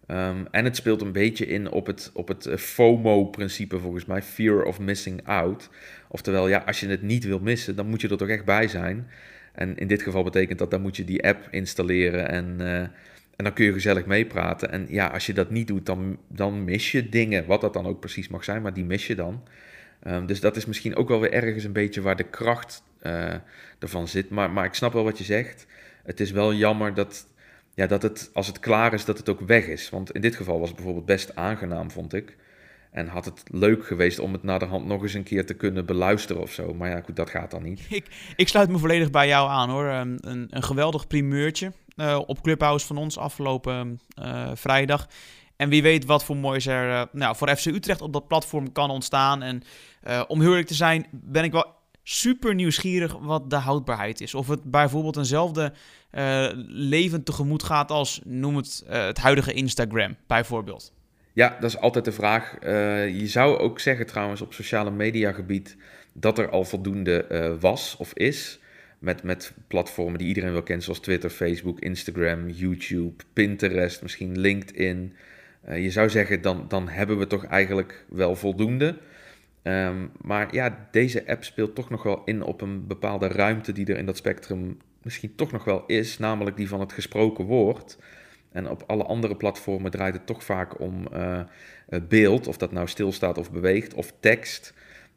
Ehm, 0.07 0.45
en 0.51 0.65
het 0.65 0.77
speelt 0.77 1.01
een 1.01 1.13
beetje 1.13 1.47
in 1.47 1.71
op 1.71 1.87
het, 1.87 2.11
op 2.15 2.29
het 2.29 2.47
eh, 2.47 2.57
FOMO-principe 2.57 3.79
volgens 3.79 4.05
mij, 4.05 4.23
fear 4.23 4.63
of 4.63 4.81
missing 4.81 5.27
out. 5.27 5.71
Oftewel, 6.09 6.49
ja, 6.49 6.63
als 6.67 6.81
je 6.81 6.89
het 6.89 7.03
niet 7.03 7.25
wil 7.25 7.39
missen, 7.39 7.77
dan 7.77 7.87
moet 7.87 8.01
je 8.01 8.09
er 8.09 8.17
toch 8.17 8.29
echt 8.29 8.45
bij 8.45 8.69
zijn. 8.69 9.09
En 9.53 9.77
in 9.77 9.87
dit 9.87 10.03
geval 10.03 10.23
betekent 10.23 10.59
dat, 10.59 10.71
dan 10.71 10.81
moet 10.81 10.97
je 10.97 11.05
die 11.05 11.27
app 11.27 11.49
installeren 11.51 12.29
en, 12.29 12.57
uh, 12.61 12.83
en 13.43 13.49
dan 13.49 13.57
kun 13.57 13.65
je 13.65 13.73
gezellig 13.73 14.07
meepraten. 14.07 14.71
En 14.71 14.87
ja, 14.89 15.07
als 15.07 15.27
je 15.27 15.33
dat 15.33 15.51
niet 15.51 15.67
doet, 15.67 15.87
dan, 15.87 16.19
dan 16.29 16.65
mis 16.65 16.93
je 16.93 17.09
dingen, 17.09 17.47
wat 17.47 17.61
dat 17.61 17.73
dan 17.73 17.87
ook 17.87 18.01
precies 18.01 18.29
mag 18.29 18.45
zijn, 18.45 18.63
maar 18.63 18.73
die 18.73 18.85
mis 18.85 19.07
je 19.07 19.15
dan. 19.15 19.43
Um, 20.07 20.27
dus 20.27 20.41
dat 20.41 20.57
is 20.57 20.67
misschien 20.67 20.97
ook 20.97 21.09
wel 21.09 21.21
weer 21.21 21.33
ergens 21.33 21.65
een 21.65 21.73
beetje 21.73 22.01
waar 22.01 22.17
de 22.17 22.31
kracht 22.31 22.83
uh, 23.03 23.35
ervan 23.79 24.09
zit. 24.09 24.31
Maar, 24.31 24.51
maar 24.51 24.65
ik 24.65 24.75
snap 24.75 24.93
wel 24.93 25.05
wat 25.05 25.19
je 25.19 25.25
zegt. 25.25 25.67
Het 26.05 26.21
is 26.21 26.31
wel 26.31 26.55
jammer 26.55 26.95
dat, 26.95 27.27
ja, 27.75 27.87
dat 27.87 28.03
het, 28.03 28.31
als 28.33 28.47
het 28.47 28.59
klaar 28.59 28.93
is, 28.93 29.05
dat 29.05 29.19
het 29.19 29.29
ook 29.29 29.41
weg 29.41 29.67
is. 29.67 29.91
Want 29.91 30.13
in 30.13 30.21
dit 30.21 30.37
geval 30.37 30.59
was 30.59 30.69
het 30.69 30.77
bijvoorbeeld 30.77 31.07
best 31.07 31.37
aangenaam, 31.37 31.91
vond 31.91 32.15
ik. 32.15 32.37
En 32.91 33.07
had 33.07 33.25
het 33.25 33.43
leuk 33.51 33.87
geweest 33.87 34.19
om 34.19 34.33
het 34.33 34.43
naar 34.43 34.59
de 34.59 34.65
hand 34.65 34.87
nog 34.87 35.03
eens 35.03 35.15
een 35.15 35.23
keer 35.23 35.47
te 35.47 35.55
kunnen 35.55 35.87
beluisteren 35.87 36.43
of 36.43 36.53
zo. 36.53 36.75
Maar 36.75 36.91
ja, 36.91 37.01
goed, 37.01 37.17
dat 37.17 37.31
gaat 37.31 37.51
dan 37.51 37.63
niet. 37.63 37.87
Ik, 37.89 38.07
ik 38.37 38.49
sluit 38.49 38.71
me 38.71 38.79
volledig 38.79 39.11
bij 39.11 39.29
jou 39.29 39.49
aan 39.51 39.71
hoor. 39.71 39.85
Een, 39.85 40.19
een, 40.21 40.47
een 40.51 40.63
geweldig 40.63 41.07
primeurtje 41.07 41.73
uh, 41.97 42.21
op 42.27 42.43
Clubhouse 42.43 42.87
van 42.87 42.97
ons 42.97 43.19
afgelopen 43.19 44.01
uh, 44.23 44.51
vrijdag. 44.55 45.07
En 45.57 45.69
wie 45.69 45.83
weet 45.83 46.05
wat 46.05 46.25
voor 46.25 46.37
moois 46.37 46.67
er 46.67 46.89
uh, 46.89 47.03
nou, 47.13 47.37
voor 47.37 47.57
FC 47.57 47.67
Utrecht 47.67 48.01
op 48.01 48.13
dat 48.13 48.29
platform 48.29 48.73
kan 48.73 48.91
ontstaan. 48.91 49.43
En 49.43 49.63
om 50.27 50.41
heel 50.41 50.51
eerlijk 50.51 50.67
te 50.67 50.75
zijn, 50.75 51.07
ben 51.11 51.45
ik 51.45 51.53
wel 51.53 51.75
super 52.03 52.55
nieuwsgierig 52.55 53.17
wat 53.21 53.51
de 53.51 53.57
houdbaarheid 53.57 54.21
is. 54.21 54.35
Of 54.35 54.49
het 54.49 54.63
bijvoorbeeld 54.71 55.17
eenzelfde 55.17 55.73
leven 56.67 57.23
tegemoet 57.23 57.63
gaat 57.63 57.91
als, 57.91 58.21
noem 58.25 58.57
het, 58.57 58.85
het 58.87 59.19
huidige 59.19 59.53
Instagram 59.53 60.17
bijvoorbeeld. 60.27 60.93
Ja, 61.33 61.57
dat 61.61 61.71
is 61.71 61.79
altijd 61.79 62.05
de 62.05 62.13
vraag. 62.13 62.57
Je 63.19 63.27
zou 63.27 63.59
ook 63.59 63.81
zeggen 63.81 64.07
trouwens 64.07 64.41
op 64.41 64.53
sociale 64.53 64.91
media 64.91 65.33
gebied 65.33 65.77
dat 66.13 66.39
er 66.39 66.51
al 66.51 66.65
voldoende 66.65 67.57
was 67.61 67.97
of 67.99 68.13
is. 68.13 68.61
Met, 69.03 69.23
met 69.23 69.53
platformen 69.69 70.19
die 70.19 70.29
iedereen 70.29 70.53
wel 70.53 70.63
kent, 70.63 70.83
zoals 70.83 71.01
Twitter, 71.01 71.31
Facebook, 71.31 71.81
Instagram, 71.81 72.49
YouTube, 72.49 73.25
Pinterest, 73.33 74.03
misschien 74.03 74.41
LinkedIn. 74.41 75.13
Uh, 75.69 75.83
je 75.83 75.91
zou 75.91 76.09
zeggen, 76.09 76.43
dan, 76.43 76.65
dan 76.69 76.89
hebben 76.89 77.19
we 77.19 77.27
toch 77.27 77.45
eigenlijk 77.45 78.05
wel 78.09 78.37
voldoende. 78.37 78.99
Um, 79.63 80.11
maar 80.21 80.55
ja, 80.55 80.89
deze 80.91 81.27
app 81.27 81.45
speelt 81.45 81.75
toch 81.75 81.91
nog 81.91 82.03
wel 82.03 82.23
in 82.25 82.43
op 82.43 82.61
een 82.61 82.87
bepaalde 82.87 83.29
ruimte 83.29 83.73
die 83.73 83.87
er 83.87 83.99
in 83.99 84.07
dat 84.07 84.17
spectrum 84.17 84.79
misschien 85.03 85.35
toch 85.35 85.53
nog 85.53 85.65
wel 85.65 85.85
is, 85.87 86.19
namelijk 86.19 86.57
die 86.57 86.69
van 86.69 86.81
het 86.81 86.93
gesproken 86.93 87.45
woord. 87.45 87.99
En 88.53 88.69
op 88.69 88.85
alle 88.87 89.05
andere 89.05 89.37
platformen 89.37 89.91
draait 89.91 90.15
het 90.15 90.27
toch 90.27 90.45
vaak 90.45 90.81
om 90.81 91.09
uh, 91.15 91.41
beeld, 92.09 92.47
of 92.47 92.57
dat 92.57 92.73
nou 92.73 92.89
stilstaat 92.89 93.39
of 93.39 93.53
beweegt, 93.53 93.95
of 93.95 94.13
tekst. 94.21 94.75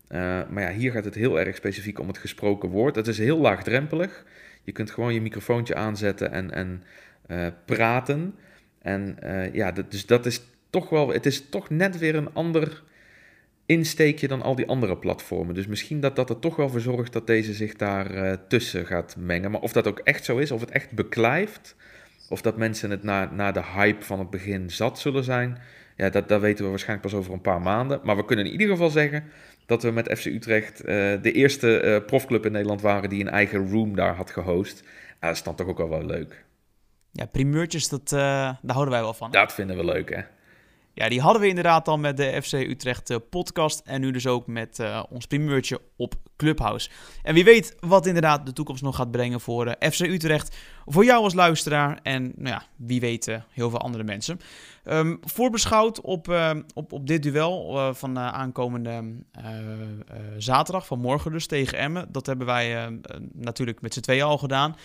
Uh, 0.10 0.41
maar 0.50 0.63
ja, 0.63 0.72
hier 0.72 0.91
gaat 0.91 1.06
het 1.06 1.15
heel 1.15 1.39
erg 1.39 1.56
specifiek 1.56 2.00
om 2.00 2.08
het 2.08 2.18
gesproken 2.18 2.70
woord. 2.70 2.96
Het 2.96 3.08
is 3.08 3.18
heel 3.18 3.38
laagdrempelig. 3.38 4.26
Je 4.63 4.72
kunt 4.72 4.91
gewoon 4.91 5.13
je 5.13 5.22
microfoontje 5.22 5.76
aanzetten 5.76 6.32
en, 6.32 6.52
en 6.52 6.84
uh, 7.28 7.48
praten. 7.65 8.36
En 8.82 9.18
ja, 9.54 9.72
dat, 9.72 9.91
dus 9.91 10.06
dat 10.06 10.26
is 10.26 10.41
toch 10.70 10.89
wel, 10.89 11.10
het 11.10 11.26
is 11.26 11.50
toch 11.50 11.70
net 11.70 11.98
weer 11.98 12.15
een 12.15 12.34
ander 12.34 12.84
insteekje 13.65 14.28
dan 14.28 14.41
al 14.41 14.56
die 14.56 14.68
andere 14.68 14.98
platformen. 14.98 15.56
Dus 15.56 15.68
misschien 15.68 16.00
dat 16.00 16.15
dat 16.15 16.30
er 16.30 16.39
toch 16.39 16.56
wel 16.56 16.70
voor 16.70 16.80
zorgt 16.80 17.13
dat 17.13 17.28
deze 17.28 17.54
zich 17.54 17.76
daar 17.76 18.38
tussen 18.48 18.86
gaat 18.86 19.15
mengen. 19.20 19.52
Maar 19.52 19.62
of 19.62 19.72
dat 19.72 19.88
ook 19.88 20.00
echt 20.00 20.26
zo 20.26 20.38
is, 20.38 20.52
of 20.52 20.60
het 20.60 20.72
echt 20.72 20.91
beklijft, 20.91 21.76
of 22.30 22.41
dat 22.41 22.58
mensen 22.58 22.89
het 22.89 23.04
na, 23.04 23.32
na 23.32 23.52
de 23.52 23.63
hype 23.63 24.06
van 24.06 24.20
het 24.20 24.30
begin 24.30 24.70
zat 24.70 25.00
zullen 25.00 25.24
zijn, 25.24 25.58
ja, 25.98 26.10
dat, 26.10 26.30
dat 26.30 26.41
weten 26.41 26.63
we 26.63 26.70
waarschijnlijk 26.70 27.10
pas 27.10 27.20
over 27.20 27.34
een 27.34 27.41
paar 27.41 27.62
maanden. 27.62 28.00
Maar 28.04 28.15
we 28.15 28.26
kunnen 28.26 28.46
in 28.46 28.52
ieder 28.52 28.68
geval 28.68 28.89
zeggen 28.89 29.24
dat 29.65 29.84
we 29.84 29.91
met 29.91 30.17
FC 30.17 30.25
Utrecht 30.25 30.82
uh, 30.82 30.86
de 31.21 31.32
eerste 31.32 31.82
uh, 31.84 32.06
profclub 32.06 32.45
in 32.45 32.51
Nederland 32.51 32.82
waren 32.82 33.10
die 33.10 33.21
een 33.21 33.30
eigen 33.30 33.71
room 33.71 33.95
daar 33.95 34.15
had 34.15 34.32
gehost. 34.32 34.84
Dat 35.19 35.32
is 35.32 35.43
dan 35.43 35.56
toch 35.56 35.67
ook 35.67 35.78
wel 35.78 35.89
wel 35.89 36.06
leuk. 36.06 36.45
Ja, 37.12 37.25
primeurtjes, 37.25 37.89
dat, 37.89 38.12
eh, 38.12 38.19
daar 38.62 38.75
houden 38.75 38.93
wij 38.93 39.01
wel 39.01 39.13
van. 39.13 39.32
Dat 39.32 39.54
vinden 39.54 39.78
we 39.78 39.86
leuk, 39.86 40.15
hè? 40.15 40.21
Ja, 40.96 41.10
die 41.10 41.22
hadden 41.22 41.42
we 41.42 41.48
inderdaad 41.48 41.88
al 41.88 41.98
met 41.98 42.18
de 42.18 42.42
FC 42.44 42.54
Utrecht 42.54 43.10
uh, 43.10 43.18
podcast. 43.30 43.82
En 43.86 44.02
nu 44.02 44.12
dus 44.12 44.28
ook 44.28 44.48
met 44.48 44.80
uh, 44.80 45.04
ons 45.10 45.28
primeurtje 45.28 45.82
op 45.96 46.16
Clubhouse. 46.38 46.90
En 47.24 47.34
wie 47.34 47.44
weet 47.44 47.76
wat 47.80 48.06
inderdaad 48.06 48.46
de 48.46 48.54
toekomst 48.54 48.84
nog 48.84 48.96
gaat 48.96 49.12
brengen 49.12 49.40
voor 49.42 49.68
uh, 49.68 49.92
FC 49.92 50.00
Utrecht. 50.00 50.58
Voor 50.86 51.06
jou 51.06 51.24
als 51.24 51.34
luisteraar 51.34 52.00
en 52.04 52.24
nou 52.36 52.50
ja, 52.50 52.64
wie 52.76 53.00
weet 53.00 53.40
heel 53.50 53.70
veel 53.70 53.80
andere 53.80 54.04
mensen. 54.04 54.40
Um, 54.84 55.20
voorbeschouwd 55.22 56.02
op, 56.02 56.28
op, 56.74 56.94
op 56.94 57.08
dit 57.08 57.24
duel 57.24 57.94
van 57.94 58.20
aankomende 58.20 59.16
zaterdag, 60.38 60.86
van 60.86 61.00
morgen 61.00 61.32
dus 61.32 61.48
tegen 61.48 61.78
Emmen. 61.78 62.12
Dat 62.12 62.26
hebben 62.26 62.46
wij 62.46 63.00
natuurlijk 63.34 63.82
met 63.82 63.94
z'n 63.94 64.00
tweeën 64.00 64.24
al 64.24 64.38
gedaan. 64.38 64.76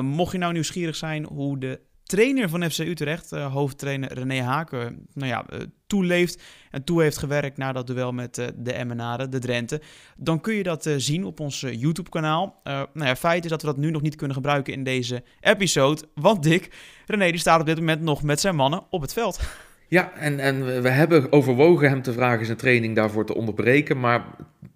mocht 0.00 0.32
je 0.32 0.38
nou 0.38 0.52
nieuwsgierig 0.52 0.96
zijn 0.96 1.24
hoe 1.24 1.58
de 1.58 1.80
trainer 2.08 2.48
van 2.48 2.70
FC 2.70 2.78
Utrecht, 2.78 3.32
uh, 3.32 3.52
hoofdtrainer 3.52 4.12
René 4.12 4.42
Haken, 4.42 5.06
nou 5.12 5.28
ja, 5.28 5.44
uh, 5.52 5.60
toeleeft 5.86 6.42
en 6.70 6.84
toe 6.84 7.02
heeft 7.02 7.18
gewerkt 7.18 7.56
na 7.56 7.72
dat 7.72 7.86
duel 7.86 8.12
met 8.12 8.38
uh, 8.38 8.46
de 8.56 8.72
Emmenaren, 8.72 9.30
de 9.30 9.38
Drenthe, 9.38 9.80
dan 10.16 10.40
kun 10.40 10.54
je 10.54 10.62
dat 10.62 10.90
zien 10.96 11.24
op 11.24 11.40
ons 11.40 11.60
YouTube-kanaal. 11.60 12.60
nou 12.64 12.88
ja, 12.92 13.16
feit 13.16 13.44
is 13.44 13.50
dat 13.50 13.60
we 13.60 13.66
dat 13.66 13.76
nu 13.76 13.90
nog 13.90 14.02
niet 14.02 14.16
kunnen 14.16 14.36
gebruiken 14.36 14.72
in 14.72 14.84
deze 14.84 15.22
episode, 15.40 16.02
want 16.14 16.42
Dick, 16.42 16.74
René 17.06 17.30
die 17.30 17.40
staat 17.40 17.60
op 17.60 17.66
dit 17.66 17.78
moment 17.78 18.00
nog 18.00 18.22
met 18.22 18.40
zijn 18.40 18.56
mannen 18.56 18.82
op 18.90 19.00
het 19.00 19.12
veld. 19.12 19.40
Ja, 19.88 20.12
en, 20.14 20.40
en 20.40 20.82
we 20.82 20.88
hebben 20.88 21.32
overwogen 21.32 21.88
hem 21.88 22.02
te 22.02 22.12
vragen 22.12 22.46
zijn 22.46 22.58
training 22.58 22.94
daarvoor 22.96 23.26
te 23.26 23.34
onderbreken, 23.34 24.00
maar 24.00 24.24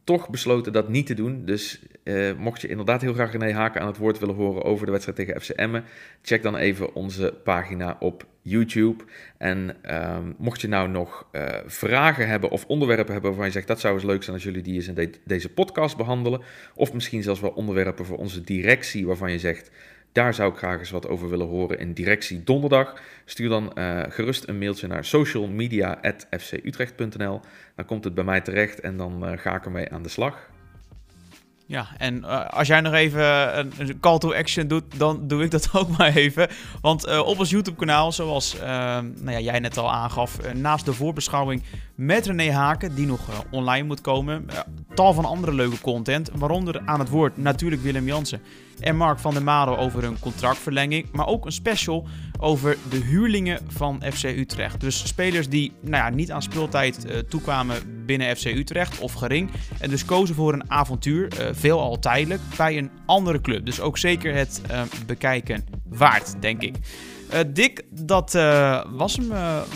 toch 0.04 0.30
besloten 0.30 0.72
dat 0.72 0.88
niet 0.88 1.06
te 1.06 1.14
doen. 1.14 1.44
Dus 1.44 1.82
uh, 2.04 2.32
mocht 2.38 2.60
je 2.60 2.68
inderdaad 2.68 3.00
heel 3.00 3.12
graag 3.12 3.32
René 3.32 3.52
Haken 3.52 3.80
aan 3.80 3.86
het 3.86 3.96
woord 3.96 4.18
willen 4.18 4.34
horen 4.34 4.62
over 4.62 4.86
de 4.86 4.92
wedstrijd 4.92 5.18
tegen 5.18 5.40
FC 5.40 5.48
Emmen, 5.48 5.84
check 6.22 6.42
dan 6.42 6.56
even 6.56 6.94
onze 6.94 7.34
pagina 7.44 7.96
op 8.00 8.26
YouTube. 8.42 9.04
En 9.38 9.76
um, 10.16 10.34
mocht 10.38 10.60
je 10.60 10.68
nou 10.68 10.88
nog 10.88 11.26
uh, 11.32 11.48
vragen 11.66 12.28
hebben 12.28 12.50
of 12.50 12.64
onderwerpen 12.66 13.12
hebben 13.12 13.30
waarvan 13.30 13.46
je 13.46 13.52
zegt 13.52 13.66
dat 13.66 13.80
zou 13.80 13.94
eens 13.94 14.04
leuk 14.04 14.22
zijn 14.22 14.36
als 14.36 14.44
jullie 14.44 14.62
die 14.62 14.74
eens 14.74 14.88
in 14.88 14.94
de 14.94 15.10
deze 15.24 15.48
podcast 15.48 15.96
behandelen, 15.96 16.42
of 16.74 16.92
misschien 16.92 17.22
zelfs 17.22 17.40
wel 17.40 17.50
onderwerpen 17.50 18.04
voor 18.04 18.18
onze 18.18 18.44
directie 18.44 19.06
waarvan 19.06 19.32
je 19.32 19.38
zegt 19.38 19.70
daar 20.12 20.34
zou 20.34 20.52
ik 20.52 20.58
graag 20.58 20.78
eens 20.78 20.90
wat 20.90 21.08
over 21.08 21.28
willen 21.28 21.46
horen 21.46 21.78
in 21.78 21.92
directie 21.92 22.44
donderdag. 22.44 23.00
Stuur 23.24 23.48
dan 23.48 23.72
uh, 23.74 24.02
gerust 24.08 24.48
een 24.48 24.58
mailtje 24.58 24.86
naar 24.86 25.04
socialmedia.fcutrecht.nl. 25.04 27.40
Dan 27.74 27.84
komt 27.84 28.04
het 28.04 28.14
bij 28.14 28.24
mij 28.24 28.40
terecht 28.40 28.80
en 28.80 28.96
dan 28.96 29.24
uh, 29.24 29.38
ga 29.38 29.56
ik 29.56 29.64
ermee 29.64 29.90
aan 29.90 30.02
de 30.02 30.08
slag. 30.08 30.50
Ja, 31.66 31.86
en 31.98 32.16
uh, 32.16 32.48
als 32.48 32.68
jij 32.68 32.80
nog 32.80 32.92
even 32.92 33.58
een, 33.58 33.72
een, 33.78 34.00
call 34.00 34.18
to 34.18 34.34
action 34.34 34.66
doet, 34.66 34.84
dan 34.96 35.28
doe 35.28 35.42
ik 35.42 35.50
dat 35.50 35.68
ook 35.78 35.96
maar 35.96 36.14
even. 36.14 36.48
Want 36.80 37.06
uh, 37.06 37.18
op 37.18 37.38
ons 37.38 37.50
YouTube-kanaal, 37.50 38.12
zoals 38.12 38.56
nou 38.60 39.30
ja, 39.30 39.40
jij 39.40 39.58
net 39.58 39.76
al 39.76 39.92
aangaf, 39.92 40.52
naast 40.52 40.84
de 40.84 40.92
voorbeschouwing 40.92 41.62
met 41.94 42.26
René 42.26 42.50
Haken, 42.50 42.94
die 42.94 43.06
nog 43.06 43.20
online 43.50 43.86
moet 43.86 44.00
komen, 44.00 44.46
tal 44.94 45.12
van 45.12 45.24
andere 45.24 45.54
leuke 45.54 45.80
content, 45.80 46.30
waaronder 46.34 46.82
aan 46.84 46.98
het 46.98 47.08
woord 47.08 47.36
natuurlijk 47.36 47.82
Willem 47.82 48.06
Jansen 48.06 48.42
en 48.80 48.96
Mark 48.96 49.18
van 49.18 49.34
der 49.34 49.42
Maro 49.42 49.76
over 49.76 50.04
een 50.04 50.18
contractverlenging, 50.18 51.06
maar 51.12 51.26
ook 51.26 51.44
een 51.44 51.52
special 51.52 52.06
over 52.42 52.76
de 52.90 52.96
huurlingen 52.96 53.58
van 53.68 54.02
FC 54.12 54.24
Utrecht. 54.24 54.80
Dus 54.80 55.06
spelers 55.08 55.48
die 55.48 55.72
nou 55.80 56.04
ja, 56.04 56.10
niet 56.10 56.30
aan 56.30 56.42
speeltijd 56.42 57.06
uh, 57.06 57.18
toekwamen 57.18 58.04
binnen 58.06 58.36
FC 58.36 58.44
Utrecht 58.44 58.98
of 58.98 59.12
gering 59.12 59.50
en 59.80 59.90
dus 59.90 60.04
kozen 60.04 60.34
voor 60.34 60.52
een 60.52 60.70
avontuur, 60.70 61.28
uh, 61.40 61.48
veelal 61.52 61.98
tijdelijk, 61.98 62.40
bij 62.56 62.78
een 62.78 62.90
andere 63.06 63.40
club. 63.40 63.66
Dus 63.66 63.80
ook 63.80 63.98
zeker 63.98 64.34
het 64.34 64.60
uh, 64.70 64.82
bekijken 65.06 65.64
waard, 65.88 66.34
denk 66.40 66.62
ik. 66.62 66.74
Uh, 67.32 67.38
Dick, 67.46 67.82
dat 67.90 68.32
was 68.90 69.16
hem 69.16 69.28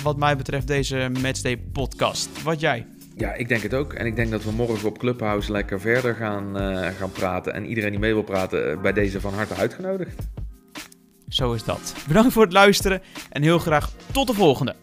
wat 0.03 0.17
mij 0.17 0.37
betreft 0.37 0.67
deze 0.67 1.11
Matchday 1.23 1.57
podcast. 1.57 2.43
Wat 2.43 2.61
jij? 2.61 2.87
Ja, 3.17 3.35
ik 3.35 3.49
denk 3.49 3.63
het 3.63 3.75
ook. 3.75 3.93
En 3.93 4.07
ik 4.07 4.17
denk 4.17 4.31
dat 4.31 4.45
we 4.45 4.51
morgen 4.51 4.89
op 4.89 4.99
Clubhouse 4.99 5.53
lekker 5.53 5.81
verder 5.81 6.15
gaan, 6.15 6.57
gaan 6.99 7.13
praten. 7.13 7.55
En 7.55 7.67
iedereen 7.67 7.91
die 7.91 7.99
mee 8.01 8.13
wil 8.13 8.23
praten, 8.23 8.83
bij 8.83 8.93
deze 8.93 9.21
van 9.21 9.35
harte 9.35 9.55
uitgenodigd. 9.55 10.23
Zo 11.29 11.53
is 11.53 11.65
dat. 11.65 11.95
Bedankt 12.07 12.33
voor 12.33 12.43
het 12.43 12.53
luisteren 12.53 13.03
en 13.31 13.43
heel 13.43 13.59
graag 13.59 13.91
tot 14.13 14.27
de 14.27 14.35
volgende. 14.35 14.75